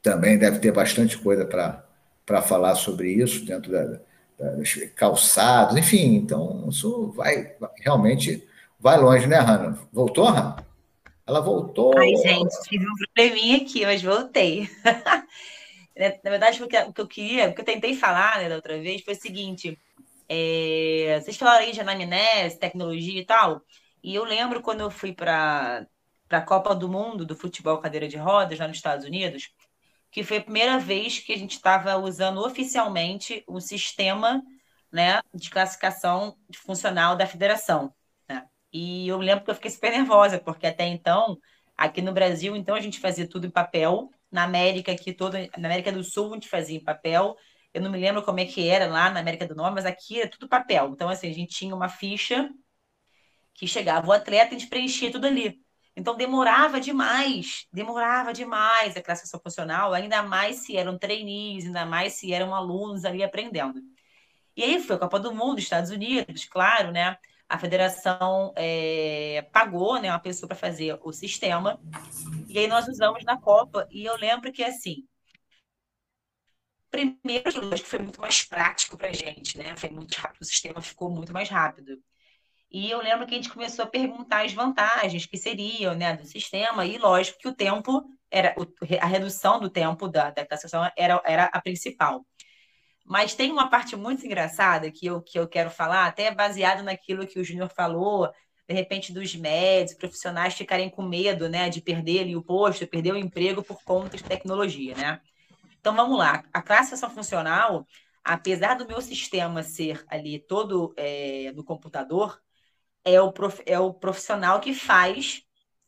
também 0.03 0.39
deve 0.39 0.59
ter 0.59 0.73
bastante 0.73 1.19
coisa 1.19 1.45
para 1.45 2.43
falar 2.43 2.75
sobre 2.75 3.13
isso, 3.13 3.45
dentro 3.45 3.71
da, 3.71 4.01
das 4.39 4.75
calçados, 4.95 5.77
enfim, 5.77 6.15
então 6.15 6.67
isso 6.71 7.13
vai, 7.13 7.55
realmente 7.79 8.43
vai 8.81 8.99
longe, 8.99 9.27
né, 9.27 9.39
Hanna? 9.39 9.79
Voltou, 9.93 10.25
Hanna? 10.25 10.57
Ela 11.27 11.41
voltou. 11.41 11.93
Ai, 11.99 12.15
gente, 12.17 12.63
tive 12.69 12.87
um 12.87 12.95
probleminha 12.95 13.59
aqui, 13.59 13.85
mas 13.85 14.03
voltei. 14.03 14.71
Na 16.23 16.31
verdade, 16.31 16.63
o 16.63 16.69
que 16.69 17.01
eu 17.01 17.07
queria, 17.07 17.49
o 17.49 17.55
que 17.55 17.61
eu 17.61 17.65
tentei 17.65 17.97
falar 17.97 18.39
né, 18.39 18.49
da 18.49 18.55
outra 18.55 18.79
vez 18.79 19.03
foi 19.03 19.15
o 19.15 19.21
seguinte: 19.21 19.79
é, 20.29 21.21
vocês 21.21 21.37
falaram 21.37 21.65
aí 21.65 21.73
de 21.73 21.81
anamnese, 21.81 22.59
tecnologia 22.59 23.21
e 23.21 23.25
tal. 23.25 23.63
E 24.03 24.15
eu 24.15 24.25
lembro 24.25 24.63
quando 24.63 24.81
eu 24.81 24.91
fui 24.91 25.13
para 25.13 25.87
a 26.31 26.41
Copa 26.41 26.75
do 26.75 26.89
Mundo 26.89 27.25
do 27.25 27.37
futebol 27.37 27.79
cadeira 27.79 28.09
de 28.09 28.17
rodas 28.17 28.59
lá 28.59 28.69
nos 28.69 28.77
Estados 28.77 29.05
Unidos, 29.05 29.51
que 30.11 30.23
foi 30.23 30.39
a 30.39 30.43
primeira 30.43 30.79
vez 30.79 31.19
que 31.19 31.33
a 31.33 31.39
gente 31.39 31.53
estava 31.53 31.97
usando 31.97 32.45
oficialmente 32.45 33.45
o 33.47 33.61
sistema 33.61 34.43
né, 34.93 35.21
de 35.35 35.51
classificação 35.51 36.37
funcional 36.55 37.17
da 37.17 37.27
federação. 37.27 37.93
Né? 38.29 38.45
E 38.73 39.09
eu 39.09 39.19
lembro 39.19 39.45
que 39.45 39.51
eu 39.51 39.55
fiquei 39.55 39.71
super 39.71 39.91
nervosa, 39.91 40.39
porque 40.39 40.67
até 40.67 40.87
então, 40.87 41.39
aqui 41.77 42.01
no 42.01 42.13
Brasil, 42.13 42.57
então 42.57 42.75
a 42.75 42.81
gente 42.81 43.01
fazia 43.01 43.29
tudo 43.29 43.47
em 43.47 43.51
papel. 43.51 44.11
Na 44.31 44.45
América, 44.45 44.91
aqui 44.93 45.13
toda, 45.13 45.39
na 45.57 45.69
América 45.69 45.93
do 45.93 46.03
Sul, 46.03 46.31
a 46.31 46.35
gente 46.35 46.49
fazia 46.49 46.77
em 46.77 46.83
papel. 46.83 47.37
Eu 47.77 47.83
não 47.83 47.91
me 47.91 47.99
lembro 47.99 48.23
como 48.23 48.41
é 48.41 48.47
que 48.47 48.67
era 48.67 48.87
lá 48.87 49.11
na 49.11 49.21
América 49.21 49.47
do 49.47 49.55
Norte, 49.55 49.75
mas 49.75 49.85
aqui 49.85 50.23
é 50.23 50.27
tudo 50.27 50.49
papel. 50.49 50.93
Então, 50.95 51.11
assim, 51.11 51.29
a 51.29 51.35
gente 51.35 51.55
tinha 51.55 51.75
uma 51.75 51.91
ficha 51.91 52.49
que 53.53 53.67
chegava 53.67 54.09
o 54.09 54.13
atleta 54.13 54.55
e 54.55 54.57
a 54.57 54.59
gente 54.59 54.71
preenchia 54.71 55.13
tudo 55.13 55.27
ali. 55.27 55.61
Então, 55.95 56.17
demorava 56.17 56.81
demais, 56.81 57.67
demorava 57.71 58.33
demais 58.33 58.97
a 58.97 59.03
classificação 59.03 59.39
funcional, 59.43 59.93
ainda 59.93 60.23
mais 60.23 60.65
se 60.65 60.75
eram 60.75 60.99
trainees, 60.99 61.67
ainda 61.67 61.85
mais 61.85 62.15
se 62.15 62.33
eram 62.33 62.55
alunos 62.55 63.05
ali 63.05 63.23
aprendendo. 63.23 63.79
E 64.57 64.65
aí 64.65 64.83
foi 64.83 64.97
a 64.97 64.99
Copa 64.99 65.21
do 65.21 65.35
Mundo, 65.35 65.59
Estados 65.59 65.91
Unidos, 65.91 66.47
claro, 66.47 66.91
né? 66.91 67.19
A 67.47 67.59
federação 67.59 68.55
é, 68.57 69.47
pagou 69.53 70.01
né, 70.01 70.11
uma 70.11 70.19
pessoa 70.19 70.49
para 70.49 70.57
fazer 70.57 70.99
o 71.03 71.13
sistema, 71.13 71.79
e 72.49 72.59
aí 72.59 72.69
nós 72.69 72.89
usamos 72.89 73.23
na 73.23 73.37
Copa. 73.37 73.87
E 73.91 74.03
eu 74.07 74.17
lembro 74.17 74.51
que, 74.51 74.65
assim, 74.65 75.05
Primeiro, 76.97 77.75
acho 77.75 77.83
que 77.83 77.89
foi 77.91 77.99
muito 77.99 78.19
mais 78.19 78.43
prático 78.43 78.97
para 78.97 79.09
a 79.09 79.13
gente, 79.13 79.59
né? 79.59 79.77
Foi 79.77 79.91
muito 79.91 80.15
rápido, 80.15 80.41
o 80.41 80.47
sistema 80.47 80.81
ficou 80.81 81.11
muito 81.11 81.31
mais 81.31 81.51
rápido. 81.51 81.99
E 82.71 82.91
eu 82.91 83.03
lembro 83.03 83.27
que 83.27 83.35
a 83.35 83.37
gente 83.37 83.53
começou 83.53 83.85
a 83.85 83.89
perguntar 83.89 84.47
as 84.47 84.55
vantagens 84.55 85.27
que 85.27 85.37
seriam 85.37 85.95
né, 85.95 86.17
do 86.17 86.25
sistema, 86.25 86.87
e 86.87 86.97
lógico 86.97 87.39
que 87.39 87.49
o 87.49 87.55
tempo, 87.55 88.03
era 88.31 88.55
a 88.99 89.07
redução 89.07 89.61
do 89.61 89.69
tempo 89.69 90.09
da, 90.09 90.31
da 90.31 90.47
era, 90.97 91.23
era 91.27 91.45
a 91.53 91.61
principal. 91.61 92.27
Mas 93.05 93.35
tem 93.35 93.53
uma 93.53 93.69
parte 93.69 93.95
muito 93.95 94.25
engraçada 94.25 94.91
que 94.91 95.05
eu, 95.05 95.21
que 95.21 95.39
eu 95.39 95.47
quero 95.47 95.71
falar, 95.71 96.07
até 96.07 96.31
baseado 96.35 96.83
naquilo 96.83 97.27
que 97.27 97.39
o 97.39 97.45
Júnior 97.45 97.69
falou, 97.69 98.33
de 98.67 98.75
repente, 98.75 99.13
dos 99.13 99.35
médicos, 99.37 99.99
profissionais 99.99 100.55
ficarem 100.55 100.89
com 100.89 101.03
medo 101.03 101.47
né, 101.47 101.69
de 101.69 101.83
perder 101.83 102.21
ali, 102.21 102.35
o 102.35 102.43
posto, 102.43 102.87
perder 102.87 103.13
o 103.13 103.19
emprego 103.19 103.63
por 103.63 103.83
conta 103.85 104.17
de 104.17 104.25
tecnologia, 104.25 104.95
né? 104.97 105.21
Então 105.87 105.95
vamos 105.95 106.19
lá, 106.19 106.43
a 106.53 106.61
classificação 106.61 107.09
funcional, 107.09 107.87
apesar 108.25 108.75
do 108.75 108.89
meu 108.89 109.01
sistema 109.01 109.63
ser 109.63 110.05
ali 110.09 110.41
todo 110.41 110.93
é, 110.97 111.53
no 111.53 111.63
computador, 111.63 112.43
é 113.05 113.21
o, 113.21 113.31
prof, 113.31 113.63
é 113.65 113.79
o 113.79 113.95
profissional 113.95 114.59
que 114.59 114.75
faz, 114.75 115.43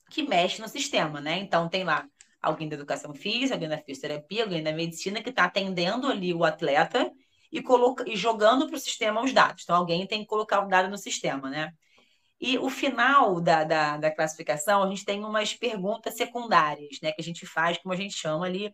que 0.08 0.22
mexe 0.22 0.62
no 0.62 0.68
sistema, 0.68 1.20
né? 1.20 1.38
Então 1.38 1.68
tem 1.68 1.82
lá 1.82 2.06
alguém 2.40 2.68
da 2.68 2.76
educação 2.76 3.12
física, 3.12 3.54
alguém 3.56 3.68
da 3.68 3.78
fisioterapia, 3.78 4.44
alguém 4.44 4.62
da 4.62 4.72
medicina 4.72 5.20
que 5.20 5.30
está 5.30 5.46
atendendo 5.46 6.06
ali 6.06 6.32
o 6.32 6.44
atleta 6.44 7.10
e, 7.50 7.60
coloca, 7.60 8.08
e 8.08 8.14
jogando 8.16 8.68
para 8.68 8.76
o 8.76 8.78
sistema 8.78 9.20
os 9.20 9.32
dados. 9.32 9.64
Então 9.64 9.74
alguém 9.74 10.06
tem 10.06 10.20
que 10.20 10.28
colocar 10.28 10.64
o 10.64 10.68
dado 10.68 10.88
no 10.88 10.96
sistema, 10.96 11.50
né? 11.50 11.72
E 12.40 12.56
o 12.56 12.70
final 12.70 13.40
da, 13.40 13.64
da, 13.64 13.96
da, 13.96 14.14
classificação, 14.14 14.84
a 14.84 14.88
gente 14.88 15.04
tem 15.04 15.24
umas 15.24 15.54
perguntas 15.54 16.16
secundárias, 16.16 17.00
né? 17.02 17.10
Que 17.10 17.20
a 17.20 17.24
gente 17.24 17.44
faz, 17.44 17.78
como 17.78 17.92
a 17.92 17.96
gente 17.96 18.14
chama 18.14 18.46
ali. 18.46 18.72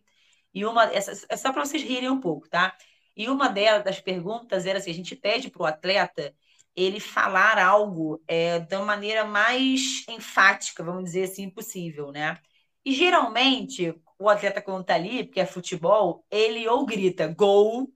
E 0.55 0.65
uma, 0.65 0.85
essa, 0.85 1.25
é 1.29 1.37
só 1.37 1.51
para 1.53 1.65
vocês 1.65 1.83
rirem 1.83 2.09
um 2.09 2.21
pouco, 2.21 2.49
tá? 2.49 2.75
E 3.15 3.29
uma 3.29 3.49
delas, 3.49 3.83
das 3.83 3.99
perguntas 3.99 4.65
era 4.65 4.79
assim: 4.79 4.91
a 4.91 4.93
gente 4.93 5.15
pede 5.15 5.49
para 5.51 5.61
o 5.63 5.65
atleta 5.65 6.33
ele 6.75 6.99
falar 6.99 7.57
algo 7.59 8.21
é, 8.27 8.59
uma 8.75 8.85
maneira 8.85 9.25
mais 9.25 10.05
enfática, 10.09 10.83
vamos 10.83 11.05
dizer 11.05 11.23
assim, 11.25 11.49
possível, 11.49 12.11
né? 12.11 12.37
E 12.85 12.93
geralmente, 12.93 13.93
o 14.19 14.29
atleta 14.29 14.61
quando 14.61 14.85
tá 14.85 14.95
ali, 14.95 15.25
porque 15.25 15.39
é 15.39 15.45
futebol, 15.45 16.25
ele 16.29 16.67
ou 16.67 16.85
grita 16.85 17.27
gol, 17.27 17.91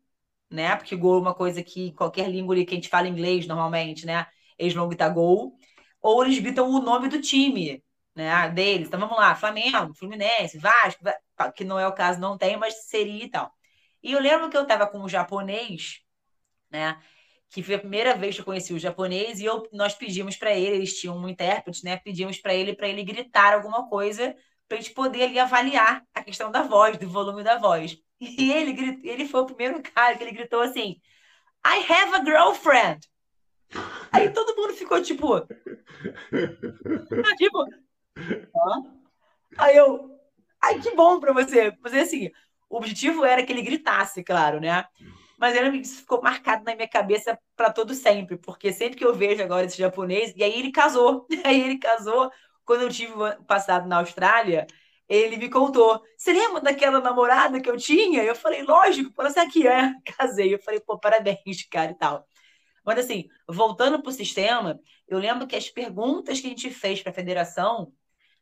né? 0.50 0.76
Porque 0.76 0.96
gol 0.96 1.18
é 1.20 1.22
uma 1.22 1.36
coisa 1.36 1.64
que 1.64 1.94
qualquer 1.94 2.30
língua 2.30 2.56
que 2.66 2.74
a 2.74 2.76
gente 2.76 2.90
fala 2.90 3.08
inglês 3.08 3.48
normalmente, 3.48 4.06
né? 4.06 4.28
Eles 4.58 4.74
vão 4.74 4.88
gritar 4.88 5.10
gol, 5.10 5.58
ou 6.02 6.24
eles 6.24 6.40
gritam 6.40 6.70
o 6.70 6.82
nome 6.82 7.10
do 7.10 7.22
time, 7.22 7.84
né? 8.20 8.50
Deles. 8.50 8.88
Então 8.88 9.00
vamos 9.00 9.18
lá, 9.18 9.34
Flamengo, 9.36 9.94
Fluminense, 9.94 10.58
Vasco, 10.58 11.04
que 11.56 11.64
não 11.64 11.80
é 11.80 11.88
o 11.88 11.94
caso, 11.94 12.20
não 12.20 12.38
tem, 12.38 12.58
mas 12.58 12.86
seria 12.88 13.24
e 13.26 13.30
tal. 13.30 13.52
E 14.04 14.12
eu 14.12 14.20
lembro 14.20 14.50
que 14.50 14.58
eu 14.58 14.64
estava 14.64 14.88
com 14.88 15.00
um 15.00 15.10
japonês, 15.10 16.02
né? 16.70 17.02
Que 17.50 17.64
foi 17.64 17.76
a 17.76 17.80
primeira 17.80 18.16
vez 18.16 18.36
que 18.36 18.42
eu 18.42 18.46
conheci 18.46 18.74
o 18.74 18.80
japonês 18.80 19.40
e 19.40 19.46
eu, 19.46 19.68
nós 19.74 19.96
pedimos 19.96 20.36
para 20.38 20.54
ele, 20.54 20.78
eles 20.78 21.00
tinham 21.00 21.18
um 21.18 21.28
intérprete, 21.30 21.84
né? 21.84 21.98
Pedimos 21.98 22.38
para 22.40 22.54
ele 22.54 22.76
para 22.76 22.88
ele 22.88 23.04
gritar 23.04 23.54
alguma 23.54 23.88
coisa 23.90 24.36
para 24.68 24.78
a 24.78 24.82
gente 24.82 24.94
poder 24.94 25.24
ali 25.24 25.40
avaliar 25.40 26.04
a 26.14 26.24
questão 26.24 26.52
da 26.52 26.62
voz, 26.62 26.98
do 26.98 27.10
volume 27.10 27.44
da 27.44 27.58
voz. 27.58 27.98
E 28.22 28.52
ele, 28.52 29.00
ele 29.02 29.26
foi 29.26 29.40
o 29.40 29.46
primeiro 29.46 29.82
cara 29.82 30.18
que 30.18 30.24
ele 30.26 30.34
gritou 30.34 30.60
assim: 30.60 31.00
I 31.66 31.86
have 31.90 32.14
a 32.16 32.26
girlfriend. 32.26 33.00
Aí 34.12 34.30
todo 34.32 34.58
mundo 34.58 34.74
ficou 34.74 35.02
tipo. 35.02 35.40
tipo. 37.38 37.66
Aí 39.58 39.76
eu. 39.76 40.18
Ai, 40.62 40.80
que 40.80 40.96
bom 40.96 41.20
pra 41.20 41.34
você. 41.34 41.72
Fazer 41.82 42.02
assim. 42.02 42.30
O 42.70 42.78
objetivo 42.78 43.26
era 43.26 43.44
que 43.44 43.52
ele 43.52 43.62
gritasse, 43.62 44.24
claro, 44.24 44.60
né? 44.60 44.86
Mas 45.38 45.56
ele 45.56 45.84
ficou 45.84 46.22
marcado 46.22 46.64
na 46.64 46.76
minha 46.76 46.88
cabeça 46.88 47.40
para 47.56 47.72
todo 47.72 47.94
sempre, 47.96 48.38
porque 48.38 48.72
sempre 48.74 48.98
que 48.98 49.06
eu 49.06 49.16
vejo 49.16 49.42
agora 49.42 49.66
esse 49.66 49.78
japonês, 49.78 50.34
e 50.36 50.44
aí 50.44 50.60
ele 50.60 50.72
casou. 50.72 51.26
Aí 51.46 51.62
ele 51.62 51.78
casou 51.78 52.30
quando 52.66 52.82
eu 52.82 52.90
tive 52.90 53.14
passado 53.48 53.88
na 53.88 53.98
Austrália, 53.98 54.68
ele 55.08 55.38
me 55.38 55.50
contou: 55.50 56.04
Você 56.16 56.32
lembra 56.32 56.62
daquela 56.62 57.00
namorada 57.00 57.60
que 57.60 57.70
eu 57.70 57.78
tinha? 57.78 58.24
Eu 58.24 58.36
falei: 58.36 58.62
Lógico, 58.62 59.12
falou 59.16 59.32
assim: 59.32 59.40
aqui 59.40 59.68
é, 59.68 59.92
casei. 60.18 60.54
Eu 60.54 60.60
falei: 60.60 60.80
Pô, 60.80 61.00
parabéns, 61.00 61.68
cara 61.72 61.92
e 61.92 61.96
tal. 61.96 62.28
Mas 62.86 63.00
assim, 63.00 63.28
voltando 63.48 64.02
para 64.02 64.10
o 64.10 64.14
sistema, 64.14 64.80
eu 65.08 65.18
lembro 65.18 65.48
que 65.48 65.56
as 65.56 65.70
perguntas 65.70 66.40
que 66.40 66.48
a 66.48 66.50
gente 66.50 66.70
fez 66.70 67.02
para 67.02 67.12
a 67.12 67.16
federação, 67.16 67.92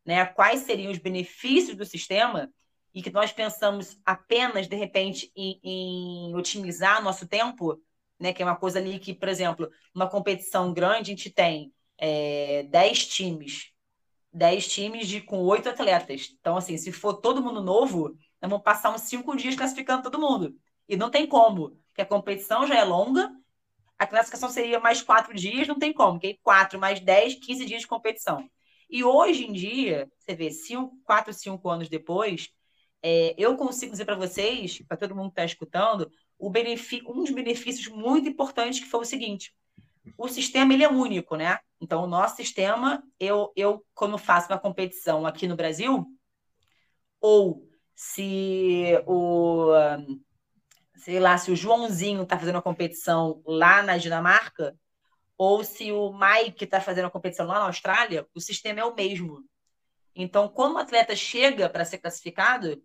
né, 0.08 0.26
quais 0.26 0.62
seriam 0.62 0.92
os 0.92 0.98
benefícios 0.98 1.78
do 1.78 1.86
sistema, 1.86 2.52
e 2.94 3.04
que 3.04 3.12
nós 3.12 3.32
pensamos 3.32 4.00
apenas, 4.04 4.68
de 4.68 4.76
repente, 4.76 5.32
em, 5.36 5.60
em 5.64 6.36
otimizar 6.36 7.04
nosso 7.04 7.28
tempo, 7.28 7.80
né, 8.20 8.34
que 8.34 8.42
é 8.42 8.46
uma 8.46 8.56
coisa 8.56 8.80
ali 8.80 8.98
que, 8.98 9.14
por 9.14 9.28
exemplo, 9.30 9.70
uma 9.94 10.10
competição 10.10 10.74
grande, 10.74 11.12
a 11.12 11.16
gente 11.16 11.30
tem 11.30 11.72
é, 12.00 12.64
10 12.64 13.08
times 13.08 13.72
10 14.34 14.68
times 14.68 15.08
de, 15.08 15.22
com 15.22 15.40
oito 15.40 15.68
atletas. 15.68 16.36
Então, 16.40 16.58
assim, 16.58 16.78
se 16.78 16.92
for 16.92 17.16
todo 17.16 17.42
mundo 17.42 17.62
novo, 17.62 18.10
nós 18.40 18.50
vamos 18.50 18.64
passar 18.64 18.94
uns 18.94 19.02
cinco 19.02 19.36
dias 19.36 19.56
classificando 19.56 20.04
todo 20.04 20.20
mundo. 20.20 20.56
E 20.88 20.96
não 20.96 21.10
tem 21.10 21.26
como, 21.26 21.72
porque 21.88 22.02
a 22.02 22.06
competição 22.06 22.68
já 22.68 22.76
é 22.76 22.84
longa, 22.84 23.32
a 23.98 24.06
classificação 24.06 24.50
seria 24.50 24.80
mais 24.80 25.02
quatro 25.02 25.34
dias, 25.34 25.68
não 25.68 25.80
tem 25.80 25.92
como, 25.92 26.20
porque 26.20 26.40
quatro 26.44 26.80
mais 26.80 27.00
10, 27.00 27.36
15 27.36 27.66
dias 27.66 27.82
de 27.82 27.88
competição. 27.88 28.48
E 28.90 29.04
hoje 29.04 29.46
em 29.46 29.54
dia, 29.54 30.10
você 30.18 30.36
vê, 30.36 30.52
cinco, 30.52 30.98
quatro, 31.04 31.34
cinco 31.34 31.70
anos 31.70 31.90
depois, 31.90 32.50
é, 33.02 33.36
eu 33.38 33.56
consigo 33.56 33.92
dizer 33.92 34.06
para 34.06 34.16
vocês, 34.16 34.82
para 34.88 34.98
todo 34.98 35.16
mundo 35.16 35.28
que 35.30 35.34
está 35.34 35.46
escutando, 35.46 36.12
um 36.40 36.52
dos 36.52 37.32
benefícios 37.32 37.88
muito 37.88 38.30
importantes 38.30 38.80
que 38.80 38.90
foi 38.90 39.02
o 39.02 39.06
seguinte: 39.06 39.54
o 40.18 40.28
sistema 40.28 40.74
ele 40.74 40.84
é 40.84 40.90
único, 40.90 41.36
né? 41.36 41.60
Então, 41.82 42.04
o 42.04 42.08
nosso 42.08 42.38
sistema, 42.38 43.04
eu, 43.20 43.52
eu 43.56 43.86
quando 43.94 44.18
faço 44.18 44.52
uma 44.52 44.60
competição 44.60 45.26
aqui 45.26 45.48
no 45.48 45.56
Brasil, 45.56 46.06
ou 47.20 47.68
se 47.96 48.94
o, 49.06 49.72
sei 50.96 51.20
lá, 51.20 51.38
se 51.38 51.52
o 51.52 51.56
Joãozinho 51.56 52.24
está 52.24 52.38
fazendo 52.38 52.56
uma 52.56 52.62
competição 52.62 53.42
lá 53.46 53.82
na 53.84 53.98
Dinamarca, 53.98 54.76
ou 55.38 55.64
se 55.64 55.92
o 55.92 56.12
Mike 56.12 56.64
está 56.64 56.82
fazendo 56.82 57.06
uma 57.06 57.12
competição 57.12 57.46
lá 57.46 57.60
na 57.60 57.66
Austrália, 57.66 58.28
o 58.34 58.42
sistema 58.42 58.80
é 58.80 58.86
o 58.86 58.96
mesmo. 58.96 59.44
Então, 60.16 60.50
quando 60.50 60.76
o 60.76 60.80
atleta 60.80 61.16
chega 61.16 61.70
para 61.70 61.86
ser 61.86 62.00
classificado, 62.00 62.82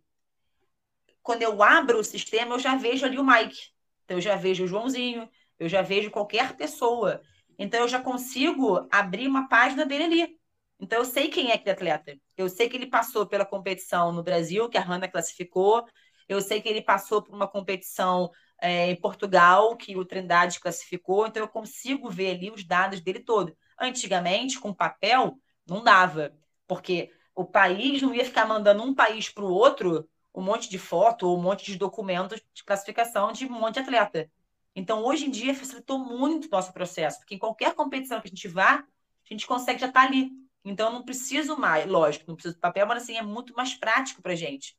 quando 1.22 1.42
eu 1.42 1.62
abro 1.62 1.98
o 1.98 2.04
sistema, 2.04 2.54
eu 2.54 2.58
já 2.58 2.76
vejo 2.76 3.06
ali 3.06 3.18
o 3.18 3.24
Mike. 3.24 3.70
Então, 4.04 4.18
eu 4.18 4.20
já 4.20 4.36
vejo 4.36 4.64
o 4.64 4.66
Joãozinho, 4.66 5.28
eu 5.58 5.68
já 5.68 5.80
vejo 5.80 6.10
qualquer 6.10 6.54
pessoa. 6.56 7.22
Então, 7.58 7.80
eu 7.80 7.88
já 7.88 8.00
consigo 8.02 8.86
abrir 8.90 9.28
uma 9.28 9.48
página 9.48 9.86
dele 9.86 10.04
ali. 10.04 10.38
Então, 10.78 10.98
eu 10.98 11.04
sei 11.04 11.28
quem 11.28 11.50
é 11.50 11.54
aquele 11.54 11.70
atleta. 11.70 12.18
Eu 12.36 12.48
sei 12.50 12.68
que 12.68 12.76
ele 12.76 12.86
passou 12.86 13.26
pela 13.26 13.46
competição 13.46 14.12
no 14.12 14.22
Brasil, 14.22 14.68
que 14.68 14.76
a 14.76 14.82
Hanna 14.82 15.08
classificou. 15.08 15.86
Eu 16.28 16.40
sei 16.42 16.60
que 16.60 16.68
ele 16.68 16.82
passou 16.82 17.22
por 17.22 17.34
uma 17.34 17.48
competição 17.48 18.30
é, 18.62 18.92
em 18.92 18.96
Portugal, 18.96 19.76
que 19.76 19.96
o 19.96 20.04
Trindade 20.04 20.60
classificou. 20.60 21.26
Então, 21.26 21.42
eu 21.42 21.48
consigo 21.48 22.08
ver 22.08 22.36
ali 22.36 22.48
os 22.48 22.64
dados 22.64 23.00
dele 23.00 23.18
todo. 23.18 23.56
Antigamente, 23.78 24.60
com 24.60 24.72
papel, 24.72 25.36
não 25.66 25.82
dava. 25.82 26.32
Porque 26.68 27.10
o 27.34 27.44
país 27.44 28.00
não 28.00 28.14
ia 28.14 28.24
ficar 28.24 28.46
mandando 28.46 28.84
um 28.84 28.94
país 28.94 29.28
para 29.28 29.44
o 29.44 29.52
outro 29.52 30.08
um 30.34 30.40
monte 30.40 30.70
de 30.70 30.78
foto 30.78 31.28
ou 31.28 31.36
um 31.36 31.42
monte 31.42 31.66
de 31.66 31.76
documentos 31.76 32.40
de 32.54 32.64
classificação 32.64 33.32
de 33.32 33.44
um 33.44 33.50
monte 33.50 33.74
de 33.74 33.80
atleta. 33.80 34.30
Então, 34.74 35.04
hoje 35.04 35.26
em 35.26 35.30
dia, 35.30 35.54
facilitou 35.54 35.98
muito 35.98 36.46
o 36.46 36.50
nosso 36.50 36.72
processo, 36.72 37.18
porque 37.18 37.34
em 37.34 37.38
qualquer 37.38 37.74
competição 37.74 38.20
que 38.20 38.28
a 38.28 38.30
gente 38.30 38.48
vá, 38.48 38.76
a 38.76 39.28
gente 39.28 39.46
consegue 39.46 39.80
já 39.80 39.88
estar 39.88 40.00
tá 40.00 40.06
ali. 40.06 40.30
Então, 40.64 40.86
eu 40.86 40.92
não 40.92 41.04
preciso 41.04 41.58
mais, 41.58 41.84
lógico, 41.86 42.24
não 42.28 42.36
preciso 42.36 42.54
de 42.54 42.60
papel, 42.60 42.86
mas 42.86 43.02
assim, 43.02 43.18
é 43.18 43.22
muito 43.22 43.52
mais 43.54 43.74
prático 43.74 44.22
para 44.22 44.32
a 44.32 44.36
gente. 44.36 44.76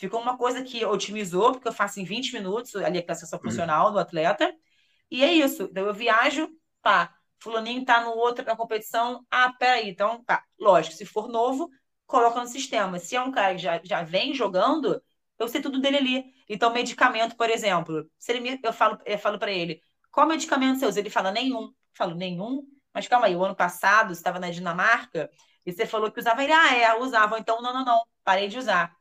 Ficou 0.00 0.18
uma 0.18 0.38
coisa 0.38 0.62
que 0.62 0.82
otimizou, 0.82 1.52
porque 1.52 1.68
eu 1.68 1.72
faço 1.74 2.00
em 2.00 2.04
20 2.04 2.32
minutos 2.32 2.74
ali 2.74 2.98
a 2.98 3.02
classificação 3.02 3.38
uhum. 3.38 3.50
funcional 3.50 3.92
do 3.92 3.98
atleta, 3.98 4.50
e 5.10 5.22
é 5.22 5.30
isso. 5.30 5.64
Então, 5.64 5.84
eu 5.84 5.92
viajo, 5.92 6.48
tá, 6.80 7.14
fulaninho 7.38 7.84
tá 7.84 8.02
no 8.02 8.12
outro 8.12 8.42
na 8.42 8.56
competição, 8.56 9.22
ah, 9.30 9.52
peraí, 9.58 9.90
então, 9.90 10.24
tá, 10.24 10.42
lógico, 10.58 10.96
se 10.96 11.04
for 11.04 11.28
novo, 11.28 11.68
coloca 12.06 12.40
no 12.40 12.46
sistema. 12.46 12.98
Se 12.98 13.14
é 13.14 13.20
um 13.20 13.30
cara 13.30 13.54
que 13.54 13.60
já, 13.60 13.78
já 13.84 14.02
vem 14.02 14.32
jogando, 14.32 15.02
eu 15.38 15.48
sei 15.48 15.60
tudo 15.60 15.78
dele 15.78 15.98
ali. 15.98 16.24
Então, 16.48 16.72
medicamento, 16.72 17.36
por 17.36 17.50
exemplo, 17.50 18.10
se 18.18 18.32
ele 18.32 18.40
me, 18.40 18.58
eu 18.62 18.72
falo, 18.72 18.98
eu 19.04 19.18
falo 19.18 19.38
para 19.38 19.52
ele, 19.52 19.82
qual 20.10 20.26
medicamento 20.26 20.78
seus? 20.78 20.96
Ele 20.96 21.10
fala, 21.10 21.30
nenhum. 21.30 21.64
Eu 21.64 21.74
falo, 21.92 22.14
nenhum? 22.14 22.62
Mas 22.94 23.06
calma 23.06 23.26
aí, 23.26 23.36
o 23.36 23.44
ano 23.44 23.54
passado, 23.54 24.14
você 24.14 24.20
estava 24.20 24.40
na 24.40 24.48
Dinamarca, 24.50 25.30
e 25.66 25.72
você 25.72 25.84
falou 25.84 26.10
que 26.10 26.20
usava 26.20 26.42
ele, 26.42 26.54
ah, 26.54 26.74
é, 26.74 26.98
usava. 26.98 27.38
Então, 27.38 27.60
não, 27.60 27.74
não, 27.74 27.84
não, 27.84 28.02
parei 28.24 28.48
de 28.48 28.56
usar. 28.56 28.98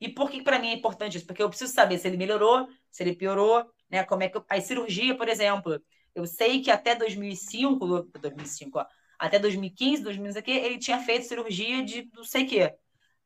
E 0.00 0.08
por 0.08 0.30
que 0.30 0.42
para 0.42 0.58
mim 0.58 0.68
é 0.68 0.74
importante 0.74 1.16
isso? 1.16 1.26
Porque 1.26 1.42
eu 1.42 1.48
preciso 1.48 1.72
saber 1.72 1.98
se 1.98 2.08
ele 2.08 2.16
melhorou, 2.16 2.66
se 2.90 3.02
ele 3.02 3.14
piorou, 3.14 3.64
né? 3.90 4.04
Como 4.04 4.22
é 4.22 4.28
que 4.28 4.36
eu... 4.38 4.44
a 4.48 4.60
cirurgia, 4.60 5.16
por 5.16 5.28
exemplo, 5.28 5.80
eu 6.14 6.26
sei 6.26 6.62
que 6.62 6.70
até 6.70 6.94
2005, 6.94 7.86
2005, 8.20 8.78
ó, 8.78 8.86
até 9.18 9.38
2015, 9.38 10.02
2015 10.02 10.38
aqui, 10.38 10.50
ele 10.50 10.78
tinha 10.78 10.98
feito 11.00 11.26
cirurgia 11.26 11.84
de 11.84 12.08
não 12.14 12.24
sei 12.24 12.46
quê. 12.46 12.74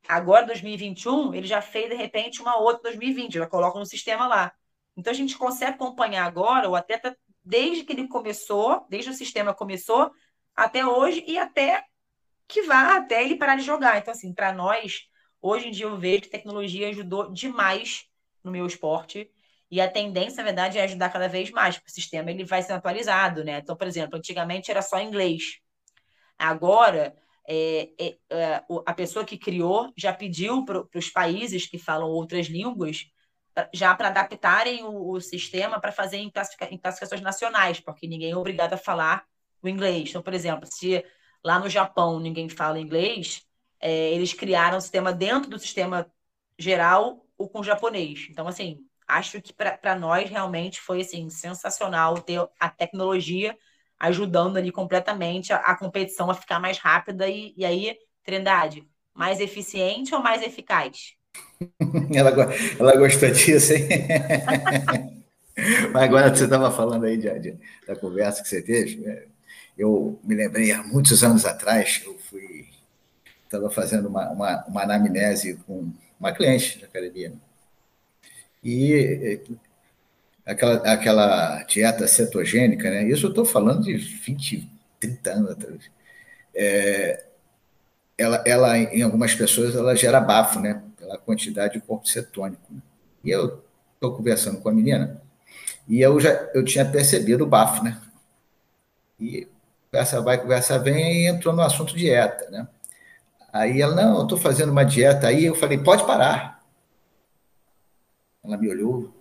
Agora, 0.08 0.46
2021, 0.46 1.34
ele 1.34 1.46
já 1.46 1.62
fez, 1.62 1.88
de 1.88 1.94
repente, 1.94 2.42
uma 2.42 2.56
outra 2.58 2.82
2020, 2.82 3.34
já 3.34 3.46
coloca 3.46 3.78
no 3.78 3.86
sistema 3.86 4.26
lá. 4.26 4.52
Então, 4.96 5.10
a 5.10 5.14
gente 5.14 5.36
consegue 5.36 5.72
acompanhar 5.72 6.26
agora 6.26 6.68
o 6.68 6.74
atleta 6.74 7.16
desde 7.42 7.84
que 7.84 7.92
ele 7.92 8.08
começou, 8.08 8.86
desde 8.90 9.10
o 9.10 9.14
sistema 9.14 9.54
começou, 9.54 10.10
até 10.54 10.86
hoje 10.86 11.24
e 11.26 11.38
até 11.38 11.84
que 12.46 12.62
vá 12.62 12.96
até 12.96 13.24
ele 13.24 13.36
parar 13.36 13.56
de 13.56 13.62
jogar. 13.62 13.98
Então, 13.98 14.12
assim, 14.12 14.32
para 14.32 14.52
nós, 14.52 15.08
hoje 15.44 15.68
em 15.68 15.70
dia 15.70 15.86
eu 15.86 15.98
vejo 15.98 16.22
que 16.22 16.30
tecnologia 16.30 16.88
ajudou 16.88 17.30
demais 17.30 18.06
no 18.42 18.50
meu 18.50 18.66
esporte. 18.66 19.30
E 19.70 19.80
a 19.80 19.90
tendência, 19.90 20.38
na 20.38 20.44
verdade, 20.44 20.78
é 20.78 20.84
ajudar 20.84 21.10
cada 21.10 21.28
vez 21.28 21.50
mais, 21.50 21.76
porque 21.76 21.90
o 21.90 21.94
sistema 21.94 22.30
ele 22.30 22.44
vai 22.44 22.62
sendo 22.62 22.76
atualizado, 22.76 23.44
né? 23.44 23.58
Então, 23.58 23.76
por 23.76 23.86
exemplo, 23.86 24.16
antigamente 24.16 24.70
era 24.70 24.80
só 24.82 25.00
inglês. 25.00 25.58
Agora, 26.38 27.14
é, 27.48 27.90
é, 27.98 28.16
é, 28.30 28.64
a 28.86 28.94
pessoa 28.94 29.24
que 29.24 29.36
criou 29.36 29.92
já 29.96 30.12
pediu 30.12 30.64
para 30.64 30.86
os 30.94 31.10
países 31.10 31.66
que 31.66 31.78
falam 31.78 32.08
outras 32.08 32.46
línguas 32.46 33.06
já 33.72 33.94
para 33.94 34.08
adaptarem 34.08 34.82
o, 34.84 35.12
o 35.12 35.20
sistema 35.20 35.80
para 35.80 35.92
fazer 35.92 36.16
em, 36.18 36.30
classifica, 36.30 36.68
em, 36.72 36.78
classificações 36.78 37.20
nacionais, 37.20 37.80
porque 37.80 38.06
ninguém 38.06 38.32
é 38.32 38.36
obrigado 38.36 38.74
a 38.74 38.78
falar 38.78 39.24
o 39.62 39.68
inglês. 39.68 40.10
Então, 40.10 40.22
por 40.22 40.34
exemplo, 40.34 40.66
se 40.66 41.04
lá 41.44 41.58
no 41.58 41.68
Japão 41.68 42.18
ninguém 42.18 42.48
fala 42.48 42.80
inglês, 42.80 43.46
é, 43.80 44.12
eles 44.12 44.32
criaram 44.32 44.78
um 44.78 44.80
sistema 44.80 45.12
dentro 45.12 45.50
do 45.50 45.58
sistema 45.58 46.10
geral 46.58 47.24
ou 47.36 47.48
com 47.48 47.62
japonês. 47.62 48.26
Então, 48.30 48.46
assim, 48.46 48.78
acho 49.06 49.40
que 49.40 49.52
para 49.52 49.98
nós 49.98 50.28
realmente 50.30 50.80
foi 50.80 51.00
assim 51.00 51.28
sensacional 51.30 52.20
ter 52.20 52.40
a 52.58 52.68
tecnologia 52.68 53.56
ajudando 53.98 54.56
ali 54.56 54.72
completamente 54.72 55.52
a, 55.52 55.56
a 55.56 55.76
competição 55.76 56.30
a 56.30 56.34
ficar 56.34 56.60
mais 56.60 56.78
rápida 56.78 57.28
e, 57.28 57.54
e 57.56 57.64
aí, 57.64 57.96
Trindade, 58.24 58.86
mais 59.12 59.40
eficiente 59.40 60.14
ou 60.14 60.22
mais 60.22 60.42
eficaz? 60.42 61.14
ela, 62.14 62.30
ela 62.78 62.96
gostou 62.96 63.30
disso, 63.30 63.72
hein? 63.72 63.88
Mas 65.92 66.02
agora 66.02 66.34
você 66.34 66.44
estava 66.44 66.70
falando 66.70 67.04
aí 67.04 67.16
de, 67.16 67.38
de, 67.38 67.58
da 67.86 67.94
conversa 67.94 68.42
que 68.42 68.48
você 68.48 68.60
teve. 68.60 68.96
Né? 68.96 69.24
Eu 69.78 70.18
me 70.24 70.34
lembrei 70.34 70.72
há 70.72 70.82
muitos 70.82 71.22
anos 71.22 71.44
atrás, 71.44 72.02
eu 72.04 72.16
fui 72.18 72.53
estava 73.54 73.70
fazendo 73.70 74.08
uma, 74.08 74.30
uma, 74.30 74.64
uma, 74.66 74.82
anamnese 74.82 75.54
com 75.66 75.92
uma 76.18 76.32
cliente 76.32 76.80
da 76.80 76.86
academia. 76.86 77.30
Né? 77.30 77.36
E 78.62 79.40
aquela, 80.44 80.92
aquela 80.92 81.62
dieta 81.64 82.06
cetogênica, 82.06 82.90
né? 82.90 83.04
Isso 83.04 83.26
eu 83.26 83.30
estou 83.30 83.44
falando 83.44 83.82
de 83.84 83.96
20, 83.96 84.70
30 85.00 85.30
anos 85.30 85.50
atrás. 85.50 85.90
É, 86.54 87.24
ela, 88.16 88.42
ela, 88.46 88.78
em 88.78 89.02
algumas 89.02 89.34
pessoas, 89.34 89.74
ela 89.74 89.94
gera 89.94 90.20
bafo, 90.20 90.60
né? 90.60 90.82
Pela 90.98 91.18
quantidade 91.18 91.74
de 91.74 91.80
corpo 91.80 92.08
cetônico. 92.08 92.62
Né? 92.72 92.80
E 93.24 93.30
eu 93.30 93.62
estou 93.94 94.16
conversando 94.16 94.60
com 94.60 94.68
a 94.68 94.72
menina 94.72 95.20
e 95.88 96.00
eu 96.00 96.18
já 96.20 96.30
eu 96.54 96.64
tinha 96.64 96.84
percebido 96.84 97.44
o 97.44 97.46
bafo, 97.46 97.84
né? 97.84 98.00
E 99.20 99.46
conversa 99.90 100.20
vai, 100.20 100.38
conversa 100.40 100.78
vem, 100.78 101.24
e 101.24 101.26
entrou 101.28 101.54
no 101.54 101.62
assunto 101.62 101.96
dieta, 101.96 102.50
né? 102.50 102.66
Aí 103.54 103.80
ela, 103.80 103.94
não, 103.94 104.16
eu 104.16 104.22
estou 104.24 104.36
fazendo 104.36 104.72
uma 104.72 104.84
dieta 104.84 105.28
aí. 105.28 105.44
Eu 105.44 105.54
falei, 105.54 105.78
pode 105.78 106.04
parar. 106.04 106.60
Ela 108.42 108.56
me 108.56 108.68
olhou. 108.68 109.14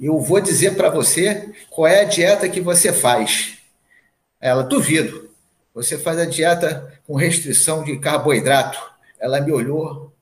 Eu 0.00 0.20
vou 0.20 0.40
dizer 0.40 0.76
para 0.76 0.90
você 0.90 1.54
qual 1.70 1.86
é 1.86 2.00
a 2.00 2.04
dieta 2.04 2.48
que 2.48 2.60
você 2.60 2.92
faz. 2.92 3.56
Ela, 4.40 4.64
duvido. 4.64 5.30
Você 5.72 5.96
faz 5.96 6.18
a 6.18 6.24
dieta 6.24 7.00
com 7.06 7.14
restrição 7.14 7.84
de 7.84 7.96
carboidrato. 8.00 8.80
Ela 9.16 9.40
me 9.40 9.52
olhou. 9.52 10.12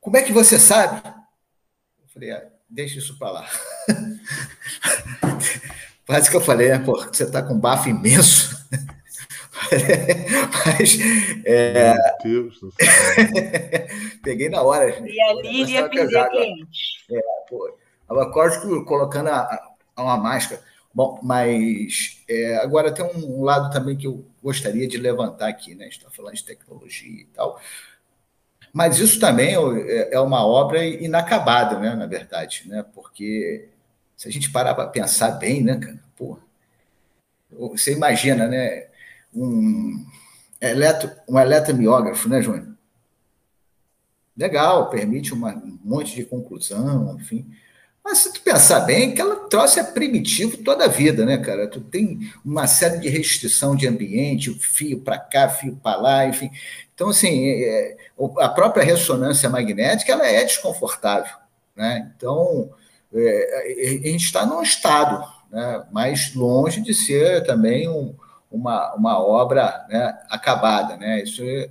Como 0.00 0.16
é 0.16 0.22
que 0.22 0.32
você 0.32 0.58
sabe? 0.58 1.06
Eu 1.06 2.08
falei, 2.08 2.30
ah, 2.30 2.42
deixa 2.70 3.00
isso 3.00 3.18
para 3.18 3.32
lá. 3.32 3.50
Quase 6.06 6.30
que 6.30 6.36
eu 6.36 6.40
falei, 6.40 6.70
né? 6.70 6.78
Pô, 6.78 6.96
você 7.04 7.24
está 7.24 7.42
com 7.42 7.52
um 7.52 7.60
bafo 7.60 7.90
imenso. 7.90 8.66
Mas. 10.66 10.98
É... 11.44 11.94
Meu 11.94 12.02
Deus 12.22 12.60
do 12.60 12.72
céu. 12.72 12.88
Peguei 14.22 14.48
na 14.48 14.62
hora. 14.62 14.88
E 15.06 15.20
ali 15.22 15.72
ia 15.72 15.88
perder 15.88 16.28
cliente. 16.28 17.04
É, 17.10 17.20
pô. 17.48 17.76
Ela 18.10 18.32
quase 18.32 18.60
colocando 18.84 19.28
a, 19.28 19.74
a 19.94 20.02
uma 20.02 20.16
máscara. 20.16 20.62
Bom, 20.94 21.20
mas 21.22 22.24
é, 22.28 22.56
agora 22.56 22.92
tem 22.92 23.04
um 23.04 23.44
lado 23.44 23.70
também 23.70 23.96
que 23.96 24.06
eu 24.06 24.24
gostaria 24.42 24.88
de 24.88 24.96
levantar 24.96 25.48
aqui, 25.48 25.74
né? 25.74 25.84
A 25.84 25.88
gente 25.88 25.98
está 25.98 26.10
falando 26.10 26.34
de 26.34 26.44
tecnologia 26.44 27.20
e 27.22 27.26
tal. 27.26 27.60
Mas 28.72 28.98
isso 28.98 29.20
também 29.20 29.54
é, 29.54 30.14
é 30.14 30.20
uma 30.20 30.46
obra 30.46 30.84
inacabada, 30.84 31.78
né? 31.78 31.94
Na 31.94 32.06
verdade, 32.06 32.64
né? 32.66 32.84
Porque 32.94 33.68
se 34.16 34.28
a 34.28 34.32
gente 34.32 34.50
parar 34.50 34.74
para 34.74 34.88
pensar 34.88 35.32
bem, 35.32 35.62
né, 35.62 35.78
cara? 35.78 36.00
Pô, 36.16 36.38
você 37.50 37.92
imagina, 37.92 38.48
né? 38.48 38.88
Um, 39.34 40.04
eletro, 40.60 41.10
um 41.28 41.38
eletromiógrafo, 41.38 42.28
né, 42.28 42.42
Júnior? 42.42 42.68
Legal, 44.36 44.88
permite 44.88 45.34
uma, 45.34 45.54
um 45.54 45.78
monte 45.82 46.14
de 46.14 46.24
conclusão, 46.24 47.16
enfim. 47.18 47.46
Mas 48.04 48.18
se 48.18 48.32
tu 48.32 48.40
pensar 48.40 48.80
bem, 48.80 49.12
aquela 49.12 49.36
troço 49.48 49.78
é 49.78 49.84
primitivo 49.84 50.56
toda 50.58 50.84
a 50.84 50.88
vida, 50.88 51.26
né, 51.26 51.36
cara? 51.36 51.68
Tu 51.68 51.80
tem 51.80 52.20
uma 52.44 52.66
série 52.66 52.98
de 52.98 53.08
restrição 53.08 53.76
de 53.76 53.86
ambiente, 53.86 54.54
fio 54.54 55.00
para 55.00 55.18
cá, 55.18 55.48
fio 55.48 55.76
para 55.76 56.00
lá, 56.00 56.26
enfim. 56.26 56.50
Então, 56.94 57.10
assim, 57.10 57.48
é, 57.48 57.96
a 58.38 58.48
própria 58.48 58.82
ressonância 58.82 59.50
magnética, 59.50 60.12
ela 60.12 60.26
é 60.26 60.44
desconfortável, 60.44 61.34
né? 61.76 62.10
Então, 62.16 62.70
é, 63.12 64.04
a 64.04 64.08
gente 64.08 64.24
está 64.24 64.46
num 64.46 64.62
estado, 64.62 65.24
né, 65.50 65.84
mais 65.92 66.34
longe 66.34 66.80
de 66.80 66.94
ser 66.94 67.44
também 67.44 67.88
um, 67.88 68.14
uma, 68.50 68.94
uma 68.94 69.18
obra 69.18 69.86
né, 69.88 70.18
acabada. 70.28 70.96
Né? 70.96 71.22
Isso 71.22 71.42
é, 71.42 71.70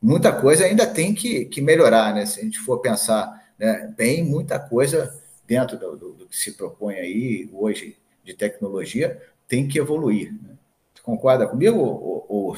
muita 0.00 0.32
coisa 0.32 0.64
ainda 0.64 0.86
tem 0.86 1.14
que, 1.14 1.46
que 1.46 1.60
melhorar, 1.60 2.14
né? 2.14 2.26
Se 2.26 2.40
a 2.40 2.44
gente 2.44 2.58
for 2.58 2.78
pensar 2.78 3.52
né, 3.58 3.92
bem, 3.96 4.24
muita 4.24 4.58
coisa 4.58 5.18
dentro 5.46 5.78
do, 5.78 5.96
do, 5.96 6.12
do, 6.12 6.26
que 6.26 6.36
se 6.36 6.52
propõe 6.52 6.94
aí 6.96 7.48
hoje 7.52 7.96
de 8.22 8.34
tecnologia 8.34 9.20
tem 9.46 9.68
que 9.68 9.78
evoluir. 9.78 10.32
Né? 10.32 10.56
Você 10.94 11.02
concorda 11.02 11.46
comigo, 11.46 11.78
ou? 11.78 12.56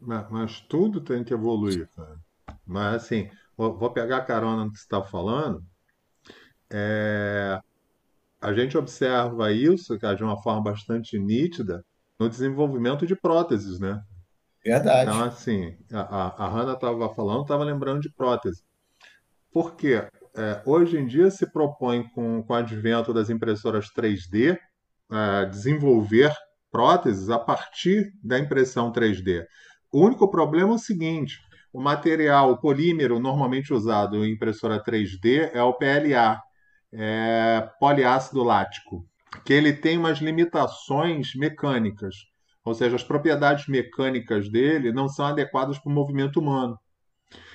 Mas, 0.00 0.30
mas, 0.30 0.60
tudo 0.60 1.00
tem 1.00 1.22
que 1.22 1.34
evoluir, 1.34 1.88
cara. 1.94 2.18
Mas 2.66 3.04
assim, 3.04 3.30
vou 3.56 3.90
pegar 3.90 4.18
a 4.18 4.24
carona 4.24 4.64
no 4.64 4.72
que 4.72 4.78
você 4.78 4.84
está 4.84 5.02
falando. 5.02 5.64
É, 6.70 7.60
a 8.40 8.52
gente 8.52 8.76
observa 8.78 9.52
isso, 9.52 9.98
de 9.98 10.24
uma 10.24 10.40
forma 10.42 10.62
bastante 10.62 11.18
nítida 11.18 11.84
no 12.18 12.28
desenvolvimento 12.28 13.06
de 13.06 13.14
próteses, 13.14 13.78
né? 13.78 14.00
Verdade. 14.64 15.10
Então, 15.10 15.24
assim, 15.24 15.76
a, 15.92 16.44
a 16.44 16.48
Hanna 16.48 16.72
estava 16.74 17.14
falando, 17.14 17.42
estava 17.42 17.64
lembrando 17.64 18.00
de 18.00 18.12
prótese. 18.12 18.62
Por 19.52 19.74
quê? 19.74 20.06
É, 20.36 20.62
hoje 20.64 20.96
em 20.96 21.06
dia 21.06 21.30
se 21.30 21.50
propõe, 21.50 22.04
com, 22.14 22.42
com 22.42 22.52
o 22.52 22.56
advento 22.56 23.12
das 23.12 23.30
impressoras 23.30 23.86
3D, 23.96 24.58
é, 25.10 25.46
desenvolver 25.46 26.32
próteses 26.70 27.28
a 27.30 27.38
partir 27.38 28.12
da 28.22 28.38
impressão 28.38 28.92
3D. 28.92 29.44
O 29.92 30.04
único 30.04 30.30
problema 30.30 30.72
é 30.72 30.74
o 30.74 30.78
seguinte: 30.78 31.38
o 31.72 31.80
material, 31.80 32.52
o 32.52 32.58
polímero 32.58 33.18
normalmente 33.18 33.72
usado 33.72 34.24
em 34.24 34.32
impressora 34.32 34.82
3D 34.82 35.50
é 35.52 35.62
o 35.62 35.74
PLA, 35.74 36.40
é, 36.92 37.68
poliácido 37.78 38.42
lático, 38.42 39.06
que 39.44 39.52
ele 39.52 39.72
tem 39.72 39.98
umas 39.98 40.18
limitações 40.18 41.34
mecânicas, 41.34 42.16
ou 42.64 42.74
seja, 42.74 42.96
as 42.96 43.04
propriedades 43.04 43.66
mecânicas 43.68 44.50
dele 44.50 44.92
não 44.92 45.08
são 45.08 45.26
adequadas 45.26 45.78
para 45.78 45.90
o 45.90 45.94
movimento 45.94 46.40
humano. 46.40 46.78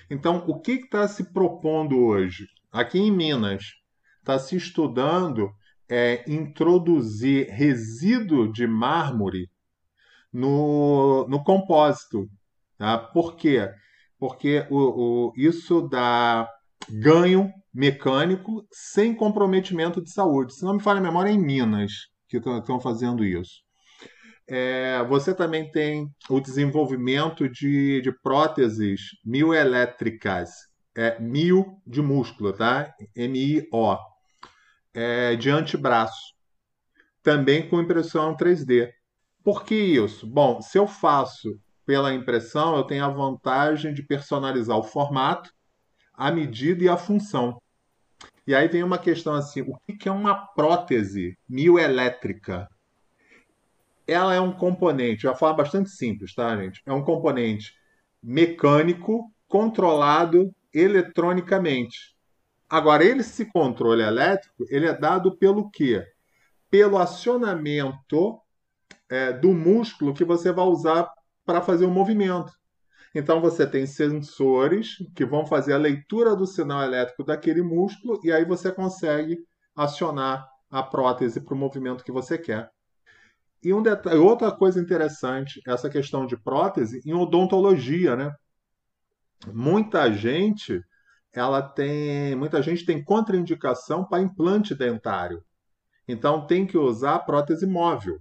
Então, 0.09 0.43
o 0.47 0.59
que 0.59 0.73
está 0.73 1.07
se 1.07 1.31
propondo 1.33 1.99
hoje? 1.99 2.47
Aqui 2.71 2.99
em 2.99 3.11
Minas, 3.11 3.63
está 4.19 4.39
se 4.39 4.55
estudando 4.55 5.51
é, 5.87 6.23
introduzir 6.27 7.47
resíduo 7.49 8.51
de 8.51 8.65
mármore 8.65 9.49
no, 10.31 11.27
no 11.27 11.43
compósito. 11.43 12.27
Tá? 12.77 12.97
Por 12.97 13.35
quê? 13.35 13.69
Porque 14.17 14.65
o, 14.69 14.77
o, 15.29 15.33
isso 15.35 15.87
dá 15.87 16.49
ganho 16.89 17.51
mecânico 17.75 18.65
sem 18.71 19.13
comprometimento 19.13 20.01
de 20.01 20.09
saúde. 20.09 20.55
Se 20.55 20.63
não 20.63 20.75
me 20.75 20.81
falha 20.81 20.99
a 20.99 21.03
memória, 21.03 21.29
é 21.29 21.33
em 21.33 21.37
Minas 21.37 21.91
que 22.29 22.37
estão 22.37 22.79
fazendo 22.79 23.23
isso. 23.25 23.61
É, 24.47 25.03
você 25.03 25.33
também 25.33 25.69
tem 25.69 26.09
o 26.29 26.39
desenvolvimento 26.39 27.49
de, 27.49 28.01
de 28.01 28.11
próteses 28.21 29.01
mioelétricas, 29.25 30.51
é, 30.95 31.19
mio 31.19 31.77
de 31.85 32.01
músculo, 32.01 32.53
tá? 32.53 32.93
M-I-O, 33.15 33.97
é, 34.93 35.35
de 35.35 35.49
antebraço, 35.49 36.33
também 37.21 37.67
com 37.67 37.81
impressão 37.81 38.37
3D. 38.37 38.89
Por 39.43 39.65
que 39.65 39.75
isso? 39.75 40.25
Bom, 40.25 40.61
se 40.61 40.77
eu 40.77 40.87
faço 40.87 41.59
pela 41.85 42.13
impressão, 42.13 42.75
eu 42.77 42.83
tenho 42.83 43.03
a 43.03 43.09
vantagem 43.09 43.93
de 43.93 44.01
personalizar 44.01 44.77
o 44.77 44.83
formato, 44.83 45.51
a 46.13 46.31
medida 46.31 46.83
e 46.83 46.89
a 46.89 46.97
função. 46.97 47.59
E 48.47 48.53
aí 48.53 48.67
vem 48.67 48.83
uma 48.83 48.97
questão 48.97 49.33
assim: 49.33 49.61
o 49.61 49.77
que 49.77 50.07
é 50.07 50.11
uma 50.11 50.35
prótese 50.47 51.37
mioelétrica? 51.47 52.69
Ela 54.07 54.35
é 54.35 54.39
um 54.39 54.51
componente, 54.51 55.21
de 55.21 55.27
uma 55.27 55.35
forma 55.35 55.57
bastante 55.57 55.89
simples, 55.89 56.35
tá, 56.35 56.55
gente? 56.55 56.81
É 56.85 56.93
um 56.93 57.03
componente 57.03 57.73
mecânico 58.21 59.31
controlado 59.47 60.53
eletronicamente. 60.73 62.15
Agora, 62.69 63.03
esse 63.03 63.45
controle 63.45 64.03
elétrico, 64.03 64.65
ele 64.69 64.87
é 64.87 64.93
dado 64.93 65.35
pelo 65.37 65.69
quê? 65.69 66.05
Pelo 66.69 66.97
acionamento 66.97 68.39
é, 69.09 69.31
do 69.31 69.53
músculo 69.53 70.13
que 70.13 70.25
você 70.25 70.51
vai 70.51 70.65
usar 70.65 71.09
para 71.45 71.61
fazer 71.61 71.85
o 71.85 71.91
movimento. 71.91 72.51
Então 73.15 73.39
você 73.39 73.65
tem 73.65 73.87
sensores 73.87 74.97
que 75.15 75.25
vão 75.25 75.45
fazer 75.45 75.71
a 75.71 75.77
leitura 75.77 76.35
do 76.35 76.45
sinal 76.45 76.83
elétrico 76.83 77.23
daquele 77.23 77.61
músculo 77.61 78.19
e 78.25 78.29
aí 78.29 78.43
você 78.43 78.73
consegue 78.73 79.37
acionar 79.73 80.45
a 80.69 80.83
prótese 80.83 81.39
para 81.39 81.53
o 81.53 81.57
movimento 81.57 82.03
que 82.03 82.11
você 82.11 82.37
quer. 82.37 82.69
E 83.63 83.73
um 83.73 83.81
detalhe, 83.81 84.17
outra 84.17 84.51
coisa 84.51 84.81
interessante, 84.81 85.61
essa 85.65 85.89
questão 85.89 86.25
de 86.25 86.35
prótese 86.35 87.01
em 87.05 87.13
odontologia, 87.13 88.17
né? 88.17 88.35
Muita 89.47 90.11
gente, 90.11 90.83
ela 91.31 91.61
tem, 91.61 92.35
muita 92.35 92.61
gente 92.61 92.85
tem 92.85 93.01
contraindicação 93.01 94.05
para 94.05 94.21
implante 94.21 94.75
dentário. 94.75 95.41
Então 96.05 96.45
tem 96.45 96.67
que 96.67 96.77
usar 96.77 97.19
prótese 97.19 97.65
móvel. 97.65 98.19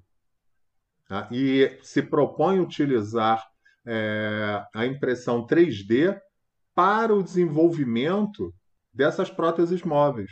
tá? 1.08 1.28
e 1.32 1.78
se 1.82 2.00
propõe 2.00 2.60
utilizar 2.60 3.44
é, 3.86 4.64
a 4.74 4.86
impressão 4.86 5.46
3D 5.46 6.18
para 6.74 7.14
o 7.14 7.22
desenvolvimento 7.22 8.52
dessas 8.92 9.30
próteses 9.30 9.82
móveis, 9.82 10.30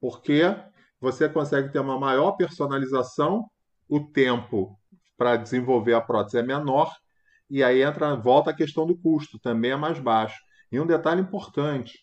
porque 0.00 0.56
você 1.00 1.28
consegue 1.28 1.72
ter 1.72 1.78
uma 1.78 1.98
maior 1.98 2.32
personalização, 2.32 3.44
o 3.88 4.00
tempo 4.00 4.78
para 5.16 5.36
desenvolver 5.36 5.94
a 5.94 6.00
prótese 6.00 6.38
é 6.38 6.42
menor, 6.42 6.90
e 7.50 7.62
aí 7.64 7.82
entra, 7.82 8.14
volta 8.14 8.50
a 8.50 8.54
questão 8.54 8.86
do 8.86 8.96
custo, 8.96 9.38
também 9.38 9.70
é 9.70 9.76
mais 9.76 9.98
baixo. 9.98 10.38
E 10.70 10.78
um 10.78 10.86
detalhe 10.86 11.20
importante, 11.20 11.98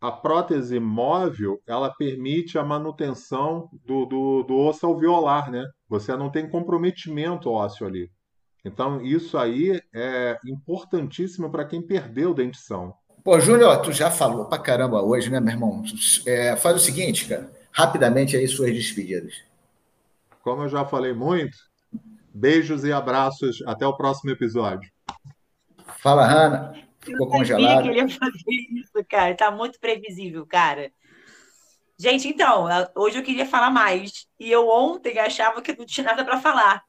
a 0.00 0.12
prótese 0.12 0.78
móvel 0.78 1.60
ela 1.66 1.92
permite 1.92 2.58
a 2.58 2.64
manutenção 2.64 3.68
do, 3.84 4.06
do, 4.06 4.42
do 4.44 4.56
osso 4.56 4.86
alveolar, 4.86 5.50
né? 5.50 5.64
Você 5.88 6.16
não 6.16 6.30
tem 6.30 6.48
comprometimento 6.48 7.50
ósseo 7.50 7.86
ali. 7.86 8.10
Então, 8.66 9.00
isso 9.00 9.38
aí 9.38 9.80
é 9.94 10.36
importantíssimo 10.44 11.48
para 11.48 11.64
quem 11.64 11.80
perdeu 11.80 12.34
dentição. 12.34 12.92
Pô, 13.22 13.38
Júnior, 13.38 13.80
tu 13.80 13.92
já 13.92 14.10
falou 14.10 14.46
pra 14.46 14.58
caramba 14.58 15.00
hoje, 15.02 15.30
né, 15.30 15.38
meu 15.38 15.52
irmão? 15.52 15.84
É, 16.26 16.56
faz 16.56 16.74
o 16.76 16.80
seguinte, 16.80 17.28
cara, 17.28 17.48
rapidamente 17.70 18.36
aí 18.36 18.46
suas 18.48 18.72
despedidas. 18.72 19.34
Como 20.42 20.62
eu 20.62 20.68
já 20.68 20.84
falei 20.84 21.12
muito, 21.12 21.56
beijos 22.34 22.82
e 22.82 22.92
abraços. 22.92 23.62
Até 23.66 23.86
o 23.86 23.96
próximo 23.96 24.30
episódio. 24.30 24.90
Fala, 25.98 26.26
Hanna. 26.26 26.74
Ficou 27.00 27.28
congelado. 27.28 27.78
Eu 27.78 27.82
que 27.82 27.88
ele 27.88 27.98
ia 27.98 28.08
fazer 28.08 28.50
isso, 28.72 29.04
cara. 29.08 29.34
Tá 29.36 29.50
muito 29.50 29.78
previsível, 29.78 30.44
cara. 30.44 30.90
Gente, 31.96 32.28
então, 32.28 32.66
hoje 32.96 33.18
eu 33.18 33.22
queria 33.22 33.46
falar 33.46 33.70
mais. 33.70 34.26
E 34.40 34.50
eu 34.50 34.68
ontem 34.68 35.18
achava 35.20 35.62
que 35.62 35.76
não 35.76 35.86
tinha 35.86 36.04
nada 36.04 36.24
para 36.24 36.40
falar. 36.40 36.82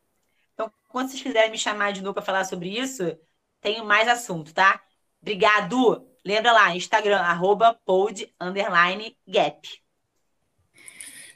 Quando 0.87 1.09
vocês 1.09 1.21
quiserem 1.21 1.51
me 1.51 1.57
chamar 1.57 1.91
de 1.91 2.01
novo 2.01 2.13
para 2.13 2.23
falar 2.23 2.43
sobre 2.45 2.69
isso, 2.69 3.17
tenho 3.61 3.85
mais 3.85 4.07
assunto, 4.07 4.53
tá? 4.53 4.81
Obrigado. 5.21 6.07
Lembra 6.25 6.51
lá, 6.51 6.75
Instagram, 6.75 7.19
arroba 7.19 7.73
pod, 7.85 8.33
underline, 8.39 9.17
gap. 9.27 9.67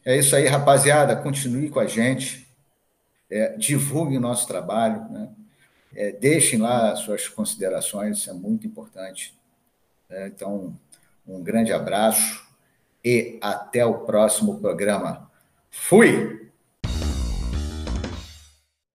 É 0.04 0.18
isso 0.18 0.36
aí, 0.36 0.48
rapaziada. 0.48 1.16
Continue 1.16 1.70
com 1.70 1.80
a 1.80 1.88
gente. 1.88 2.48
É, 3.30 3.56
divulguem 3.58 4.20
nosso 4.20 4.48
trabalho. 4.48 5.04
Né? 5.10 5.30
É, 5.96 6.12
deixem 6.12 6.60
lá 6.60 6.96
suas 6.96 7.28
considerações, 7.28 8.18
isso 8.18 8.30
é 8.30 8.34
muito 8.34 8.66
importante. 8.66 9.38
É, 10.10 10.28
então, 10.28 10.78
um 11.28 11.42
grande 11.42 11.72
abraço 11.72 12.46
e 13.04 13.38
até 13.42 13.86
o 13.86 14.00
próximo 14.00 14.60
programa. 14.60 15.30
Fui! 15.70 16.41